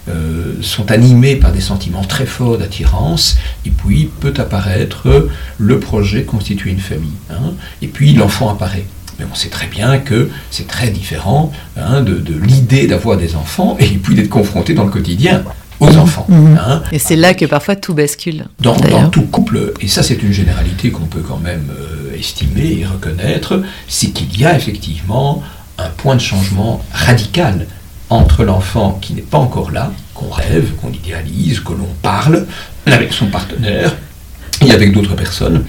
euh, 0.08 0.54
sont 0.62 0.92
animés 0.92 1.36
par 1.36 1.52
des 1.52 1.62
sentiments 1.62 2.04
très 2.04 2.28
forts 2.28 2.60
d'attirance, 2.60 3.38
et 3.66 3.72
puis 3.72 4.10
peut 4.20 4.34
apparaître 4.38 5.30
le 5.58 5.80
projet 5.80 6.22
de 6.22 6.26
constituer 6.26 6.72
une 6.72 6.80
famille. 6.80 7.10
Hein. 7.32 7.54
et 7.82 7.88
puis 7.88 8.14
l'enfant 8.14 8.50
apparaît. 8.50 8.86
Mais 9.20 9.26
on 9.32 9.36
sait 9.36 9.50
très 9.50 9.68
bien 9.68 9.98
que 10.00 10.30
c'est 10.52 10.68
très 10.68 10.90
différent 10.90 11.52
hein, 11.78 12.02
de, 12.02 12.22
l'idée 12.42 12.88
d'avoir 12.88 13.18
des 13.18 13.36
enfants 13.36 13.78
et 13.80 13.88
puis 13.88 14.16
d'être 14.16 14.30
confronté 14.30 14.74
dans 14.74 14.84
le 14.84 14.92
quotidien 14.92 15.44
aux 15.80 15.92
mmh. 15.92 16.00
enfants. 16.00 16.26
Mmh. 16.30 16.58
Hein. 16.58 16.84
Et 16.92 17.00
c'est 17.00 17.16
là 17.16 17.34
que 17.34 17.46
parfois 17.46 17.76
tout 17.76 17.94
bascule. 17.94 18.46
Dans, 18.60 18.76
tout 19.10 19.24
couple, 19.24 19.74
et 19.82 19.88
ça 19.88 20.04
c'est 20.04 20.22
une 20.24 20.32
généralité 20.32 20.92
qu'on 20.92 21.06
peut 21.06 21.22
quand 21.22 21.40
même 21.40 21.70
euh, 21.78 22.18
estimer 22.18 22.80
et 22.80 22.86
reconnaître, 22.86 23.62
c'est 23.88 24.12
qu'il 24.12 24.40
y 24.40 24.46
a 24.46 24.56
effectivement 24.56 25.44
un 25.78 25.90
point 25.90 26.16
de 26.16 26.22
changement 26.22 26.84
radical 26.94 27.68
entre 28.10 28.44
l'enfant 28.44 28.98
qui 29.02 29.14
n'est 29.14 29.22
pas 29.22 29.38
encore 29.38 29.72
là, 29.72 29.92
qu'on 30.14 30.30
rêve, 30.30 30.72
qu'on 30.82 30.92
idéalise, 30.92 31.60
que 31.60 31.74
l'on 31.74 31.90
parle 32.02 32.46
avec 32.86 33.14
son 33.14 33.28
partenaire 33.28 33.96
et 34.66 34.72
avec 34.72 34.94
d'autres 34.94 35.16
personnes, 35.16 35.66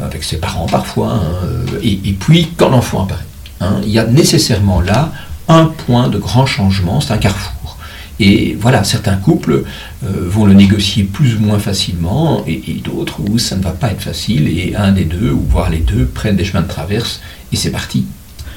avec 0.00 0.24
ses 0.24 0.38
parents 0.38 0.66
parfois, 0.66 1.14
hein, 1.14 1.22
euh, 1.44 1.80
et, 1.82 2.12
puis 2.12 2.48
quand 2.56 2.70
l'enfant 2.70 3.04
apparaît. 3.04 3.22
Hein, 3.60 3.80
il 3.84 3.90
y 3.90 3.98
a 3.98 4.04
nécessairement 4.04 4.80
là 4.80 5.12
un 5.48 5.66
point 5.66 6.08
de 6.08 6.18
grand 6.18 6.46
changement, 6.46 7.00
c'est 7.00 7.12
un 7.12 7.18
carrefour. 7.18 7.76
Et 8.20 8.56
voilà, 8.60 8.84
certains 8.84 9.16
couples 9.16 9.64
euh, 10.04 10.28
vont 10.28 10.46
le 10.46 10.54
négocier 10.54 11.02
plus 11.04 11.34
ou 11.34 11.40
moins 11.40 11.58
facilement, 11.58 12.44
et, 12.46 12.80
d'autres 12.82 13.20
où 13.20 13.38
ça 13.38 13.56
ne 13.56 13.62
va 13.62 13.72
pas 13.72 13.90
être 13.90 14.02
facile, 14.02 14.48
et 14.48 14.74
un 14.76 14.92
des 14.92 15.04
deux, 15.04 15.30
ou 15.30 15.44
voire 15.48 15.70
les 15.70 15.78
deux, 15.78 16.06
prennent 16.06 16.36
des 16.36 16.44
chemins 16.44 16.62
de 16.62 16.68
traverse, 16.68 17.20
et 17.52 17.56
c'est 17.56 17.70
parti. 17.70 18.06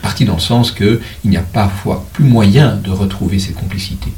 Parti 0.01 0.25
dans 0.25 0.35
le 0.35 0.39
sens 0.39 0.71
qu'il 0.71 0.99
n'y 1.25 1.37
a 1.37 1.41
parfois 1.41 2.05
plus 2.13 2.23
moyen 2.23 2.75
de 2.75 2.91
retrouver 2.91 3.39
cette 3.39 3.55
complicité. 3.55 4.11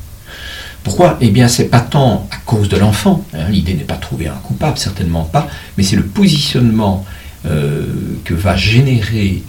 Pourquoi? 0.84 1.18
Eh 1.22 1.30
bien, 1.30 1.48
c'est 1.48 1.68
pas 1.68 1.82
tant 1.82 2.28
à 2.32 2.38
cause 2.46 2.70
de 2.70 2.78
l'enfant. 2.78 3.26
Hein, 3.34 3.50
l'idée 3.50 3.74
n'est 3.74 3.84
pas 3.84 3.96
de 3.96 4.02
trouver 4.02 4.28
un 4.28 4.40
coupable, 4.44 4.78
certainement 4.78 5.24
pas, 5.24 5.48
mais 5.78 5.84
c'est 5.84 5.96
le 5.96 6.06
positionnement 6.06 7.06
euh, 7.46 7.86
que 8.26 8.34
va 8.34 8.56
générer 8.56 9.44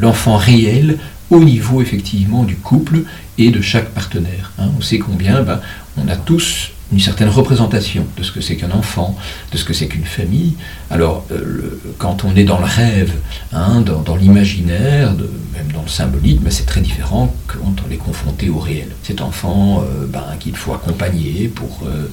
l'enfant 0.00 0.36
réel 0.36 0.98
au 1.30 1.42
niveau 1.42 1.80
effectivement 1.80 2.44
du 2.44 2.56
couple 2.56 3.04
et 3.38 3.50
de 3.50 3.60
chaque 3.62 3.88
partenaire. 3.88 4.52
Hein. 4.58 4.66
On 4.78 4.82
sait 4.82 4.98
combien 4.98 5.42
ben, 5.42 5.60
on 5.96 6.08
a 6.08 6.16
tous 6.16 6.71
une 6.92 7.00
certaine 7.00 7.28
représentation 7.28 8.06
de 8.18 8.22
ce 8.22 8.32
que 8.32 8.40
c'est 8.40 8.56
qu'un 8.56 8.70
enfant, 8.70 9.16
de 9.50 9.56
ce 9.56 9.64
que 9.64 9.72
c'est 9.72 9.86
qu'une 9.86 10.04
famille. 10.04 10.54
Alors, 10.90 11.24
euh, 11.32 11.80
quand 11.98 12.24
on 12.24 12.36
est 12.36 12.44
dans 12.44 12.58
le 12.58 12.66
rêve, 12.66 13.12
hein, 13.52 13.80
dans, 13.80 14.16
l'imaginaire, 14.16 15.14
même 15.54 15.72
dans 15.72 15.82
le 15.82 15.88
symbolique, 15.88 16.40
mais 16.44 16.50
c'est 16.50 16.66
très 16.66 16.82
différent 16.82 17.34
quand 17.46 17.76
on 17.86 17.90
est 17.90 17.96
confronté 17.96 18.50
au 18.50 18.58
réel. 18.58 18.88
Cet 19.02 19.22
enfant 19.22 19.82
euh, 19.82 20.06
ben, 20.06 20.24
qu'il 20.38 20.54
faut 20.54 20.74
accompagner 20.74 21.48
pour, 21.48 21.80
euh, 21.86 22.10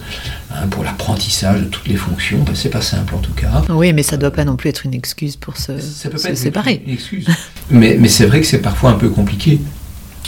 hein, 0.51 0.67
pour 0.69 0.83
l'apprentissage 0.83 1.61
de 1.61 1.65
toutes 1.65 1.87
les 1.87 1.97
fonctions, 1.97 2.39
ben, 2.43 2.55
c'est 2.55 2.69
pas 2.69 2.81
simple 2.81 3.15
en 3.15 3.19
tout 3.19 3.33
cas. 3.33 3.63
Oui, 3.69 3.91
mais 3.91 4.03
ça 4.03 4.15
ne 4.15 4.21
doit 4.21 4.31
pas 4.31 4.45
non 4.45 4.55
plus 4.55 4.69
être 4.69 4.85
une 4.85 4.93
excuse 4.93 5.35
pour 5.35 5.57
se, 5.57 5.77
ça 5.79 6.09
peut 6.09 6.17
pas 6.17 6.29
être 6.29 6.37
séparer. 6.37 6.81
Une 6.85 6.93
excuse. 6.93 7.27
mais 7.69 7.97
mais 7.99 8.07
c'est 8.07 8.25
vrai 8.25 8.39
que 8.39 8.47
c'est 8.47 8.61
parfois 8.61 8.91
un 8.91 8.97
peu 8.97 9.09
compliqué 9.09 9.59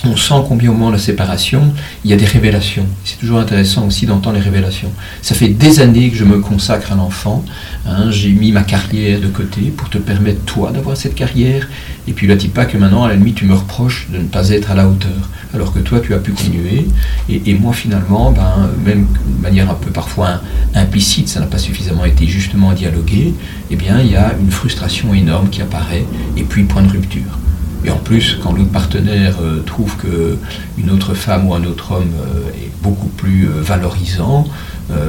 on 0.05 0.15
sent 0.17 0.33
combien 0.47 0.69
au 0.69 0.73
moment 0.73 0.87
de 0.87 0.95
la 0.95 0.99
séparation, 0.99 1.73
il 2.03 2.11
y 2.11 2.13
a 2.13 2.17
des 2.17 2.25
révélations. 2.25 2.85
C'est 3.03 3.19
toujours 3.19 3.39
intéressant 3.39 3.85
aussi 3.85 4.05
d'entendre 4.05 4.37
les 4.37 4.41
révélations. 4.41 4.91
Ça 5.21 5.35
fait 5.35 5.49
des 5.49 5.79
années 5.79 6.09
que 6.09 6.17
je 6.17 6.23
me 6.23 6.39
consacre 6.39 6.91
à 6.91 6.95
l'enfant. 6.95 7.45
Hein. 7.85 8.09
J'ai 8.09 8.31
mis 8.31 8.51
ma 8.51 8.63
carrière 8.63 9.19
de 9.19 9.27
côté 9.27 9.71
pour 9.75 9.89
te 9.89 9.97
permettre, 9.97 10.41
toi, 10.45 10.71
d'avoir 10.71 10.97
cette 10.97 11.15
carrière. 11.15 11.67
Et 12.07 12.13
puis 12.13 12.25
là, 12.25 12.35
dis 12.35 12.47
pas 12.47 12.65
que 12.65 12.77
maintenant, 12.77 13.03
à 13.03 13.09
la 13.09 13.15
limite, 13.15 13.35
tu 13.35 13.45
me 13.45 13.53
reproches 13.53 14.07
de 14.11 14.17
ne 14.17 14.23
pas 14.23 14.49
être 14.49 14.71
à 14.71 14.75
la 14.75 14.87
hauteur. 14.87 15.29
Alors 15.53 15.73
que 15.73 15.79
toi, 15.79 15.99
tu 15.99 16.13
as 16.13 16.19
pu 16.19 16.31
continuer. 16.31 16.87
Et, 17.29 17.53
moi, 17.53 17.73
finalement, 17.73 18.31
ben, 18.31 18.69
même 18.83 19.05
de 19.05 19.41
manière 19.41 19.69
un 19.69 19.75
peu 19.75 19.91
parfois 19.91 20.41
implicite, 20.73 21.29
ça 21.29 21.39
n'a 21.39 21.45
pas 21.45 21.57
suffisamment 21.57 22.05
été 22.05 22.25
justement 22.25 22.71
dialogué, 22.73 23.33
eh 23.69 23.75
bien, 23.75 23.99
il 23.99 24.11
y 24.11 24.15
a 24.15 24.33
une 24.41 24.51
frustration 24.51 25.13
énorme 25.13 25.49
qui 25.49 25.61
apparaît. 25.61 26.05
Et 26.37 26.43
puis, 26.43 26.63
point 26.63 26.81
de 26.81 26.89
rupture. 26.89 27.37
Et 27.83 27.89
en 27.89 27.97
plus, 27.97 28.37
quand 28.41 28.53
l'autre 28.53 28.71
partenaire 28.71 29.37
euh, 29.41 29.61
trouve 29.61 29.97
qu'une 29.97 30.91
autre 30.91 31.13
femme 31.13 31.47
ou 31.47 31.53
un 31.53 31.63
autre 31.63 31.93
homme 31.93 32.13
euh, 32.19 32.49
est 32.49 32.71
beaucoup 32.83 33.07
plus 33.07 33.47
euh, 33.47 33.61
valorisant, 33.61 34.47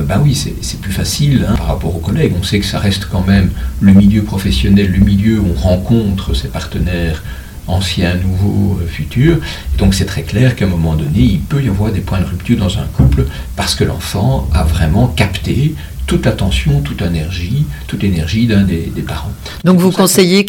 ben 0.07 0.21
oui, 0.23 0.37
c'est 0.37 0.81
plus 0.81 0.93
facile 0.93 1.45
hein, 1.49 1.55
par 1.57 1.67
rapport 1.67 1.97
aux 1.97 1.99
collègues. 1.99 2.35
On 2.39 2.45
sait 2.45 2.61
que 2.61 2.65
ça 2.65 2.79
reste 2.79 3.07
quand 3.11 3.27
même 3.27 3.51
le 3.81 3.93
milieu 3.93 4.23
professionnel, 4.23 4.93
le 4.93 5.05
milieu 5.05 5.41
où 5.41 5.47
on 5.57 5.61
rencontre 5.61 6.35
ses 6.35 6.47
partenaires 6.47 7.25
anciens, 7.67 8.15
nouveaux, 8.15 8.79
futurs. 8.87 9.39
donc 9.79 9.95
c'est 9.95 10.05
très 10.05 10.23
clair 10.23 10.55
qu'à 10.55 10.67
un 10.67 10.69
moment 10.69 10.95
donné, 10.95 11.19
il 11.19 11.41
peut 11.41 11.61
y 11.61 11.69
avoir 11.69 11.91
des 11.91 12.01
points 12.01 12.21
de 12.21 12.27
rupture 12.27 12.59
dans 12.59 12.79
un 12.79 12.87
couple 12.97 13.25
parce 13.57 13.75
que 13.75 13.83
l'enfant 13.83 14.49
a 14.55 14.63
vraiment 14.63 15.09
capté 15.09 15.75
toute 16.07 16.27
l'attention, 16.27 16.81
toute 16.81 17.01
l'énergie, 17.01 17.65
toute 17.87 18.03
l'énergie 18.03 18.47
d'un 18.47 18.63
des, 18.63 18.91
parents. 19.07 19.33
Donc 19.65 19.79
vous 19.79 19.91
conseillez 19.91 20.47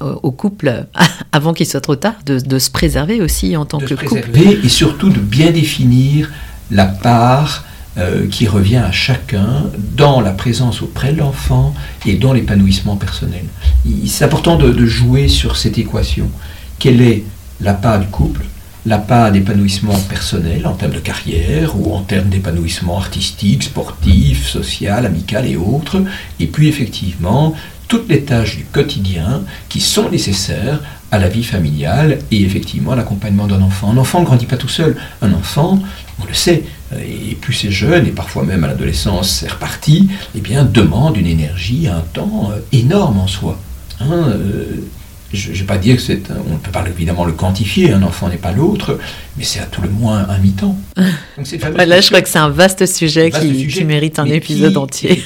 au 0.00 0.30
couple, 0.30 0.86
avant 1.32 1.52
qu'il 1.52 1.66
soit 1.66 1.80
trop 1.80 1.96
tard, 1.96 2.14
de, 2.24 2.58
se 2.58 2.70
préserver 2.70 3.20
aussi 3.20 3.56
en 3.56 3.64
tant 3.64 3.78
que 3.78 3.94
couple. 3.94 4.30
et 4.62 4.68
surtout 4.68 5.10
de 5.10 5.20
bien 5.20 5.50
définir 5.50 6.30
la 6.70 6.86
part 6.86 7.64
euh, 7.96 8.26
qui 8.26 8.48
revient 8.48 8.78
à 8.78 8.90
chacun 8.90 9.70
dans 9.96 10.20
la 10.20 10.32
présence 10.32 10.82
auprès 10.82 11.12
de 11.12 11.18
l'enfant 11.18 11.72
et 12.04 12.14
dans 12.14 12.32
l'épanouissement 12.32 12.96
personnel. 12.96 13.44
C'est 14.06 14.24
important 14.24 14.56
de, 14.56 14.84
jouer 14.84 15.28
sur 15.28 15.56
cette 15.56 15.78
équation. 15.78 16.28
Quelle 16.80 17.00
est 17.00 17.22
la 17.60 17.72
part 17.72 18.00
du 18.00 18.08
couple 18.08 18.44
la 18.86 18.98
part 18.98 19.32
d'épanouissement 19.32 19.98
personnel 20.08 20.66
en 20.66 20.74
termes 20.74 20.92
de 20.92 20.98
carrière 20.98 21.78
ou 21.78 21.94
en 21.94 22.02
termes 22.02 22.28
d'épanouissement 22.28 22.98
artistique, 22.98 23.62
sportif, 23.62 24.46
social, 24.46 25.06
amical 25.06 25.46
et 25.46 25.56
autres, 25.56 26.02
et 26.38 26.46
puis 26.46 26.68
effectivement 26.68 27.54
toutes 27.88 28.08
les 28.08 28.22
tâches 28.22 28.56
du 28.56 28.64
quotidien 28.64 29.42
qui 29.68 29.80
sont 29.80 30.10
nécessaires 30.10 30.80
à 31.10 31.18
la 31.18 31.28
vie 31.28 31.44
familiale 31.44 32.18
et 32.30 32.42
effectivement 32.42 32.92
à 32.92 32.96
l'accompagnement 32.96 33.46
d'un 33.46 33.62
enfant. 33.62 33.92
Un 33.92 33.98
enfant 33.98 34.20
ne 34.20 34.24
grandit 34.24 34.46
pas 34.46 34.56
tout 34.56 34.68
seul. 34.68 34.96
Un 35.22 35.32
enfant, 35.32 35.80
on 36.20 36.26
le 36.26 36.34
sait, 36.34 36.64
et 36.98 37.36
plus 37.36 37.54
c'est 37.54 37.70
jeune, 37.70 38.06
et 38.06 38.10
parfois 38.10 38.42
même 38.42 38.64
à 38.64 38.66
l'adolescence 38.66 39.30
c'est 39.30 39.50
reparti, 39.50 40.10
eh 40.34 40.40
bien 40.40 40.64
demande 40.64 41.16
une 41.16 41.26
énergie, 41.26 41.88
un 41.88 42.00
temps 42.00 42.50
euh, 42.52 42.58
énorme 42.72 43.18
en 43.18 43.26
soi. 43.28 43.58
Hein, 44.00 44.10
euh, 44.10 44.64
je 45.34 45.50
ne 45.50 45.54
vais 45.54 45.64
pas 45.64 45.78
dire 45.78 45.96
que 45.96 46.02
c'est. 46.02 46.22
On 46.48 46.54
ne 46.54 46.58
peut 46.58 46.70
pas 46.70 46.84
évidemment 46.88 47.24
le 47.24 47.32
quantifier, 47.32 47.92
un 47.92 48.02
enfant 48.02 48.28
n'est 48.28 48.36
pas 48.36 48.52
l'autre, 48.52 48.98
mais 49.36 49.44
c'est 49.44 49.60
à 49.60 49.66
tout 49.66 49.82
le 49.82 49.88
moins 49.88 50.26
un 50.28 50.38
mi-temps. 50.38 50.76
Là, 50.96 52.00
je 52.00 52.06
crois 52.06 52.22
que 52.22 52.28
c'est 52.28 52.38
un 52.38 52.48
vaste 52.48 52.86
sujet, 52.86 53.30
qui, 53.30 53.84
mérite 53.84 54.18
un 54.18 54.26
épisode 54.26 54.76
entier. 54.76 55.22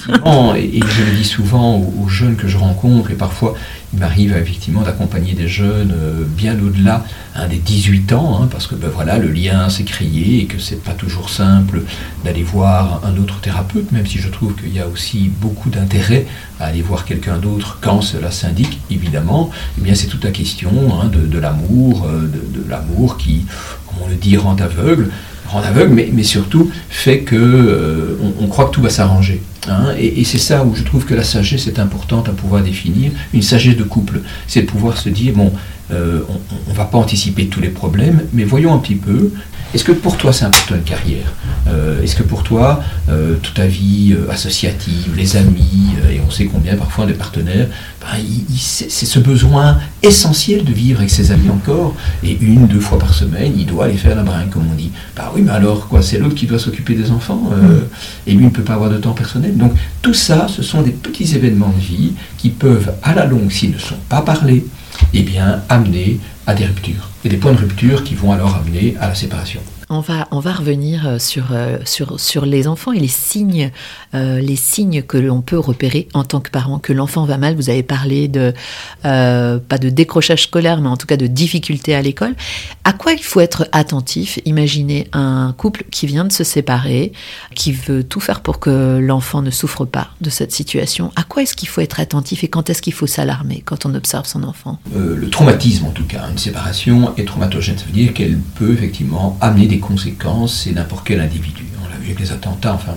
et, 0.57 0.81
je 0.81 1.03
le 1.05 1.17
dis 1.17 1.25
souvent 1.25 1.79
aux, 1.79 2.09
jeunes 2.09 2.37
que 2.37 2.49
je 2.49 2.57
rencontre, 2.59 3.11
et 3.11 3.15
parfois 3.15 3.55
il 3.93 4.01
m'arrive 4.01 4.37
effectivement 4.37 4.83
d'accompagner 4.83 5.33
des 5.33 5.49
jeunes 5.49 5.93
euh, 5.93 6.25
bien 6.25 6.59
au-delà 6.61 7.05
hein, 7.35 7.49
des 7.49 7.57
18 7.57 8.13
ans, 8.13 8.43
hein, 8.43 8.49
parce 8.51 8.67
que 8.67 8.75
ben, 8.75 8.91
le 9.19 9.29
lien 9.29 9.69
s'est 9.71 9.85
créé 9.85 10.43
et 10.43 10.45
que 10.45 10.59
c'est 10.59 10.83
pas 10.83 10.93
toujours 10.93 11.31
simple 11.31 11.83
d'aller 12.25 12.43
voir 12.43 13.03
un 13.05 13.17
autre 13.17 13.41
thérapeute, 13.41 13.91
même 13.93 14.07
si 14.07 14.19
je 14.19 14.29
trouve 14.29 14.55
qu'il 14.55 14.75
y 14.75 14.81
a 14.81 14.87
aussi 14.87 15.31
beaucoup 15.41 15.71
d'intérêt 15.71 16.27
à 16.61 16.67
aller 16.67 16.83
voir 16.83 17.05
quelqu'un 17.05 17.39
d'autre 17.39 17.79
quand 17.81 18.03
cela 18.03 18.31
s'indique, 18.31 18.81
évidemment. 18.91 19.51
Eh 19.79 19.81
bien, 19.83 19.95
c'est 19.95 20.09
toute 20.09 20.25
la 20.25 20.33
question 20.33 20.71
hein, 21.01 21.09
de, 21.09 21.39
l'amour, 21.39 22.07
euh, 22.07 22.27
de, 22.27 22.69
l'amour 22.69 23.17
qui, 23.17 23.47
comme 23.87 24.03
on 24.05 24.09
le 24.09 24.17
dit, 24.17 24.37
rend 24.37 24.57
aveugle 24.57 25.11
rend 25.49 25.61
aveugle, 25.63 25.95
mais, 26.13 26.23
surtout 26.23 26.71
fait 26.89 27.21
que 27.21 27.37
euh, 27.37 28.17
on, 28.41 28.47
croit 28.47 28.67
que 28.67 28.75
tout 28.75 28.83
va 28.83 28.91
s'arranger. 28.91 29.41
Hein, 29.69 29.95
et, 29.99 30.25
c'est 30.25 30.39
ça 30.39 30.65
où 30.65 30.75
je 30.75 30.83
trouve 30.83 31.05
que 31.05 31.15
la 31.15 31.25
sagesse 31.25 31.67
est 31.67 31.79
importante 31.79 32.29
à 32.29 32.33
pouvoir 32.33 32.63
définir. 32.63 33.13
Une 33.33 33.43
sagesse 33.43 33.77
de 33.77 33.83
couple, 33.83 34.21
c'est 34.47 34.63
de 34.63 34.67
pouvoir 34.67 34.97
se 34.97 35.09
dire, 35.09 35.35
bon, 35.35 35.53
euh, 35.91 36.21
on 36.69 36.71
ne 36.71 36.77
va 36.77 36.85
pas 36.85 36.99
anticiper 36.99 37.47
tous 37.47 37.61
les 37.61 37.71
problèmes, 37.71 38.23
mais 38.33 38.45
voyons 38.45 38.75
un 38.75 38.79
petit 38.79 38.95
peu 38.95 39.33
est-ce 39.75 39.85
que 39.85 39.93
pour 39.93 40.17
toi 40.17 40.33
c'est 40.33 40.45
important 40.45 40.75
une 40.75 40.83
carrière? 40.83 41.33
Euh, 41.69 42.03
Est-ce 42.03 42.17
que 42.17 42.23
pour 42.23 42.43
toi, 42.43 42.83
euh, 43.09 43.37
toute 43.43 43.55
ta 43.55 43.67
vie 43.67 44.15
euh, 44.15 44.31
associative, 44.31 45.15
les 45.17 45.37
amis, 45.37 45.95
et 46.11 46.21
on 46.27 46.31
sait 46.31 46.47
combien 46.47 46.77
parfois 46.77 47.07
des 47.07 47.13
partenaires, 47.13 47.67
ben, 48.01 48.19
c'est 48.57 48.89
ce 48.89 49.19
besoin 49.19 49.79
essentiel 50.03 50.65
de 50.65 50.73
vivre 50.73 51.01
avec 51.01 51.11
ses 51.11 51.31
amis 51.31 51.51
encore, 51.51 51.95
et 52.23 52.39
une, 52.41 52.67
deux 52.67 52.81
fois 52.81 52.99
par 52.99 53.13
semaine, 53.13 53.53
il 53.57 53.67
doit 53.67 53.87
aller 53.87 53.97
faire 53.97 54.17
la 54.17 54.23
brinque, 54.23 54.51
comme 54.51 54.71
on 54.71 54.75
dit. 54.75 54.91
Bah 55.17 55.31
oui, 55.35 55.43
mais 55.43 55.53
alors 55.53 55.89
quoi 55.89 56.03
C'est 56.03 56.19
l'autre 56.19 56.35
qui 56.35 56.47
doit 56.47 56.59
s'occuper 56.59 56.95
des 56.95 57.11
enfants, 57.11 57.51
mm. 57.51 58.29
et 58.29 58.33
lui 58.33 58.45
ne 58.45 58.51
peut 58.51 58.63
pas 58.63 58.75
avoir 58.75 58.91
de 58.91 58.97
temps 58.97 59.13
personnel. 59.13 59.57
Donc 59.57 59.73
tout 60.01 60.15
ça, 60.15 60.47
ce 60.49 60.63
sont 60.63 60.83
des 60.83 60.93
petits 60.93 61.35
événements 61.35 61.73
de 61.77 61.81
vie 61.81 62.13
qui 62.39 62.51
peuvent, 62.51 62.93
à 63.03 63.15
la 63.15 63.27
longue, 63.27 63.51
s'ils 63.51 63.73
ne 63.73 63.79
sont 63.79 63.99
pas 64.09 64.23
parlés, 64.23 64.65
eh 65.13 65.23
bien, 65.23 65.61
amener 65.69 66.19
à 66.47 66.55
des 66.55 66.65
ruptures. 66.65 67.08
Et 67.25 67.29
des 67.29 67.37
points 67.37 67.53
de 67.53 67.59
rupture 67.59 68.05
qui 68.05 68.15
vont 68.15 68.33
alors 68.33 68.55
amener 68.55 68.97
à 69.01 69.09
la 69.09 69.15
séparation. 69.15 69.61
On 69.91 70.01
va, 70.01 70.29
on 70.33 70.41
va 70.41 70.53
revenir 70.53 71.07
euh, 71.07 71.19
sur, 71.19 71.47
euh, 71.53 71.79
sur, 71.87 72.21
sur 72.21 72.45
les 72.45 72.69
enfants 72.69 72.93
et 72.93 73.01
les 73.01 73.09
signes, 73.09 73.71
euh, 74.15 74.39
les 74.39 74.57
signes 74.57 75.03
que 75.03 75.17
l'on 75.17 75.41
peut 75.41 75.59
repérer 75.59 76.09
en 76.13 76.25
tant 76.25 76.41
que 76.41 76.51
parent, 76.51 76.79
que 76.79 76.93
l'enfant 76.93 77.25
va 77.25 77.39
mal. 77.39 77.57
Vous 77.57 77.71
avez 77.71 77.83
parlé 77.83 78.29
de, 78.29 78.53
pas 79.03 79.79
de 79.81 79.89
décrochage 79.89 80.43
scolaire, 80.43 80.83
mais 80.83 80.89
en 80.89 80.99
tout 80.99 81.07
cas 81.07 81.17
de 81.17 81.27
difficultés 81.27 81.95
à 81.95 82.03
l'école. 82.03 82.35
À 82.85 82.93
quoi 82.93 83.13
il 83.13 83.23
faut 83.23 83.41
être 83.41 83.67
attentif? 83.73 84.39
Imaginez 84.45 85.09
un 85.13 85.55
couple 85.57 85.85
qui 85.91 86.07
vient 86.07 86.27
de 86.27 86.33
se 86.33 86.45
séparer, 86.45 87.13
qui 87.55 87.73
veut 87.73 88.05
tout 88.05 88.21
faire 88.21 88.41
pour 88.41 88.59
que 88.59 88.99
l'enfant 88.99 89.41
ne 89.41 89.51
souffre 89.51 89.87
pas 89.87 90.09
de 90.21 90.29
cette 90.29 90.53
situation. 90.53 91.13
À 91.17 91.23
quoi 91.23 91.43
est-ce 91.43 91.57
qu'il 91.57 91.69
faut 91.69 91.81
être 91.81 91.99
attentif 91.99 92.45
et 92.45 92.49
quand 92.49 92.69
est-ce 92.69 92.83
qu'il 92.83 92.93
faut 92.93 93.07
s'alarmer 93.07 93.63
quand 93.65 93.87
on 93.87 93.95
observe 93.95 94.27
son 94.27 94.43
enfant? 94.43 94.79
Le 94.95 95.31
traumatisme, 95.31 95.87
en 95.87 95.93
tout 95.93 96.05
cas. 96.05 96.29
Une 96.31 96.39
séparation 96.39 97.17
est 97.17 97.25
traumatogène. 97.25 97.79
Ça 97.79 97.87
veut 97.87 97.93
dire 97.93 98.13
qu'elle 98.13 98.37
peut 98.37 98.73
effectivement 98.73 99.39
amener 99.41 99.67
des 99.67 99.78
conséquences, 99.79 100.63
c'est 100.63 100.73
n'importe 100.73 101.07
quel 101.07 101.21
individu. 101.21 101.65
On 101.85 101.89
l'a 101.89 101.97
vu 101.97 102.07
avec 102.07 102.21
les 102.21 102.33
attentats, 102.33 102.75
enfin, 102.75 102.95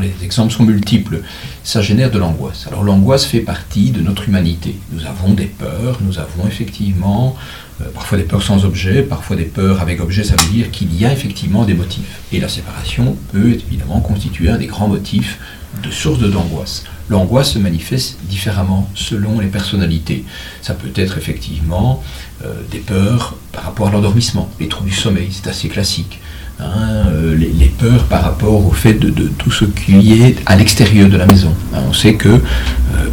les 0.00 0.12
exemples 0.24 0.52
sont 0.52 0.64
multiples. 0.64 1.22
Ça 1.64 1.82
génère 1.82 2.10
de 2.10 2.18
l'angoisse. 2.18 2.66
Alors 2.66 2.82
l'angoisse 2.84 3.24
fait 3.24 3.40
partie 3.40 3.90
de 3.90 4.00
notre 4.00 4.28
humanité. 4.28 4.76
Nous 4.92 5.06
avons 5.06 5.32
des 5.32 5.46
peurs, 5.46 5.98
nous 6.02 6.18
avons 6.18 6.46
effectivement 6.46 7.36
euh, 7.80 7.84
parfois 7.94 8.18
des 8.18 8.24
peurs 8.24 8.42
sans 8.42 8.64
objet, 8.64 9.02
parfois 9.02 9.36
des 9.36 9.44
peurs 9.44 9.80
avec 9.80 10.00
objet, 10.00 10.24
ça 10.24 10.36
veut 10.36 10.52
dire 10.52 10.70
qu'il 10.70 10.94
y 10.98 11.04
a 11.04 11.12
effectivement 11.12 11.64
des 11.64 11.74
motifs. 11.74 12.20
Et 12.32 12.40
la 12.40 12.48
séparation 12.48 13.16
peut 13.32 13.52
évidemment 13.52 14.00
constituer 14.00 14.50
un 14.50 14.58
des 14.58 14.66
grands 14.66 14.88
motifs 14.88 15.38
de 15.82 15.90
source 15.90 16.20
d'angoisse. 16.20 16.84
L'angoisse 17.08 17.52
se 17.52 17.58
manifeste 17.58 18.18
différemment 18.28 18.88
selon 18.94 19.40
les 19.40 19.48
personnalités. 19.48 20.24
Ça 20.62 20.74
peut 20.74 20.92
être 20.94 21.18
effectivement 21.18 22.02
euh, 22.44 22.54
des 22.70 22.78
peurs 22.78 23.36
par 23.52 23.64
rapport 23.64 23.88
à 23.88 23.90
l'endormissement, 23.90 24.48
les 24.60 24.68
troubles 24.68 24.90
du 24.90 24.94
sommeil, 24.94 25.28
c'est 25.30 25.48
assez 25.48 25.68
classique. 25.68 26.20
Hein, 26.60 27.06
euh, 27.08 27.36
les, 27.36 27.68
peurs 27.68 28.04
par 28.04 28.22
rapport 28.22 28.66
au 28.66 28.70
fait 28.70 28.92
de, 28.92 29.10
tout 29.10 29.50
ce 29.50 29.64
qui 29.64 30.12
est 30.12 30.36
à 30.44 30.56
l'extérieur 30.56 31.08
de 31.08 31.16
la 31.16 31.24
maison. 31.24 31.54
Hein, 31.74 31.78
on 31.88 31.94
sait 31.94 32.14
que 32.14 32.28
euh, 32.28 32.40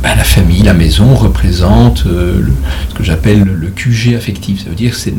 ben, 0.04 0.16
la 0.18 0.26
famille, 0.26 0.64
la 0.64 0.74
maison 0.74 1.16
représente 1.16 2.00
ce 2.00 2.94
que 2.94 3.04
j'appelle 3.04 3.44
le 3.44 3.68
QG 3.70 4.16
affectif. 4.16 4.64
Ça 4.64 4.70
veut 4.70 4.76
dire 4.76 4.92
que 4.92 4.98
c'est 4.98 5.14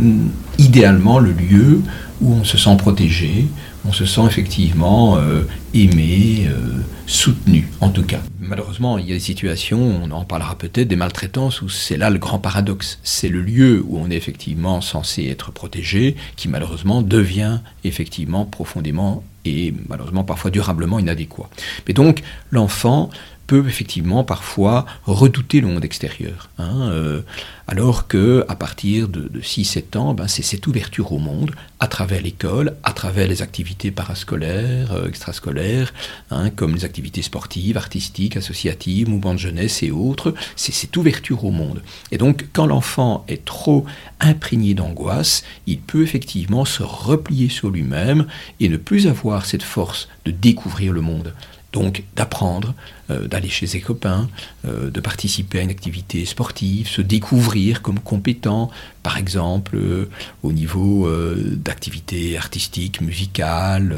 idéalement 0.59 1.19
le 1.19 1.33
lieu 1.33 1.81
où 2.21 2.35
on 2.35 2.45
se 2.45 2.59
sent 2.59 2.77
protégé, 2.77 3.47
on 3.87 3.93
se 3.93 4.05
sent 4.05 4.23
effectivement 4.27 5.17
euh, 5.17 5.43
aimé, 5.75 6.47
euh, 6.49 6.81
soutenu, 7.07 7.69
en 7.81 7.91
tout 7.91 8.03
cas. 8.03 8.21
Malheureusement, 8.41 8.99
il 8.99 9.07
y 9.07 9.13
a 9.13 9.15
des 9.15 9.21
situations, 9.21 10.01
on 10.03 10.11
en 10.11 10.25
parlera 10.25 10.57
peut-être, 10.57 10.89
des 10.89 10.97
maltraitances, 10.97 11.63
où 11.63 11.69
c'est 11.69 11.97
là 11.97 12.11
le 12.11 12.19
grand 12.19 12.39
paradoxe. 12.39 12.99
C'est 13.03 13.29
le 13.29 13.41
lieu 13.41 13.85
où 13.87 13.99
on 13.99 14.11
est 14.11 14.17
effectivement 14.17 14.81
censé 14.81 15.27
être 15.27 15.53
protégé, 15.53 16.17
qui 16.37 16.49
malheureusement 16.49 17.03
devient 17.03 17.61
effectivement 17.85 18.45
profondément 18.45 19.23
et 19.45 19.73
malheureusement 19.89 20.25
parfois 20.25 20.51
durablement 20.51 20.99
inadéquat. 20.99 21.49
Mais 21.87 21.95
donc, 21.95 22.23
l'enfant 22.51 23.11
peut 23.49 23.67
effectivement 23.67 24.25
parfois 24.25 24.85
redouter 25.05 25.61
le 25.61 25.69
monde 25.69 25.85
extérieur. 25.85 26.51
Hein, 26.59 26.91
euh, 26.93 27.23
alors 27.67 28.07
que 28.07 28.45
à 28.47 28.55
partir 28.55 29.09
de, 29.09 29.31
6-7 29.41 29.97
ans, 29.97 30.15
ben, 30.15 30.29
c'est 30.29 30.43
cette 30.43 30.67
ouverture 30.67 31.13
au 31.13 31.19
monde 31.19 31.53
à 31.81 31.87
travers 31.87 32.21
l'école, 32.21 32.77
à 32.83 32.93
travers 32.93 33.27
les 33.27 33.41
activités 33.41 33.91
parascolaires, 33.91 34.93
euh, 34.93 35.09
extrascolaires, 35.09 35.95
hein, 36.31 36.51
comme 36.51 36.75
les 36.75 36.85
activités 36.85 37.23
sportives, 37.23 37.79
artistiques, 37.79 38.37
associatives, 38.37 39.09
mouvements 39.09 39.35
de 39.35 39.39
jeunesse 39.39 39.83
et 39.83 39.91
autres. 39.91 40.35
C'est 40.55 40.73
cette 40.73 40.97
ouverture 40.97 41.45
au 41.45 41.51
monde. 41.51 41.83
Et 42.13 42.19
donc, 42.19 42.47
quand 42.53 42.67
l'enfant 42.67 43.25
est 43.29 43.47
trop 43.47 43.87
imprégné 44.21 44.75
d'angoisse, 44.75 45.43
il 45.67 45.79
peut 45.79 46.03
effectivement 46.03 46.67
se 46.67 46.83
replier 46.83 47.49
sur 47.49 47.71
lui-même 47.71 48.27
et 48.61 48.69
ne 48.69 48.77
plus 48.77 49.07
avoir 49.07 49.47
cette 49.47 49.63
force 49.63 50.09
de 50.27 50.33
découvrir 50.33 50.93
le 50.93 51.01
monde. 51.01 51.33
Donc 51.73 52.05
d'apprendre, 52.17 52.75
euh, 53.11 53.27
d'aller 53.27 53.51
chez 53.51 53.67
ses 53.67 53.81
copains, 53.81 54.29
euh, 54.67 54.91
de 54.91 55.01
participer 55.01 55.59
à 55.59 55.63
une 55.63 55.71
activité 55.71 56.25
sportive, 56.25 56.89
se 56.89 57.03
découvrir 57.03 57.83
comme 57.83 58.01
compétent, 58.01 58.71
par 59.03 59.19
exemple 59.19 59.77
euh, 59.77 60.09
au 60.43 60.53
niveau 60.53 61.09
d'activités 61.57 62.39
artistiques, 62.39 63.01
musicales, 63.01 63.95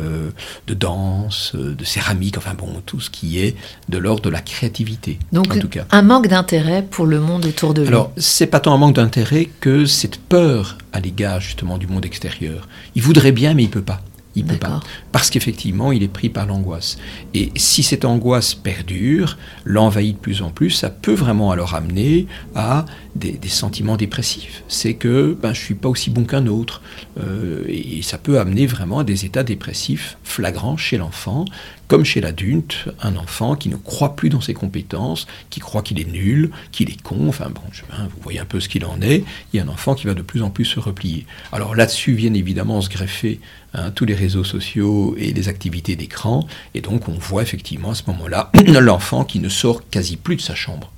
de 0.66 0.74
danse, 0.74 1.54
de 1.54 1.84
céramique, 1.84 2.38
enfin 2.38 2.54
bon, 2.54 2.82
tout 2.86 3.00
ce 3.00 3.10
qui 3.10 3.38
est 3.38 3.56
de 3.88 3.98
l'ordre 3.98 4.22
de 4.22 4.30
la 4.30 4.40
créativité. 4.40 5.18
Donc 5.32 5.54
en 5.54 5.58
tout 5.58 5.68
cas. 5.68 5.86
un 5.90 6.02
manque 6.02 6.28
d'intérêt 6.28 6.82
pour 6.82 7.06
le 7.06 7.20
monde 7.20 7.46
autour 7.46 7.74
de 7.74 7.82
lui. 7.82 7.88
Alors 7.88 8.12
c'est 8.16 8.46
pas 8.46 8.60
tant 8.60 8.74
un 8.74 8.78
manque 8.78 8.96
d'intérêt 8.96 9.48
que 9.60 9.86
cette 9.86 10.18
peur 10.18 10.78
à 10.92 11.00
l'égard 11.00 11.40
justement 11.40 11.78
du 11.78 11.86
monde 11.86 12.04
extérieur. 12.04 12.68
Il 12.94 13.02
voudrait 13.02 13.32
bien 13.32 13.54
mais 13.54 13.64
il 13.64 13.70
peut 13.70 13.82
pas. 13.82 14.02
Il 14.36 14.44
peut 14.44 14.56
pas. 14.56 14.80
Parce 15.10 15.28
qu'effectivement, 15.28 15.90
il 15.90 16.02
est 16.02 16.08
pris 16.08 16.28
par 16.28 16.46
l'angoisse. 16.46 16.98
Et 17.34 17.50
si 17.56 17.82
cette 17.82 18.04
angoisse 18.04 18.54
perdure, 18.54 19.38
l'envahit 19.64 20.16
de 20.16 20.20
plus 20.20 20.42
en 20.42 20.50
plus, 20.50 20.70
ça 20.70 20.88
peut 20.88 21.14
vraiment 21.14 21.50
alors 21.50 21.74
amener 21.74 22.26
à 22.54 22.84
des, 23.14 23.38
sentiments 23.48 23.96
dépressifs. 23.96 24.62
C'est 24.68 24.94
que 24.94 25.36
ben, 25.40 25.52
je 25.52 25.60
suis 25.60 25.74
pas 25.74 25.88
aussi 25.88 26.10
bon 26.10 26.24
qu'un 26.24 26.46
autre. 26.46 26.82
Euh, 27.18 27.64
et 27.68 28.02
ça 28.02 28.18
peut 28.18 28.38
amener 28.38 28.66
vraiment 28.66 29.00
à 29.00 29.04
des 29.04 29.24
états 29.24 29.42
dépressifs 29.42 30.18
flagrants 30.22 30.76
chez 30.76 30.98
l'enfant, 30.98 31.44
comme 31.88 32.04
chez 32.04 32.20
l'adulte, 32.20 32.88
un 33.02 33.16
enfant 33.16 33.56
qui 33.56 33.68
ne 33.68 33.76
croit 33.76 34.14
plus 34.14 34.28
dans 34.28 34.40
ses 34.40 34.54
compétences, 34.54 35.26
qui 35.50 35.58
croit 35.60 35.82
qu'il 35.82 36.00
est 36.00 36.08
nul, 36.08 36.50
qu'il 36.70 36.88
est 36.90 37.02
con, 37.02 37.28
enfin 37.28 37.50
bon, 37.50 37.62
hein, 37.92 38.08
vous 38.14 38.22
voyez 38.22 38.38
un 38.38 38.44
peu 38.44 38.60
ce 38.60 38.68
qu'il 38.68 38.84
en 38.84 39.00
est, 39.02 39.24
il 39.52 39.56
y 39.56 39.60
a 39.60 39.64
un 39.64 39.68
enfant 39.68 39.94
qui 39.94 40.06
va 40.06 40.14
de 40.14 40.22
plus 40.22 40.42
en 40.42 40.50
plus 40.50 40.64
se 40.64 40.78
replier. 40.78 41.26
Alors 41.50 41.74
là-dessus 41.74 42.12
viennent 42.12 42.36
évidemment 42.36 42.80
se 42.80 42.88
greffer 42.88 43.40
hein, 43.74 43.90
tous 43.90 44.04
les 44.04 44.14
réseaux 44.14 44.44
sociaux 44.44 45.16
et 45.18 45.32
les 45.32 45.48
activités 45.48 45.96
d'écran. 45.96 46.46
Et 46.74 46.80
donc 46.80 47.08
on 47.08 47.14
voit 47.14 47.42
effectivement 47.42 47.90
à 47.90 47.94
ce 47.94 48.04
moment-là 48.06 48.52
l'enfant 48.80 49.24
qui 49.24 49.40
ne 49.40 49.48
sort 49.48 49.88
quasi 49.88 50.16
plus 50.16 50.36
de 50.36 50.42
sa 50.42 50.54
chambre. 50.54 50.92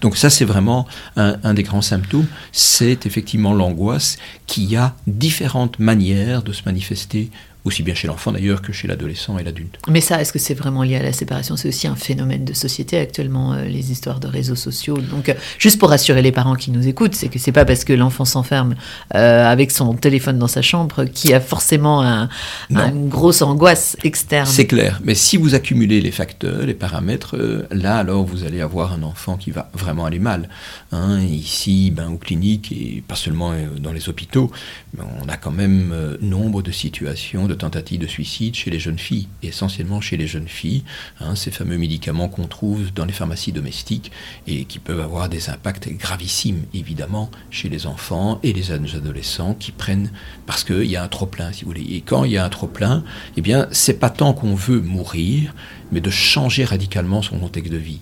Donc 0.00 0.16
ça, 0.16 0.28
c'est 0.30 0.44
vraiment 0.44 0.86
un, 1.16 1.54
des 1.54 1.62
grands 1.62 1.82
symptômes, 1.82 2.26
c'est 2.52 3.06
effectivement 3.06 3.54
l'angoisse 3.54 4.18
qui 4.46 4.76
a 4.76 4.94
différentes 5.06 5.78
manières 5.78 6.42
de 6.42 6.52
se 6.52 6.62
manifester 6.66 7.30
aussi 7.64 7.82
bien 7.82 7.94
chez 7.94 8.08
l'enfant 8.08 8.32
d'ailleurs 8.32 8.60
que 8.60 8.72
chez 8.72 8.88
l'adolescent 8.88 9.38
et 9.38 9.44
l'adulte. 9.44 9.78
Mais 9.88 10.00
ça, 10.00 10.20
est-ce 10.20 10.32
que 10.32 10.38
c'est 10.38 10.54
vraiment 10.54 10.82
lié 10.82 10.96
à 10.96 11.02
la 11.02 11.12
séparation? 11.12 11.56
C'est 11.56 11.68
aussi 11.68 11.86
un 11.86 11.94
phénomène 11.94 12.44
de 12.44 12.52
société 12.54 12.98
actuellement, 12.98 13.52
euh, 13.52 13.64
les 13.64 13.92
histoires 13.92 14.18
de 14.18 14.26
réseaux 14.26 14.56
sociaux. 14.56 14.98
Donc, 14.98 15.28
euh, 15.28 15.34
juste 15.58 15.78
pour 15.78 15.90
rassurer 15.90 16.22
les 16.22 16.32
parents 16.32 16.56
qui 16.56 16.70
nous 16.72 16.88
écoutent, 16.88 17.14
c'est 17.14 17.28
que 17.28 17.38
c'est 17.38 17.52
pas 17.52 17.64
parce 17.64 17.84
que 17.84 17.92
l'enfant 17.92 18.24
s'enferme 18.24 18.74
euh, 19.14 19.46
avec 19.46 19.70
son 19.70 19.94
téléphone 19.94 20.38
dans 20.38 20.48
sa 20.48 20.62
chambre 20.62 21.04
qu'il 21.04 21.34
a 21.34 21.40
forcément 21.40 22.02
un, 22.02 22.28
une 22.70 23.08
grosse 23.08 23.42
angoisse 23.42 23.96
externe. 24.02 24.46
C'est 24.46 24.66
clair. 24.66 25.00
Mais 25.04 25.14
si 25.14 25.36
vous 25.36 25.54
accumulez 25.54 26.00
les 26.00 26.10
facteurs, 26.10 26.62
les 26.66 26.74
paramètres, 26.74 27.36
là 27.70 27.98
alors 27.98 28.24
vous 28.24 28.44
allez 28.44 28.60
avoir 28.60 28.92
un 28.92 29.02
enfant 29.02 29.36
qui 29.36 29.50
va 29.50 29.70
vraiment 29.72 30.04
aller 30.04 30.18
mal. 30.18 30.48
Hein. 30.90 31.20
ici, 31.20 31.90
ben, 31.90 32.08
aux 32.10 32.18
cliniques 32.18 32.72
et 32.72 33.02
pas 33.06 33.14
seulement 33.14 33.52
dans 33.78 33.92
les 33.92 34.08
hôpitaux, 34.08 34.50
on 34.98 35.28
a 35.28 35.36
quand 35.36 35.50
même 35.50 36.16
nombre 36.20 36.62
de 36.62 36.70
situations 36.70 37.46
de 37.52 37.58
tentatives 37.58 38.00
de 38.00 38.06
suicide 38.06 38.54
chez 38.54 38.70
les 38.70 38.78
jeunes 38.78 38.98
filles, 38.98 39.28
essentiellement 39.42 40.00
chez 40.00 40.16
les 40.16 40.26
jeunes 40.26 40.48
filles, 40.48 40.82
hein, 41.20 41.36
ces 41.36 41.50
fameux 41.50 41.78
médicaments 41.78 42.28
qu'on 42.28 42.46
trouve 42.46 42.92
dans 42.92 43.04
les 43.04 43.12
pharmacies 43.12 43.52
domestiques 43.52 44.10
et 44.46 44.64
qui 44.64 44.78
peuvent 44.78 45.00
avoir 45.00 45.28
des 45.28 45.50
impacts 45.50 45.88
gravissimes, 45.88 46.64
évidemment, 46.74 47.30
chez 47.50 47.68
les 47.68 47.86
enfants 47.86 48.40
et 48.42 48.52
les 48.52 48.72
adolescents 48.72 49.54
qui 49.54 49.72
prennent 49.72 50.10
parce 50.46 50.64
qu'il 50.64 50.84
y 50.84 50.96
a 50.96 51.02
un 51.02 51.08
trop-plein, 51.08 51.52
si 51.52 51.64
vous 51.64 51.70
voulez. 51.70 51.86
Et 51.94 52.00
quand 52.00 52.24
il 52.24 52.32
y 52.32 52.38
a 52.38 52.44
un 52.44 52.48
trop-plein, 52.48 53.04
eh 53.36 53.40
bien, 53.40 53.68
c'est 53.70 53.98
pas 53.98 54.10
tant 54.10 54.32
qu'on 54.32 54.54
veut 54.54 54.80
mourir, 54.80 55.54
mais 55.90 56.00
de 56.00 56.10
changer 56.10 56.64
radicalement 56.64 57.22
son 57.22 57.38
contexte 57.38 57.72
de 57.72 57.78
vie. 57.78 58.00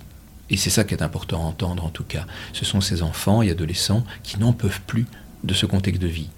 Et 0.48 0.56
c'est 0.56 0.70
ça 0.70 0.84
qui 0.84 0.94
est 0.94 1.02
important 1.02 1.42
à 1.42 1.46
entendre 1.46 1.84
en 1.84 1.90
tout 1.90 2.04
cas. 2.04 2.26
Ce 2.52 2.64
sont 2.64 2.80
ces 2.80 3.02
enfants 3.02 3.42
et 3.42 3.50
adolescents 3.50 4.04
qui 4.22 4.38
n'en 4.38 4.52
peuvent 4.52 4.80
plus 4.86 5.06
de 5.44 5.54
ce 5.54 5.66
contexte 5.66 6.02
de 6.02 6.08
vie. 6.08 6.28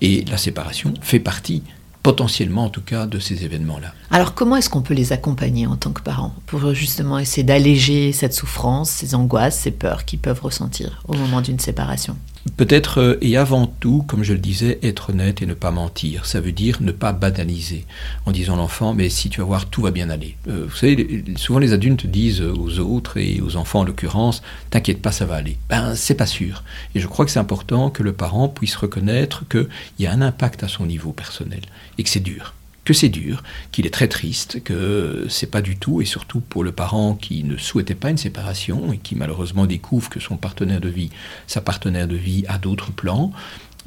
Et 0.00 0.24
la 0.24 0.38
séparation 0.38 0.94
fait 1.02 1.20
partie 1.20 1.62
potentiellement 2.02 2.64
en 2.64 2.70
tout 2.70 2.80
cas 2.80 3.06
de 3.06 3.18
ces 3.18 3.44
événements-là. 3.44 3.92
Alors 4.10 4.34
comment 4.34 4.56
est-ce 4.56 4.70
qu'on 4.70 4.82
peut 4.82 4.94
les 4.94 5.12
accompagner 5.12 5.66
en 5.66 5.76
tant 5.76 5.90
que 5.90 6.02
parents 6.02 6.34
pour 6.46 6.72
justement 6.74 7.18
essayer 7.18 7.42
d'alléger 7.42 8.12
cette 8.12 8.34
souffrance, 8.34 8.90
ces 8.90 9.14
angoisses, 9.14 9.58
ces 9.58 9.70
peurs 9.70 10.04
qu'ils 10.04 10.18
peuvent 10.18 10.40
ressentir 10.42 11.02
au 11.08 11.14
moment 11.14 11.40
d'une 11.40 11.58
séparation? 11.58 12.16
Peut-être 12.56 13.00
euh, 13.00 13.18
et 13.20 13.36
avant 13.36 13.66
tout, 13.66 14.02
comme 14.06 14.22
je 14.22 14.32
le 14.32 14.38
disais, 14.38 14.78
être 14.82 15.10
honnête 15.10 15.42
et 15.42 15.46
ne 15.46 15.54
pas 15.54 15.70
mentir. 15.70 16.24
Ça 16.24 16.40
veut 16.40 16.52
dire 16.52 16.78
ne 16.80 16.92
pas 16.92 17.12
banaliser 17.12 17.84
en 18.24 18.32
disant 18.32 18.54
à 18.54 18.56
l'enfant, 18.56 18.94
mais 18.94 19.08
si 19.10 19.28
tu 19.28 19.40
vas 19.40 19.46
voir, 19.46 19.66
tout 19.66 19.82
va 19.82 19.90
bien 19.90 20.08
aller. 20.08 20.36
Euh, 20.48 20.66
vous 20.68 20.76
savez, 20.76 21.24
souvent 21.36 21.58
les 21.58 21.72
adultes 21.72 22.06
disent 22.06 22.40
aux 22.40 22.78
autres 22.78 23.18
et 23.18 23.40
aux 23.42 23.56
enfants 23.56 23.80
en 23.80 23.84
l'occurrence, 23.84 24.42
t'inquiète 24.70 25.02
pas, 25.02 25.12
ça 25.12 25.26
va 25.26 25.36
aller. 25.36 25.58
Ben, 25.68 25.94
c'est 25.94 26.14
pas 26.14 26.26
sûr. 26.26 26.64
Et 26.94 27.00
je 27.00 27.06
crois 27.06 27.26
que 27.26 27.30
c'est 27.30 27.38
important 27.38 27.90
que 27.90 28.02
le 28.02 28.12
parent 28.12 28.48
puisse 28.48 28.76
reconnaître 28.76 29.46
qu'il 29.48 29.68
y 29.98 30.06
a 30.06 30.12
un 30.12 30.22
impact 30.22 30.62
à 30.62 30.68
son 30.68 30.86
niveau 30.86 31.12
personnel 31.12 31.60
et 31.98 32.02
que 32.02 32.08
c'est 32.08 32.20
dur 32.20 32.54
que 32.84 32.92
c'est 32.92 33.08
dur, 33.08 33.42
qu'il 33.72 33.86
est 33.86 33.90
très 33.90 34.08
triste, 34.08 34.62
que 34.62 35.26
c'est 35.28 35.50
pas 35.50 35.62
du 35.62 35.76
tout, 35.76 36.00
et 36.00 36.04
surtout 36.04 36.40
pour 36.40 36.64
le 36.64 36.72
parent 36.72 37.14
qui 37.14 37.44
ne 37.44 37.56
souhaitait 37.56 37.94
pas 37.94 38.10
une 38.10 38.16
séparation 38.16 38.92
et 38.92 38.98
qui 38.98 39.14
malheureusement 39.14 39.66
découvre 39.66 40.08
que 40.08 40.20
son 40.20 40.36
partenaire 40.36 40.80
de 40.80 40.88
vie, 40.88 41.10
sa 41.46 41.60
partenaire 41.60 42.08
de 42.08 42.16
vie 42.16 42.44
a 42.48 42.58
d'autres 42.58 42.92
plans, 42.92 43.32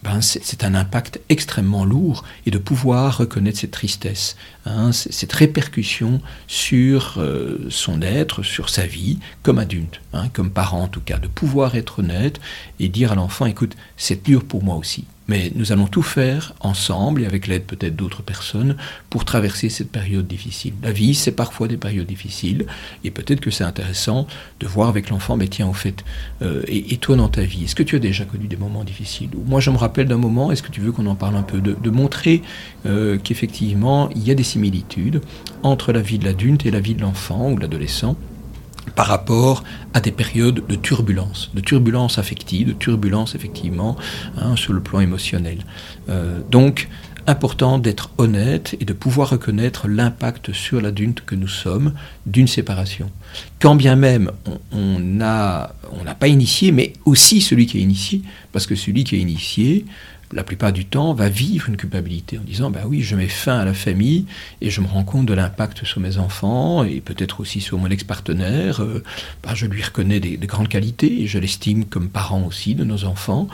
ben 0.03 0.19
c'est 0.19 0.65
un 0.65 0.75
impact 0.75 1.21
extrêmement 1.29 1.85
lourd 1.85 2.25
et 2.45 2.51
de 2.51 2.57
pouvoir 2.57 3.19
reconnaître 3.19 3.59
cette 3.59 3.71
tristesse, 3.71 4.35
hein, 4.65 4.91
cette 4.91 5.31
répercussion 5.31 6.21
sur 6.45 7.15
euh, 7.17 7.65
son 7.69 8.01
être, 8.01 8.43
sur 8.43 8.69
sa 8.69 8.85
vie, 8.85 9.19
comme 9.43 9.59
adulte, 9.59 10.01
hein, 10.11 10.27
comme 10.33 10.51
parent 10.51 10.83
en 10.83 10.87
tout 10.89 10.99
cas, 10.99 11.19
de 11.19 11.27
pouvoir 11.27 11.75
être 11.75 11.99
honnête 11.99 12.41
et 12.81 12.89
dire 12.89 13.13
à 13.13 13.15
l'enfant, 13.15 13.45
écoute, 13.45 13.77
c'est 13.95 14.23
dur 14.25 14.43
pour 14.43 14.61
moi 14.61 14.75
aussi. 14.75 15.05
Mais 15.27 15.51
nous 15.55 15.71
allons 15.71 15.87
tout 15.87 16.01
faire 16.01 16.53
ensemble 16.59 17.21
et 17.21 17.25
avec 17.25 17.47
l'aide 17.47 17.63
peut-être 17.63 17.95
d'autres 17.95 18.23
personnes 18.23 18.75
pour 19.09 19.23
traverser 19.25 19.69
cette 19.69 19.91
période 19.91 20.27
difficile. 20.27 20.73
La 20.83 20.91
vie, 20.91 21.15
c'est 21.15 21.31
parfois 21.31 21.67
des 21.67 21.77
périodes 21.77 22.07
difficiles 22.07 22.65
et 23.03 23.11
peut-être 23.11 23.39
que 23.39 23.51
c'est 23.51 23.63
intéressant 23.63 24.27
de 24.59 24.67
voir 24.67 24.89
avec 24.89 25.09
l'enfant, 25.09 25.37
mais 25.37 25.47
tiens, 25.47 25.67
au 25.67 25.73
fait, 25.73 26.03
euh, 26.41 26.63
et, 26.67 26.97
toi 26.97 27.15
dans 27.15 27.29
ta 27.29 27.41
vie, 27.41 27.65
est-ce 27.65 27.75
que 27.75 27.83
tu 27.83 27.95
as 27.95 27.99
déjà 27.99 28.25
connu 28.25 28.47
des 28.47 28.57
moments 28.57 28.83
difficiles? 28.83 29.29
Moi, 29.45 29.59
je 29.59 29.69
me 29.69 29.77
rappelle 29.77 30.07
d'un 30.07 30.17
moment, 30.17 30.51
est-ce 30.51 30.63
que 30.63 30.71
tu 30.71 30.81
veux 30.81 30.91
qu'on 30.91 31.05
en 31.07 31.15
parle 31.15 31.35
un 31.35 31.43
peu 31.43 31.61
De, 31.61 31.89
montrer 31.89 32.41
euh, 32.85 33.17
qu'effectivement, 33.23 34.09
il 34.15 34.23
y 34.23 34.31
a 34.31 34.35
des 34.35 34.43
similitudes 34.43 35.21
entre 35.61 35.93
la 35.93 36.01
vie 36.01 36.17
de 36.17 36.25
l'adulte 36.25 36.65
et 36.65 36.71
la 36.71 36.79
vie 36.79 36.95
de 36.95 37.01
l'enfant 37.01 37.51
ou 37.51 37.55
de 37.55 37.61
l'adolescent? 37.61 38.17
Par 38.95 39.07
rapport 39.07 39.63
à 39.93 39.99
des 39.99 40.11
périodes 40.11 40.65
de 40.67 40.75
turbulence, 40.75 41.51
de 41.53 41.61
turbulence 41.61 42.17
affective, 42.17 42.67
de 42.67 42.73
turbulence 42.73 43.35
effectivement 43.35 43.95
hein, 44.37 44.55
sur 44.55 44.73
le 44.73 44.81
plan 44.81 44.99
émotionnel. 44.99 45.65
Euh, 46.09 46.39
donc, 46.49 46.89
important 47.27 47.79
d'être 47.79 48.09
honnête 48.17 48.75
et 48.79 48.85
de 48.85 48.93
pouvoir 48.93 49.29
reconnaître 49.29 49.87
l'impact 49.87 50.51
sur 50.51 50.81
l'adulte 50.81 51.21
que 51.25 51.35
nous 51.35 51.47
sommes 51.47 51.93
d'une 52.25 52.47
séparation. 52.47 53.09
Quand 53.59 53.75
bien 53.75 53.95
même 53.95 54.31
on 54.71 54.99
n'a 54.99 55.73
on 55.91 56.13
pas 56.15 56.27
initié, 56.27 56.71
mais 56.71 56.93
aussi 57.05 57.41
celui 57.41 57.65
qui 57.65 57.77
est 57.77 57.81
initié, 57.81 58.21
parce 58.51 58.67
que 58.67 58.75
celui 58.75 59.03
qui 59.03 59.15
est 59.15 59.19
initié, 59.19 59.85
la 60.33 60.43
plupart 60.43 60.73
du 60.73 60.85
temps, 60.85 61.13
va 61.13 61.29
vivre 61.29 61.69
une 61.69 61.77
culpabilité 61.77 62.37
en 62.37 62.41
disant, 62.41 62.69
bah 62.69 62.81
oui, 62.85 63.01
je 63.01 63.15
mets 63.15 63.27
fin 63.27 63.59
à 63.59 63.65
la 63.65 63.73
famille 63.73 64.25
et 64.61 64.69
je 64.69 64.81
me 64.81 64.87
rends 64.87 65.03
compte 65.03 65.25
de 65.25 65.33
l'impact 65.33 65.85
sur 65.85 65.99
mes 65.99 66.17
enfants 66.17 66.83
et 66.83 67.01
peut-être 67.01 67.39
aussi 67.39 67.61
sur 67.61 67.77
mon 67.77 67.89
ex-partenaire. 67.89 68.81
Euh, 68.81 69.03
bah, 69.43 69.51
je 69.53 69.65
lui 69.65 69.81
reconnais 69.83 70.19
des, 70.19 70.37
grandes 70.37 70.67
qualités 70.67 71.21
et 71.21 71.27
je 71.27 71.39
l'estime 71.39 71.85
comme 71.85 72.09
parent 72.09 72.43
aussi 72.43 72.75
de 72.75 72.83
nos 72.83 73.05
enfants. 73.05 73.47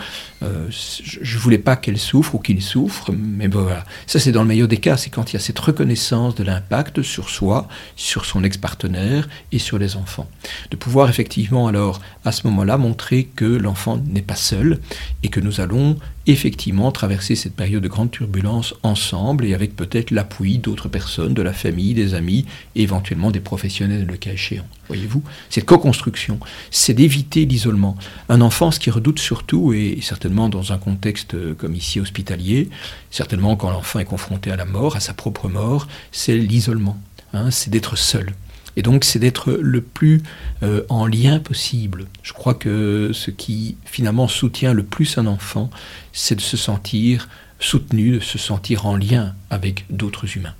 Euh, 0.44 0.68
je 0.70 1.36
ne 1.36 1.42
voulais 1.42 1.58
pas 1.58 1.76
qu'elle 1.76 1.98
souffre 1.98 2.36
ou 2.36 2.39
qu'il 2.39 2.62
souffre, 2.62 3.12
mais 3.12 3.48
voilà. 3.48 3.86
Ça, 4.08 4.20
c'est 4.20 4.32
dans 4.32 4.42
le 4.42 4.48
meilleur 4.48 4.68
des 4.68 4.78
cas, 4.78 4.98
c'est 4.98 5.10
quand 5.10 5.32
il 5.32 5.34
y 5.34 5.38
a 5.38 5.42
cette 5.42 5.60
reconnaissance 5.60 6.36
de 6.36 6.44
l'impact 6.44 7.02
sur 7.02 7.30
soi, 7.30 7.68
sur 7.96 8.26
son 8.26 8.44
ex-partenaire 8.44 9.28
et 9.52 9.60
sur 9.60 9.78
les 9.78 9.96
enfants. 9.96 10.30
De 10.72 10.76
pouvoir 10.76 11.10
effectivement, 11.10 11.68
alors, 11.68 12.02
à 12.26 12.32
ce 12.32 12.48
moment-là, 12.48 12.78
montrer 12.78 13.26
que 13.36 13.46
l'enfant 13.46 13.98
n'est 13.98 14.22
pas 14.22 14.36
seul 14.36 14.80
et 15.24 15.30
que 15.30 15.39
nous 15.39 15.62
allons 15.62 15.98
effectivement 16.32 16.92
traverser 16.92 17.36
cette 17.36 17.56
période 17.56 17.82
de 17.82 17.88
grande 17.88 18.12
turbulence 18.12 18.76
ensemble 18.84 19.46
et 19.46 19.54
avec 19.54 19.76
peut-être 19.76 20.12
l'appui 20.12 20.58
d'autres 20.60 20.88
personnes, 20.88 21.34
de 21.34 21.42
la 21.42 21.54
famille, 21.54 21.94
des 21.94 22.13
amis 22.13 22.46
et 22.76 22.84
éventuellement 22.84 23.32
des 23.32 23.39
professionnels 23.39 24.06
le 24.06 24.18
cas 24.18 24.32
échéant. 24.32 24.68
Voyez-vous, 24.88 25.24
cette 25.50 25.65
co-construction, 25.65 26.39
c'est 26.72 26.94
d'éviter 26.94 27.46
l'isolement. 27.46 27.98
Un 28.28 28.42
enfant, 28.42 28.72
ce 28.72 28.80
qu'il 28.80 28.94
redoute 28.94 29.20
surtout, 29.20 29.74
et 29.74 30.00
certainement 30.02 30.50
dans 30.50 30.72
un 30.72 30.78
contexte 30.78 31.36
comme 31.56 31.76
ici 31.76 32.00
hospitalier, 32.00 32.70
certainement 33.12 33.56
quand 33.56 33.72
l'enfant 33.72 34.00
est 34.00 34.06
confronté 34.06 34.52
à 34.52 34.56
la 34.56 34.65
mort, 34.65 34.96
à 34.96 35.00
sa 35.00 35.13
propre 35.13 35.48
mort, 35.48 35.88
c'est 36.12 36.38
l'isolement, 36.38 37.00
hein, 37.34 37.52
c'est 37.52 37.70
d'être 37.70 37.98
seul. 37.98 38.34
Et 38.80 38.82
donc, 38.82 39.04
c'est 39.04 39.20
d'être 39.20 39.52
le 39.52 39.82
plus 39.82 40.24
euh, 40.63 40.84
en 40.88 41.06
lien 41.06 41.39
possible. 41.39 42.06
Je 42.24 42.32
crois 42.32 42.54
que 42.54 43.12
ce 43.13 43.30
qui 43.30 43.76
finalement 43.84 44.30
soutient 44.30 44.72
le 44.72 44.84
plus 44.84 45.18
un 45.18 45.28
enfant, 45.28 45.70
c'est 46.13 46.36
de 46.36 46.42
se 46.42 46.56
sentir 46.56 47.28
soutenu, 47.60 48.12
de 48.12 48.20
se 48.22 48.38
sentir 48.38 48.86
en 48.86 48.96
lien 48.96 49.36
avec 49.50 49.84
d'autres 49.89 50.38
humains. 50.38 50.54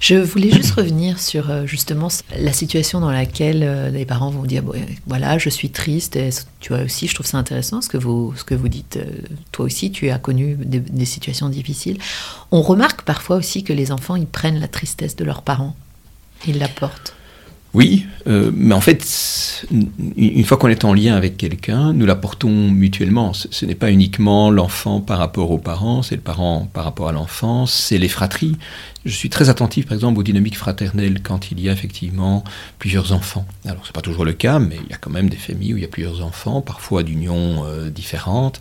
Je 0.00 0.16
voulais 0.16 0.50
juste 0.50 0.72
revenir 0.72 1.18
sur 1.18 1.48
euh, 1.48 1.64
justement 1.64 2.08
la 2.38 2.52
situation 2.52 3.00
dans 3.00 3.10
laquelle 3.10 3.62
euh, 3.62 3.88
les 3.88 4.04
parents 4.04 4.28
vont 4.28 4.44
dire 4.44 4.62
voilà, 5.06 5.38
je 5.38 5.48
suis 5.48 5.70
triste. 5.70 6.14
Et 6.16 6.28
tu 6.60 6.74
vois 6.74 6.82
aussi, 6.82 7.08
je 7.08 7.14
trouve 7.14 7.26
ça 7.26 7.38
intéressant 7.38 7.80
ce 7.80 7.88
que 7.88 7.96
vous, 7.96 8.34
ce 8.36 8.44
que 8.44 8.54
vous 8.54 8.68
dites. 8.68 8.98
toi 9.50 9.64
aussi, 9.64 9.90
tu 9.90 10.10
as 10.10 10.18
connu 10.18 10.56
des, 10.56 10.80
des, 10.80 11.06
situations 11.06 11.48
difficiles. 11.48 11.96
On 12.50 12.60
remarque 12.60 13.00
parfois 13.00 13.36
aussi 13.36 13.64
que 13.64 13.72
les 13.72 13.92
enfants, 13.92 14.16
ils 14.16 14.26
prennent 14.26 14.60
la 14.60 14.68
tristesse 14.68 15.16
de 15.16 15.24
leurs 15.24 15.40
parents. 15.40 15.74
Ils 16.46 16.58
la 16.58 16.68
portent. 16.68 17.14
Oui, 17.74 18.04
euh, 18.26 18.50
mais 18.54 18.74
en 18.74 18.82
fait, 18.82 19.66
une 20.16 20.44
fois 20.44 20.58
qu'on 20.58 20.68
est 20.68 20.84
en 20.84 20.92
lien 20.92 21.14
avec 21.14 21.38
quelqu'un, 21.38 21.94
nous 21.94 22.04
l'apportons 22.04 22.70
mutuellement. 22.70 23.32
Ce, 23.32 23.64
n'est 23.64 23.74
pas 23.74 23.90
uniquement 23.90 24.50
l'enfant 24.50 25.00
par 25.00 25.18
rapport 25.18 25.50
aux 25.50 25.58
parents, 25.58 26.02
c'est 26.02 26.16
le 26.16 26.20
parent 26.20 26.68
par 26.74 26.84
rapport 26.84 27.08
à 27.08 27.12
l'enfant, 27.12 27.64
c'est 27.64 27.96
les 27.96 28.08
fratries. 28.08 28.56
Je 29.04 29.16
suis 29.16 29.30
très 29.30 29.48
attentif, 29.48 29.86
par 29.86 29.94
exemple, 29.94 30.20
aux 30.20 30.22
dynamiques 30.22 30.56
fraternelles 30.56 31.22
quand 31.22 31.50
il 31.50 31.60
y 31.60 31.68
a 31.68 31.72
effectivement 31.72 32.44
plusieurs 32.78 33.12
enfants. 33.12 33.46
Alors, 33.64 33.84
c'est 33.84 33.94
pas 33.94 34.00
toujours 34.00 34.24
le 34.24 34.32
cas, 34.32 34.60
mais 34.60 34.76
il 34.84 34.90
y 34.90 34.94
a 34.94 34.96
quand 34.96 35.10
même 35.10 35.28
des 35.28 35.36
familles 35.36 35.74
où 35.74 35.76
il 35.76 35.82
y 35.82 35.86
a 35.86 35.88
plusieurs 35.88 36.22
enfants, 36.22 36.60
parfois 36.60 37.02
d'unions 37.02 37.64
euh, 37.64 37.90
différentes. 37.90 38.60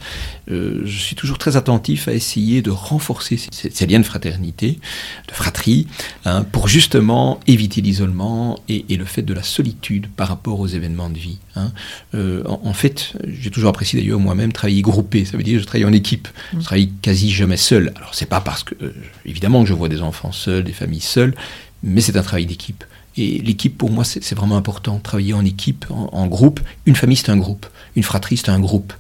Euh, 0.49 0.81
je 0.85 0.97
suis 0.97 1.15
toujours 1.15 1.37
très 1.37 1.57
attentif 1.57 2.07
à 2.07 2.13
essayer 2.13 2.63
de 2.63 2.71
renforcer 2.71 3.37
ces, 3.51 3.85
liens 3.85 3.99
de 3.99 4.05
fraternité, 4.05 4.79
de 5.27 5.33
fratrie, 5.33 5.85
hein, 6.25 6.43
pour 6.43 6.67
justement 6.67 7.39
éviter 7.45 7.81
l'isolement 7.81 8.57
et, 8.67 8.85
et, 8.89 9.00
le 9.01 9.05
fait 9.05 9.23
de 9.23 9.33
la 9.33 9.41
solitude 9.41 10.07
par 10.15 10.27
rapport 10.27 10.59
aux 10.59 10.67
événements 10.67 11.09
de 11.09 11.17
vie. 11.17 11.39
Hein. 11.55 11.71
Euh, 12.13 12.43
en, 12.45 12.73
fait, 12.73 13.13
j'ai 13.27 13.49
toujours 13.49 13.69
apprécié 13.69 13.99
d'ailleurs 13.99 14.19
moi-même 14.19 14.53
travailler 14.53 14.83
groupé. 14.83 15.25
Ça 15.25 15.37
veut 15.37 15.43
dire 15.43 15.55
que 15.55 15.61
je 15.61 15.65
travaille 15.65 15.85
en 15.85 15.93
équipe. 15.93 16.27
Je 16.53 16.57
mm. 16.57 16.61
travaille 16.61 16.91
quasi 17.01 17.31
jamais 17.31 17.57
seul. 17.57 17.91
Alors 17.95 18.13
c'est 18.13 18.27
pas 18.27 18.41
parce 18.41 18.63
que, 18.63 18.75
euh, 18.81 18.93
évidemment, 19.25 19.63
que 19.63 19.69
je 19.69 19.73
vois 19.73 19.89
des 19.89 20.03
enfants 20.03 20.31
seuls, 20.31 20.63
des 20.63 20.71
familles 20.71 21.01
seules, 21.01 21.33
mais 21.81 21.99
c'est 21.99 22.15
un 22.15 22.21
travail 22.21 22.45
d'équipe. 22.45 22.83
Et 23.17 23.39
l'équipe, 23.39 23.77
pour 23.77 23.91
moi, 23.91 24.05
c'est 24.05 24.35
vraiment 24.35 24.55
important. 24.55 24.99
Travailler 24.99 25.33
en 25.33 25.43
équipe, 25.43 25.85
en, 25.89 26.27
groupe. 26.27 26.61
Une 26.85 26.95
famille, 26.95 27.17
c'est 27.17 27.29
un 27.29 27.37
groupe. 27.37 27.65
Une 27.97 28.03
fratrie, 28.03 28.37
c'est 28.37 28.49
un 28.49 28.59
groupe. 28.59 28.93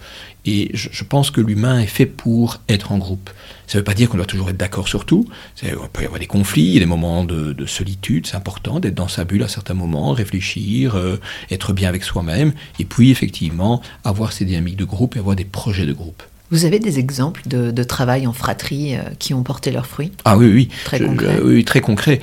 Et 0.45 0.71
je, 0.73 1.03
pense 1.03 1.29
que 1.29 1.39
l'humain 1.39 1.79
est 1.79 1.87
fait 1.87 2.07
pour 2.07 2.57
être 2.67 2.91
en 2.91 2.97
groupe. 2.97 3.29
Ça 3.67 3.77
ne 3.77 3.81
veut 3.81 3.83
pas 3.83 3.93
dire 3.93 4.09
qu'on 4.09 4.17
doit 4.17 4.25
toujours 4.25 4.49
être 4.49 4.57
d'accord 4.57 4.87
sur 4.87 5.05
tout. 5.05 5.27
Il 5.61 5.69
peut 5.93 6.01
y 6.01 6.05
avoir 6.05 6.19
des 6.19 6.25
conflits, 6.25 6.63
il 6.63 6.73
y 6.73 6.77
a 6.77 6.79
des 6.79 6.87
moments 6.87 7.23
de, 7.23 7.65
solitude. 7.67 8.25
C'est 8.25 8.35
important 8.35 8.79
d'être 8.79 8.95
dans 8.95 9.07
sa 9.07 9.23
bulle 9.23 9.43
à 9.43 9.47
certains 9.47 9.75
moments, 9.75 10.13
réfléchir, 10.13 10.95
euh, 10.95 11.19
être 11.51 11.73
bien 11.73 11.89
avec 11.89 12.03
soi-même. 12.03 12.53
Et 12.79 12.85
puis, 12.85 13.11
effectivement, 13.11 13.81
avoir 14.03 14.33
ces 14.33 14.45
dynamiques 14.45 14.77
de 14.77 14.85
groupe 14.85 15.15
et 15.15 15.19
avoir 15.19 15.35
des 15.35 15.45
projets 15.45 15.85
de 15.85 15.93
groupe. 15.93 16.23
Vous 16.49 16.65
avez 16.65 16.79
des 16.79 16.99
exemples 16.99 17.43
de, 17.45 17.83
travail 17.83 18.27
en 18.27 18.33
fratrie 18.33 18.95
euh, 18.95 19.01
qui 19.19 19.33
ont 19.33 19.43
porté 19.43 19.71
leurs 19.71 19.85
fruits? 19.85 20.11
Ah 20.25 20.37
oui, 20.37 20.51
oui. 20.51 20.69
Très 20.83 20.99
concret. 20.99 21.39
oui, 21.41 21.63
très 21.63 21.81
concret. 21.81 22.19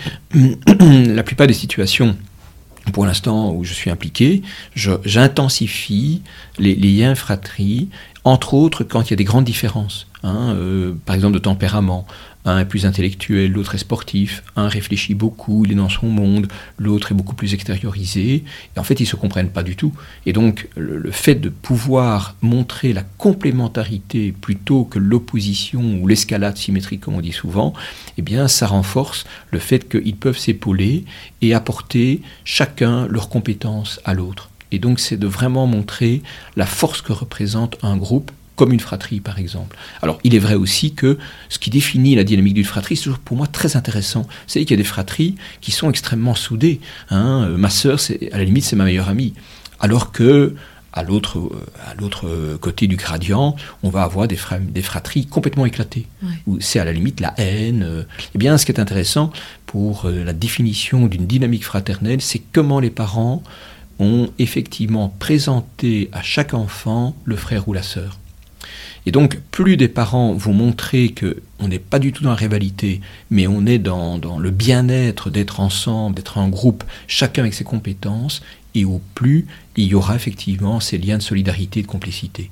La 0.80 1.22
plupart 1.22 1.46
des 1.46 1.54
situations 1.54 2.14
pour 2.92 3.06
l'instant 3.06 3.52
où 3.52 3.64
je 3.64 3.72
suis 3.72 3.90
impliqué, 3.90 4.42
j'intensifie 4.74 6.22
les, 6.58 6.74
liens 6.74 7.14
fratrie, 7.14 7.88
entre 8.24 8.54
autres 8.54 8.84
quand 8.84 9.02
il 9.02 9.10
y 9.10 9.12
a 9.14 9.16
des 9.16 9.24
grandes 9.24 9.44
différences, 9.44 10.06
hein, 10.22 10.54
euh, 10.54 10.94
par 11.06 11.14
exemple 11.14 11.34
de 11.34 11.38
tempérament, 11.38 12.06
un 12.48 12.60
est 12.60 12.64
plus 12.64 12.86
intellectuel, 12.86 13.52
l'autre 13.52 13.74
est 13.74 13.78
sportif, 13.78 14.42
un 14.56 14.68
réfléchit 14.68 15.14
beaucoup, 15.14 15.64
il 15.64 15.72
est 15.72 15.76
dans 15.76 15.88
son 15.88 16.08
monde, 16.08 16.48
l'autre 16.78 17.12
est 17.12 17.14
beaucoup 17.14 17.34
plus 17.34 17.54
extériorisé. 17.54 18.44
Et 18.76 18.78
en 18.78 18.82
fait, 18.82 19.00
ils 19.00 19.04
ne 19.04 19.08
se 19.08 19.16
comprennent 19.16 19.50
pas 19.50 19.62
du 19.62 19.76
tout. 19.76 19.92
Et 20.26 20.32
donc, 20.32 20.68
le, 20.76 21.10
fait 21.10 21.34
de 21.34 21.48
pouvoir 21.48 22.36
montrer 22.42 22.92
la 22.92 23.02
complémentarité 23.02 24.32
plutôt 24.32 24.84
que 24.84 24.98
l'opposition 24.98 25.98
ou 26.00 26.06
l'escalade 26.06 26.56
symétrique, 26.56 27.00
comme 27.00 27.14
on 27.14 27.20
dit 27.20 27.32
souvent, 27.32 27.72
eh 28.16 28.22
bien, 28.22 28.48
ça 28.48 28.66
renforce 28.66 29.24
le 29.50 29.58
fait 29.58 29.88
qu'ils 29.88 30.16
peuvent 30.16 30.38
s'épauler 30.38 31.04
et 31.42 31.54
apporter 31.54 32.22
chacun 32.44 33.06
leurs 33.08 33.28
compétences 33.28 34.00
à 34.04 34.14
l'autre. 34.14 34.50
Et 34.70 34.78
donc, 34.78 35.00
c'est 35.00 35.16
de 35.16 35.26
vraiment 35.26 35.66
montrer 35.66 36.22
la 36.56 36.66
force 36.66 37.00
que 37.00 37.12
représente 37.12 37.78
un 37.82 37.96
groupe 37.96 38.30
comme 38.58 38.72
une 38.72 38.80
fratrie 38.80 39.20
par 39.20 39.38
exemple. 39.38 39.76
Alors 40.02 40.18
il 40.24 40.34
est 40.34 40.40
vrai 40.40 40.56
aussi 40.56 40.92
que 40.92 41.16
ce 41.48 41.58
qui 41.58 41.70
définit 41.70 42.14
la 42.14 42.24
dynamique 42.24 42.54
d'une 42.54 42.64
fratrie, 42.64 42.96
c'est 42.96 43.04
toujours 43.04 43.20
pour 43.20 43.36
moi 43.36 43.46
très 43.46 43.76
intéressant. 43.76 44.26
C'est 44.46 44.60
qu'il 44.60 44.72
y 44.72 44.74
a 44.74 44.82
des 44.82 44.84
fratries 44.84 45.36
qui 45.60 45.70
sont 45.70 45.88
extrêmement 45.88 46.34
soudées. 46.34 46.80
Hein. 47.10 47.46
Euh, 47.48 47.56
ma 47.56 47.70
sœur, 47.70 47.98
à 48.32 48.38
la 48.38 48.44
limite, 48.44 48.64
c'est 48.64 48.76
ma 48.76 48.84
meilleure 48.84 49.08
amie. 49.08 49.32
Alors 49.80 50.12
que 50.12 50.56
à 50.92 51.04
l'autre, 51.04 51.50
à 51.86 51.94
l'autre 51.94 52.56
côté 52.60 52.88
du 52.88 52.96
gradient, 52.96 53.54
on 53.82 53.90
va 53.90 54.02
avoir 54.02 54.26
des, 54.26 54.38
des 54.60 54.82
fratries 54.82 55.26
complètement 55.26 55.66
éclatées, 55.66 56.06
où 56.46 56.58
c'est 56.60 56.80
à 56.80 56.84
la 56.84 56.92
limite 56.92 57.20
la 57.20 57.34
haine. 57.36 57.84
Euh. 57.84 58.02
Eh 58.34 58.38
bien, 58.38 58.58
ce 58.58 58.66
qui 58.66 58.72
est 58.72 58.80
intéressant 58.80 59.30
pour 59.66 60.06
euh, 60.06 60.24
la 60.24 60.32
définition 60.32 61.06
d'une 61.06 61.26
dynamique 61.26 61.64
fraternelle, 61.64 62.20
c'est 62.20 62.42
comment 62.52 62.80
les 62.80 62.90
parents 62.90 63.42
ont 64.00 64.30
effectivement 64.38 65.14
présenté 65.18 66.08
à 66.12 66.22
chaque 66.22 66.54
enfant 66.54 67.14
le 67.24 67.36
frère 67.36 67.68
ou 67.68 67.72
la 67.72 67.82
sœur. 67.82 68.18
Et 69.08 69.10
donc, 69.10 69.38
plus 69.52 69.78
des 69.78 69.88
parents 69.88 70.34
vont 70.34 70.52
montrer 70.52 71.14
qu'on 71.18 71.66
n'est 71.66 71.78
pas 71.78 71.98
du 71.98 72.12
tout 72.12 72.24
dans 72.24 72.28
la 72.28 72.36
rivalité, 72.36 73.00
mais 73.30 73.46
on 73.46 73.64
est 73.64 73.78
dans, 73.78 74.18
le 74.38 74.50
bien-être 74.50 75.30
d'être 75.30 75.60
ensemble, 75.60 76.16
d'être 76.16 76.36
en 76.36 76.50
groupe, 76.50 76.84
chacun 77.06 77.40
avec 77.40 77.54
ses 77.54 77.64
compétences, 77.64 78.42
et 78.74 78.84
au 78.84 79.00
plus 79.14 79.46
il 79.76 79.86
y 79.86 79.94
aura 79.94 80.14
effectivement 80.14 80.78
ces 80.78 80.98
liens 80.98 81.16
de 81.16 81.22
solidarité 81.22 81.80
et 81.80 81.82
de 81.84 81.88
complicité. 81.88 82.50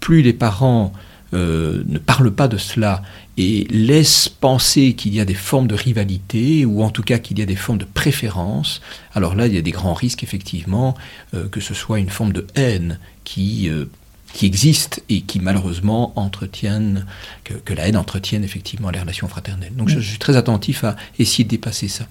Plus 0.00 0.22
les 0.22 0.32
parents 0.32 0.94
euh, 1.34 1.82
ne 1.86 1.98
parlent 1.98 2.32
pas 2.32 2.48
de 2.48 2.56
cela 2.56 3.02
et 3.36 3.66
laissent 3.68 4.30
penser 4.30 4.94
qu'il 4.94 5.14
y 5.14 5.20
a 5.20 5.26
des 5.26 5.34
formes 5.34 5.66
de 5.66 5.74
rivalité 5.74 6.64
ou 6.64 6.82
en 6.82 6.88
tout 6.88 7.02
cas 7.02 7.18
qu'il 7.18 7.38
y 7.38 7.42
a 7.42 7.46
des 7.46 7.54
formes 7.54 7.76
de 7.76 7.84
préférence, 7.84 8.80
alors 9.12 9.34
là 9.34 9.46
il 9.46 9.54
y 9.54 9.58
a 9.58 9.62
des 9.62 9.72
grands 9.72 9.92
risques 9.92 10.22
effectivement 10.22 10.96
euh, 11.34 11.48
que 11.50 11.60
ce 11.60 11.74
soit 11.74 11.98
une 11.98 12.08
forme 12.08 12.32
de 12.32 12.46
haine 12.54 12.98
qui 13.24 13.68
euh, 13.68 13.84
qui 14.32 14.46
existent 14.46 15.00
et 15.08 15.22
qui 15.22 15.40
malheureusement 15.40 16.12
entretiennent, 16.16 17.06
que, 17.44 17.74
la 17.74 17.88
haine 17.88 17.96
entretienne 17.96 18.44
effectivement 18.44 18.90
les 18.90 19.00
relations 19.00 19.28
fraternelles. 19.28 19.74
Donc 19.74 19.88
je, 19.88 19.98
suis 20.00 20.18
très 20.18 20.36
attentif 20.36 20.84
à 20.84 20.96
essayer 21.18 21.44
de 21.44 21.48
dépasser 21.48 21.88
ça. 21.88 22.06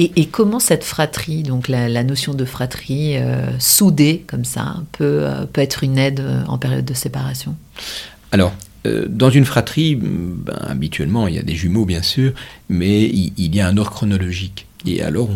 Et, 0.00 0.26
comment 0.26 0.60
cette 0.60 0.84
fratrie, 0.84 1.42
donc 1.42 1.66
la, 1.66 2.04
notion 2.04 2.32
de 2.32 2.44
fratrie 2.44 3.16
euh, 3.16 3.58
soudée 3.58 4.24
comme 4.28 4.44
ça, 4.44 4.76
peut, 4.92 5.22
euh, 5.24 5.44
peut 5.44 5.60
être 5.60 5.82
une 5.82 5.98
aide 5.98 6.20
euh, 6.20 6.44
en 6.46 6.56
période 6.56 6.84
de 6.84 6.94
séparation? 6.94 7.56
Alors, 8.30 8.52
dans 9.08 9.28
une 9.28 9.44
fratrie, 9.44 9.96
ben, 9.96 10.54
habituellement, 10.66 11.26
il 11.26 11.34
y 11.34 11.38
a 11.38 11.42
des 11.42 11.56
jumeaux, 11.56 11.84
bien 11.84 12.00
sûr, 12.00 12.32
mais 12.70 13.02
il, 13.04 13.54
y 13.54 13.60
a 13.60 13.66
un 13.66 13.76
ordre 13.76 13.90
chronologique. 13.90 14.66
Et 14.86 15.02
alors, 15.02 15.28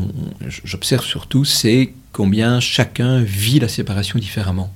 j'observe 0.65 1.05
surtout, 1.05 1.45
c'est 1.45 1.93
combien 2.13 2.61
chacun 2.61 3.23
vit 3.23 3.59
la 3.59 3.69
séparation 3.69 4.19
différemment. 4.19 4.73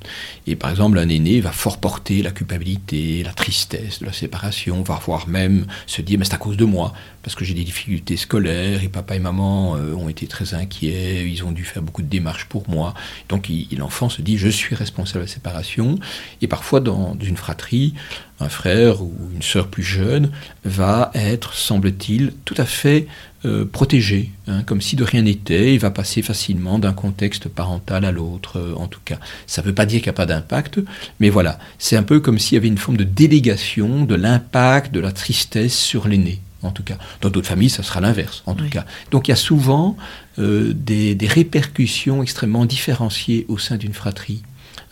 Et 0.46 0.57
par 0.57 0.70
exemple, 0.70 0.99
un 0.99 1.09
aîné 1.09 1.40
va 1.40 1.53
fort 1.53 1.79
porter 1.79 2.22
la 2.22 2.31
culpabilité, 2.31 3.22
la 3.22 3.33
tristesse 3.33 4.01
de 4.01 4.07
la 4.07 4.12
séparation, 4.12 4.83
va 4.83 5.01
voire 5.05 5.29
même 5.29 5.66
se 5.87 6.03
dire, 6.03 6.18
mais 6.18 6.25
c'est 6.25 6.35
à 6.35 6.38
cause 6.38 6.57
de 6.57 6.64
moi, 6.64 6.94
parce 7.22 7.35
que 7.35 7.44
j'ai 7.44 7.55
des 7.55 7.64
difficultés 7.64 8.16
scolaires, 8.16 8.83
et 8.83 8.88
papa 8.88 9.16
et 9.16 9.18
maman 9.18 9.77
euh, 9.77 9.94
ont 9.94 10.09
été 10.09 10.27
très 10.27 10.55
inquiets, 10.55 11.29
ils 11.29 11.44
ont 11.44 11.53
dû 11.53 11.64
faire 11.64 11.83
beaucoup 11.83 12.03
de 12.03 12.09
démarches 12.09 12.46
pour 12.46 12.68
moi. 12.68 12.94
Donc 13.29 13.51
l'enfant 13.77 14.09
se 14.09 14.22
dit, 14.22 14.38
je 14.38 14.49
suis 14.49 14.75
responsable 14.75 15.25
de 15.25 15.29
la 15.29 15.33
séparation. 15.33 15.99
Et 16.40 16.46
parfois, 16.46 16.81
dans 16.81 17.16
une 17.20 17.37
fratrie, 17.37 17.94
un 18.40 18.49
frère 18.49 19.03
ou 19.03 19.12
une 19.35 19.42
sœur 19.42 19.68
plus 19.68 19.83
jeune 19.83 20.31
va 20.64 21.11
être, 21.14 21.55
semble-t-il, 21.55 22.33
tout 22.44 22.55
à 22.59 22.64
fait 22.64 23.07
euh, 23.44 23.64
protégé, 23.64 24.31
hein, 24.46 24.62
comme 24.64 24.81
si 24.81 24.96
de 24.96 25.05
rien 25.05 25.22
n'était, 25.22 25.75
il 25.75 25.79
va 25.79 25.90
passer 25.90 26.22
facilement 26.22 26.79
d'un 26.79 26.92
contexte 26.92 27.26
parental 27.49 28.05
à 28.05 28.12
l'autre, 28.12 28.59
euh, 28.59 28.75
en 28.77 28.87
tout 28.87 29.01
cas. 29.05 29.19
Ça 29.47 29.62
ne 29.62 29.67
veut 29.67 29.75
pas 29.75 29.87
dire 29.87 30.01
qu'il 30.01 30.07
n'y 30.07 30.15
a 30.15 30.15
pas 30.15 30.27
d'impact, 30.27 30.81
mais 31.21 31.31
voilà, 31.31 31.59
c'est 31.79 31.97
un 31.97 32.03
peu 32.03 32.21
comme 32.21 32.39
s'il 32.39 32.55
y 32.55 32.59
avait 32.59 32.69
une 32.69 32.79
forme 32.79 32.97
de 32.97 33.05
délégation 33.05 34.05
de 34.05 34.15
l'impact 34.15 34.93
de 34.93 35.01
la 35.01 35.12
tristesse 35.12 35.77
sur 35.77 36.09
l'aîné. 36.09 36.41
En 36.62 36.71
tout 36.71 36.83
cas, 36.83 36.99
dans 37.21 37.31
d'autres 37.31 37.47
familles, 37.47 37.71
ça 37.71 37.83
sera 37.83 38.01
l'inverse. 38.01 38.43
En 38.47 38.55
tout 38.55 38.69
cas, 38.69 38.85
donc 39.11 39.29
il 39.29 39.31
y 39.31 39.35
a 39.35 39.37
souvent 39.37 39.97
euh, 40.39 40.73
des, 40.75 41.17
répercussions 41.23 42.23
extrêmement 42.23 42.65
différenciées 42.65 43.47
au 43.49 43.59
sein 43.59 43.77
d'une 43.77 43.93
fratrie. 43.93 44.43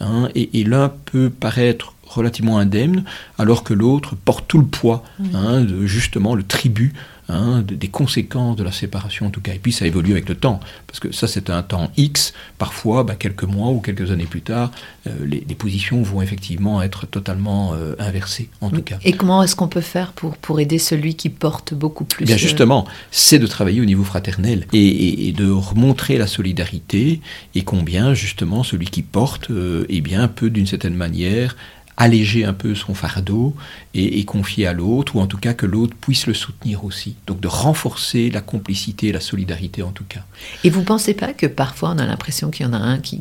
Hein, 0.00 0.28
et, 0.34 0.60
et 0.60 0.64
l'un 0.64 0.88
peut 0.88 1.30
paraître 1.30 1.94
relativement 2.06 2.58
indemne, 2.58 3.04
alors 3.38 3.64
que 3.64 3.74
l'autre 3.74 4.14
porte 4.14 4.46
tout 4.46 4.58
le 4.58 4.66
poids, 4.66 5.04
hein, 5.34 5.60
de, 5.62 5.86
justement 5.86 6.34
le 6.34 6.42
tribut 6.42 6.92
Hein, 7.30 7.64
des 7.66 7.88
conséquences 7.88 8.54
de 8.54 8.62
la 8.62 8.70
séparation 8.70 9.28
en 9.28 9.30
tout 9.30 9.40
cas. 9.40 9.54
Et 9.54 9.58
puis 9.58 9.72
ça 9.72 9.86
évolue 9.86 10.12
avec 10.12 10.28
le 10.28 10.34
temps, 10.34 10.60
parce 10.86 11.00
que 11.00 11.10
ça 11.10 11.26
c'est 11.26 11.48
un 11.48 11.62
temps 11.62 11.90
X, 11.96 12.34
parfois 12.58 13.02
bah, 13.02 13.14
quelques 13.14 13.44
mois 13.44 13.70
ou 13.70 13.80
quelques 13.80 14.10
années 14.10 14.26
plus 14.26 14.42
tard, 14.42 14.70
euh, 15.06 15.10
les, 15.24 15.40
positions 15.54 16.02
vont 16.02 16.20
effectivement 16.20 16.82
être 16.82 17.06
totalement 17.06 17.72
euh, 17.72 17.94
inversées 17.98 18.50
en 18.60 18.68
tout 18.68 18.82
cas. 18.82 18.98
Et 19.04 19.12
comment 19.12 19.42
est-ce 19.42 19.56
qu'on 19.56 19.68
peut 19.68 19.80
faire 19.80 20.12
pour, 20.12 20.36
pour 20.36 20.60
aider 20.60 20.78
celui 20.78 21.14
qui 21.14 21.30
porte 21.30 21.72
beaucoup 21.72 22.04
plus 22.04 22.26
Bien 22.26 22.36
justement, 22.36 22.86
c'est 23.10 23.38
de 23.38 23.46
travailler 23.46 23.80
au 23.80 23.86
niveau 23.86 24.04
fraternel 24.04 24.66
et, 24.74 25.32
de 25.32 25.50
remontrer 25.50 26.18
la 26.18 26.26
solidarité 26.26 27.22
et 27.54 27.62
combien 27.62 28.12
justement 28.12 28.64
celui 28.64 28.86
qui 28.86 29.00
porte 29.00 29.50
euh, 29.50 29.86
eh 29.88 30.02
bien, 30.02 30.28
peut 30.28 30.50
d'une 30.50 30.66
certaine 30.66 30.94
manière 30.94 31.56
alléger 31.96 32.44
un 32.44 32.52
peu 32.52 32.74
son 32.74 32.94
fardeau 32.94 33.54
et, 33.94 34.24
confier 34.24 34.66
à 34.66 34.72
l'autre, 34.72 35.14
ou 35.14 35.20
en 35.20 35.26
tout 35.26 35.36
cas 35.36 35.54
que 35.54 35.66
l'autre 35.66 35.94
puisse 36.00 36.26
le 36.26 36.34
soutenir 36.34 36.84
aussi. 36.84 37.14
Donc 37.28 37.40
de 37.40 37.46
renforcer 37.46 38.30
la 38.30 38.40
complicité 38.40 39.12
la 39.12 39.20
solidarité 39.20 39.82
en 39.82 39.92
tout 39.92 40.04
cas. 40.08 40.24
Et 40.64 40.70
vous 40.70 40.80
ne 40.80 40.84
pensez 40.84 41.14
pas 41.14 41.32
que 41.32 41.46
parfois 41.46 41.92
on 41.94 41.98
a 41.98 42.06
l'impression 42.06 42.50
qu'il 42.50 42.66
y 42.66 42.68
en 42.68 42.72
a 42.72 42.78
un 42.78 42.98
qui, 42.98 43.20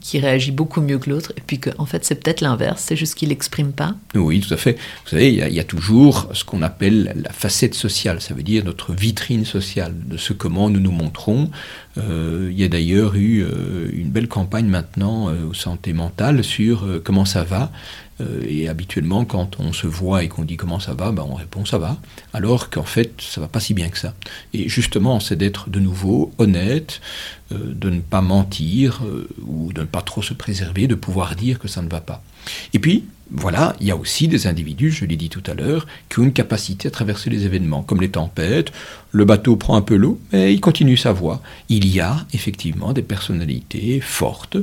qui, 0.00 0.18
réagit 0.18 0.52
beaucoup 0.52 0.80
mieux 0.80 0.98
que 0.98 1.10
l'autre, 1.10 1.32
et 1.36 1.42
puis 1.46 1.58
qu'en 1.58 1.72
en 1.78 1.86
fait 1.86 2.04
c'est 2.04 2.14
peut-être 2.14 2.40
l'inverse, 2.40 2.82
c'est 2.86 2.96
juste 2.96 3.14
qu'il 3.16 3.28
l'exprime 3.28 3.72
pas? 3.72 3.94
Oui, 4.14 4.40
tout 4.40 4.54
à 4.54 4.56
fait. 4.56 4.78
Vous 5.04 5.10
savez, 5.10 5.32
il 5.32 5.52
y, 5.52 5.60
a, 5.60 5.64
toujours 5.64 6.28
ce 6.32 6.44
qu'on 6.44 6.62
appelle 6.62 7.12
la 7.22 7.32
facette 7.32 7.74
sociale, 7.74 8.20
ça 8.20 8.32
veut 8.32 8.42
dire 8.42 8.64
notre 8.64 8.94
vitrine 8.94 9.44
sociale, 9.44 9.94
de 10.06 10.16
ce 10.16 10.32
comment 10.32 10.70
nous 10.70 10.80
nous 10.80 10.92
montrons. 10.92 11.50
Euh, 11.96 12.48
il 12.50 12.58
y 12.58 12.64
a 12.64 12.68
d'ailleurs 12.68 13.14
eu 13.14 13.42
euh, 13.42 13.88
une 13.92 14.10
belle 14.10 14.28
campagne 14.28 14.66
maintenant 14.66 15.28
euh, 15.28 15.46
au 15.48 15.54
santé 15.54 15.92
mentale 15.92 16.42
sur 16.42 16.86
comment 17.04 17.24
ça 17.24 17.44
va. 17.44 17.70
Et 18.46 18.68
habituellement, 18.68 19.24
quand 19.24 19.58
on 19.58 19.72
se 19.72 19.88
voit 19.88 20.22
et 20.22 20.28
qu'on 20.28 20.44
dit 20.44 20.56
comment 20.56 20.78
ça 20.78 20.94
va, 20.94 21.10
ben 21.10 21.26
on 21.28 21.34
répond 21.34 21.64
ça 21.64 21.78
va, 21.78 21.96
alors 22.32 22.70
qu'en 22.70 22.84
fait, 22.84 23.12
ça 23.18 23.40
va 23.40 23.48
pas 23.48 23.58
si 23.58 23.74
bien 23.74 23.88
que 23.88 23.98
ça. 23.98 24.14
Et 24.52 24.68
justement, 24.68 25.18
c'est 25.18 25.34
d'être 25.34 25.68
de 25.68 25.80
nouveau 25.80 26.32
honnête, 26.38 27.00
de 27.50 27.90
ne 27.90 27.98
pas 27.98 28.20
mentir 28.20 29.02
ou 29.44 29.72
de 29.72 29.80
ne 29.80 29.86
pas 29.86 30.00
trop 30.00 30.22
se 30.22 30.32
préserver, 30.32 30.86
de 30.86 30.94
pouvoir 30.94 31.34
dire 31.34 31.58
que 31.58 31.66
ça 31.66 31.82
ne 31.82 31.88
va 31.88 32.00
pas. 32.00 32.22
Et 32.72 32.78
puis, 32.78 33.04
voilà, 33.30 33.74
il 33.80 33.86
y 33.86 33.90
a 33.90 33.96
aussi 33.96 34.28
des 34.28 34.46
individus, 34.46 34.90
je 34.90 35.04
l'ai 35.06 35.16
dit 35.16 35.30
tout 35.30 35.42
à 35.46 35.54
l'heure, 35.54 35.86
qui 36.08 36.20
ont 36.20 36.24
une 36.24 36.32
capacité 36.32 36.88
à 36.88 36.90
traverser 36.90 37.30
les 37.30 37.44
événements, 37.44 37.82
comme 37.82 38.00
les 38.00 38.10
tempêtes. 38.10 38.70
Le 39.12 39.24
bateau 39.24 39.56
prend 39.56 39.76
un 39.76 39.80
peu 39.80 39.96
l'eau, 39.96 40.20
mais 40.32 40.52
il 40.52 40.60
continue 40.60 40.96
sa 40.96 41.12
voie. 41.12 41.42
Il 41.68 41.86
y 41.92 42.00
a 42.00 42.26
effectivement 42.32 42.92
des 42.92 43.02
personnalités 43.02 44.00
fortes 44.00 44.58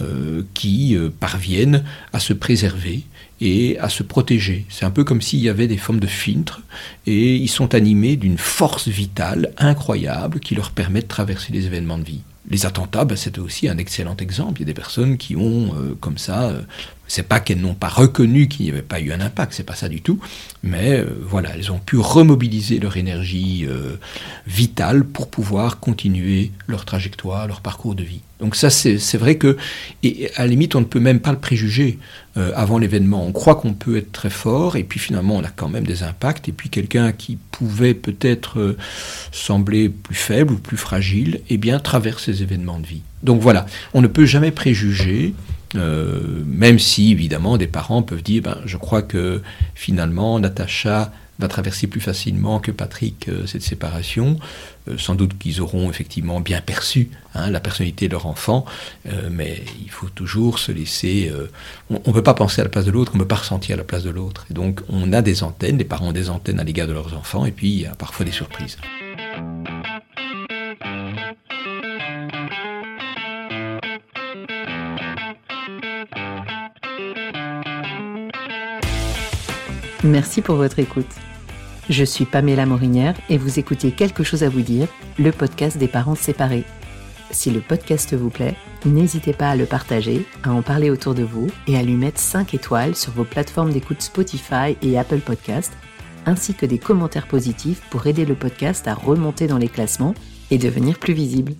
euh, 0.00 0.42
qui 0.54 0.96
euh, 0.96 1.10
parviennent 1.20 1.84
à 2.12 2.18
se 2.18 2.32
préserver 2.32 3.04
et 3.40 3.78
à 3.78 3.90
se 3.90 4.02
protéger. 4.02 4.64
C'est 4.70 4.86
un 4.86 4.90
peu 4.90 5.04
comme 5.04 5.20
s'il 5.20 5.40
y 5.40 5.48
avait 5.48 5.68
des 5.68 5.76
formes 5.76 6.00
de 6.00 6.06
filtres 6.06 6.62
et 7.06 7.36
ils 7.36 7.48
sont 7.48 7.74
animés 7.74 8.16
d'une 8.16 8.38
force 8.38 8.88
vitale 8.88 9.52
incroyable 9.58 10.40
qui 10.40 10.54
leur 10.54 10.70
permet 10.70 11.02
de 11.02 11.06
traverser 11.06 11.52
les 11.52 11.66
événements 11.66 11.98
de 11.98 12.04
vie. 12.04 12.22
Les 12.48 12.64
attentats, 12.64 13.04
ben, 13.04 13.16
c'était 13.16 13.40
aussi 13.40 13.68
un 13.68 13.76
excellent 13.76 14.16
exemple. 14.16 14.60
Il 14.60 14.60
y 14.60 14.62
a 14.62 14.66
des 14.66 14.74
personnes 14.74 15.18
qui 15.18 15.34
ont, 15.34 15.74
euh, 15.74 15.96
comme 16.00 16.16
ça, 16.16 16.52
c'est 17.08 17.22
pas 17.22 17.40
qu'elles 17.40 17.60
n'ont 17.60 17.74
pas 17.74 17.88
reconnu 17.88 18.48
qu'il 18.48 18.66
n'y 18.66 18.72
avait 18.72 18.82
pas 18.82 19.00
eu 19.00 19.12
un 19.12 19.20
impact, 19.20 19.52
c'est 19.52 19.62
pas 19.62 19.74
ça 19.74 19.88
du 19.88 20.00
tout, 20.00 20.18
mais 20.62 20.98
euh, 20.98 21.06
voilà, 21.22 21.50
elles 21.54 21.70
ont 21.70 21.78
pu 21.78 21.98
remobiliser 21.98 22.78
leur 22.78 22.96
énergie 22.96 23.66
euh, 23.68 23.96
vitale 24.46 25.04
pour 25.04 25.28
pouvoir 25.28 25.78
continuer 25.78 26.52
leur 26.66 26.84
trajectoire, 26.84 27.46
leur 27.46 27.60
parcours 27.60 27.94
de 27.94 28.02
vie. 28.02 28.20
Donc 28.38 28.54
ça, 28.54 28.68
c'est 28.68 29.16
vrai 29.16 29.36
que, 29.36 29.56
à 30.36 30.42
la 30.42 30.46
limite, 30.46 30.74
on 30.74 30.80
ne 30.80 30.84
peut 30.84 31.00
même 31.00 31.20
pas 31.20 31.32
le 31.32 31.38
préjuger 31.38 31.98
euh, 32.36 32.52
avant 32.54 32.76
l'événement. 32.76 33.24
On 33.24 33.32
croit 33.32 33.54
qu'on 33.54 33.72
peut 33.72 33.96
être 33.96 34.12
très 34.12 34.28
fort, 34.28 34.76
et 34.76 34.84
puis 34.84 35.00
finalement, 35.00 35.36
on 35.36 35.44
a 35.44 35.48
quand 35.48 35.70
même 35.70 35.86
des 35.86 36.02
impacts, 36.02 36.46
et 36.48 36.52
puis 36.52 36.68
quelqu'un 36.68 37.12
qui 37.12 37.38
pouvait 37.50 37.94
peut-être 37.94 38.76
sembler 39.32 39.88
plus 39.88 40.14
faible 40.14 40.52
ou 40.52 40.58
plus 40.58 40.76
fragile, 40.76 41.40
eh 41.48 41.56
bien, 41.56 41.78
traverse 41.78 42.24
ces 42.24 42.42
événements 42.42 42.78
de 42.78 42.86
vie. 42.86 43.02
Donc 43.22 43.40
voilà, 43.40 43.64
on 43.94 44.02
ne 44.02 44.06
peut 44.06 44.26
jamais 44.26 44.50
préjuger. 44.50 45.34
Euh, 45.74 46.42
même 46.46 46.78
si, 46.78 47.12
évidemment, 47.12 47.56
des 47.56 47.66
parents 47.66 48.02
peuvent 48.02 48.22
dire, 48.22 48.42
ben, 48.42 48.58
je 48.64 48.76
crois 48.76 49.02
que 49.02 49.42
finalement, 49.74 50.38
Natacha 50.38 51.12
va 51.38 51.48
traverser 51.48 51.86
plus 51.86 52.00
facilement 52.00 52.60
que 52.60 52.70
Patrick 52.70 53.28
euh, 53.28 53.46
cette 53.46 53.62
séparation. 53.62 54.38
Euh, 54.88 54.96
sans 54.96 55.14
doute 55.14 55.36
qu'ils 55.36 55.60
auront 55.60 55.90
effectivement 55.90 56.40
bien 56.40 56.62
perçu 56.62 57.10
hein, 57.34 57.50
la 57.50 57.60
personnalité 57.60 58.06
de 58.06 58.12
leur 58.12 58.26
enfant, 58.26 58.64
mais 59.30 59.62
il 59.82 59.90
faut 59.90 60.08
toujours 60.08 60.58
se 60.58 60.72
laisser... 60.72 61.30
on 61.90 61.94
ne 61.94 62.12
peut 62.12 62.22
pas 62.22 62.34
penser 62.34 62.60
à 62.60 62.64
la 62.64 62.70
place 62.70 62.84
de 62.84 62.92
l'autre, 62.92 63.12
on 63.14 63.18
ne 63.18 63.22
peut 63.22 63.28
pas 63.28 63.36
ressentir 63.36 63.74
à 63.74 63.76
la 63.76 63.84
place 63.84 64.04
de 64.04 64.10
l'autre. 64.10 64.46
Et 64.50 64.54
donc 64.54 64.80
on 64.88 65.12
a 65.12 65.22
des 65.22 65.42
antennes, 65.42 65.76
les 65.76 65.84
parents 65.84 66.08
ont 66.08 66.12
des 66.12 66.30
antennes 66.30 66.60
à 66.60 66.64
l'égard 66.64 66.86
de 66.86 66.92
leurs 66.92 67.14
enfants, 67.14 67.44
et 67.44 67.52
puis 67.52 67.68
il 67.68 67.80
y 67.82 67.86
a 67.86 67.94
parfois 67.96 68.24
des 68.24 68.32
surprises. 68.32 68.78
Merci 80.04 80.42
pour 80.42 80.56
votre 80.56 80.78
écoute. 80.78 81.06
Je 81.88 82.04
suis 82.04 82.26
Pamela 82.26 82.66
Morinière 82.66 83.14
et 83.30 83.38
vous 83.38 83.58
écoutez 83.58 83.92
Quelque 83.92 84.24
chose 84.24 84.42
à 84.42 84.48
vous 84.48 84.60
dire, 84.60 84.88
le 85.18 85.32
podcast 85.32 85.78
des 85.78 85.88
parents 85.88 86.14
séparés. 86.14 86.64
Si 87.30 87.50
le 87.50 87.60
podcast 87.60 88.12
vous 88.14 88.28
plaît, 88.28 88.56
n'hésitez 88.84 89.32
pas 89.32 89.50
à 89.50 89.56
le 89.56 89.64
partager, 89.64 90.26
à 90.42 90.52
en 90.52 90.60
parler 90.60 90.90
autour 90.90 91.14
de 91.14 91.22
vous 91.22 91.48
et 91.66 91.78
à 91.78 91.82
lui 91.82 91.94
mettre 91.94 92.20
5 92.20 92.52
étoiles 92.54 92.94
sur 92.94 93.12
vos 93.12 93.24
plateformes 93.24 93.72
d'écoute 93.72 94.02
Spotify 94.02 94.76
et 94.82 94.98
Apple 94.98 95.20
Podcast, 95.20 95.72
ainsi 96.26 96.52
que 96.54 96.66
des 96.66 96.78
commentaires 96.78 97.26
positifs 97.26 97.80
pour 97.90 98.06
aider 98.06 98.26
le 98.26 98.34
podcast 98.34 98.86
à 98.86 98.94
remonter 98.94 99.46
dans 99.46 99.58
les 99.58 99.68
classements 99.68 100.14
et 100.50 100.58
devenir 100.58 100.98
plus 100.98 101.14
visible. 101.14 101.54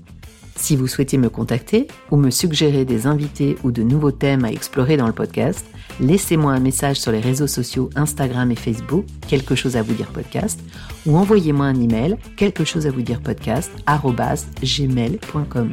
Si 0.56 0.76
vous 0.76 0.86
souhaitez 0.86 1.18
me 1.18 1.30
contacter 1.30 1.88
ou 2.10 2.16
me 2.16 2.30
suggérer 2.30 2.84
des 2.84 3.06
invités 3.06 3.56
ou 3.62 3.72
de 3.72 3.82
nouveaux 3.82 4.12
thèmes 4.12 4.44
à 4.44 4.52
explorer 4.52 4.96
dans 4.96 5.06
le 5.06 5.12
podcast, 5.12 5.64
laissez-moi 6.00 6.52
un 6.52 6.60
message 6.60 7.00
sur 7.00 7.12
les 7.12 7.20
réseaux 7.20 7.46
sociaux 7.46 7.90
Instagram 7.96 8.50
et 8.50 8.56
Facebook, 8.56 9.04
quelque 9.28 9.54
chose 9.54 9.76
à 9.76 9.82
vous 9.82 9.94
dire 9.94 10.08
podcast, 10.08 10.60
ou 11.06 11.16
envoyez-moi 11.16 11.66
un 11.66 11.80
email, 11.80 12.16
quelque 12.36 12.64
chose 12.64 12.86
à 12.86 12.90
vous 12.90 13.02
dire 13.02 13.20
podcast, 13.20 13.70
gmail.com. 14.62 15.72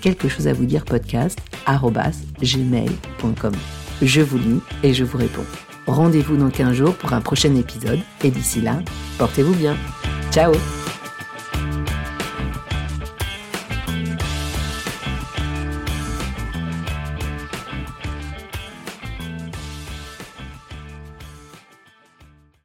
Quelque 0.00 0.28
chose 0.28 0.46
à 0.46 0.52
vous 0.52 0.64
dire 0.64 0.84
podcast, 0.84 1.38
gmail.com. 2.42 3.52
Je 4.02 4.20
vous 4.22 4.38
lis 4.38 4.60
et 4.82 4.94
je 4.94 5.04
vous 5.04 5.18
réponds. 5.18 5.44
Rendez-vous 5.86 6.36
dans 6.36 6.50
15 6.50 6.72
jours 6.72 6.94
pour 6.94 7.12
un 7.12 7.20
prochain 7.20 7.54
épisode, 7.54 8.00
et 8.24 8.30
d'ici 8.30 8.60
là, 8.60 8.78
portez-vous 9.18 9.54
bien. 9.54 9.76
Ciao 10.30 10.52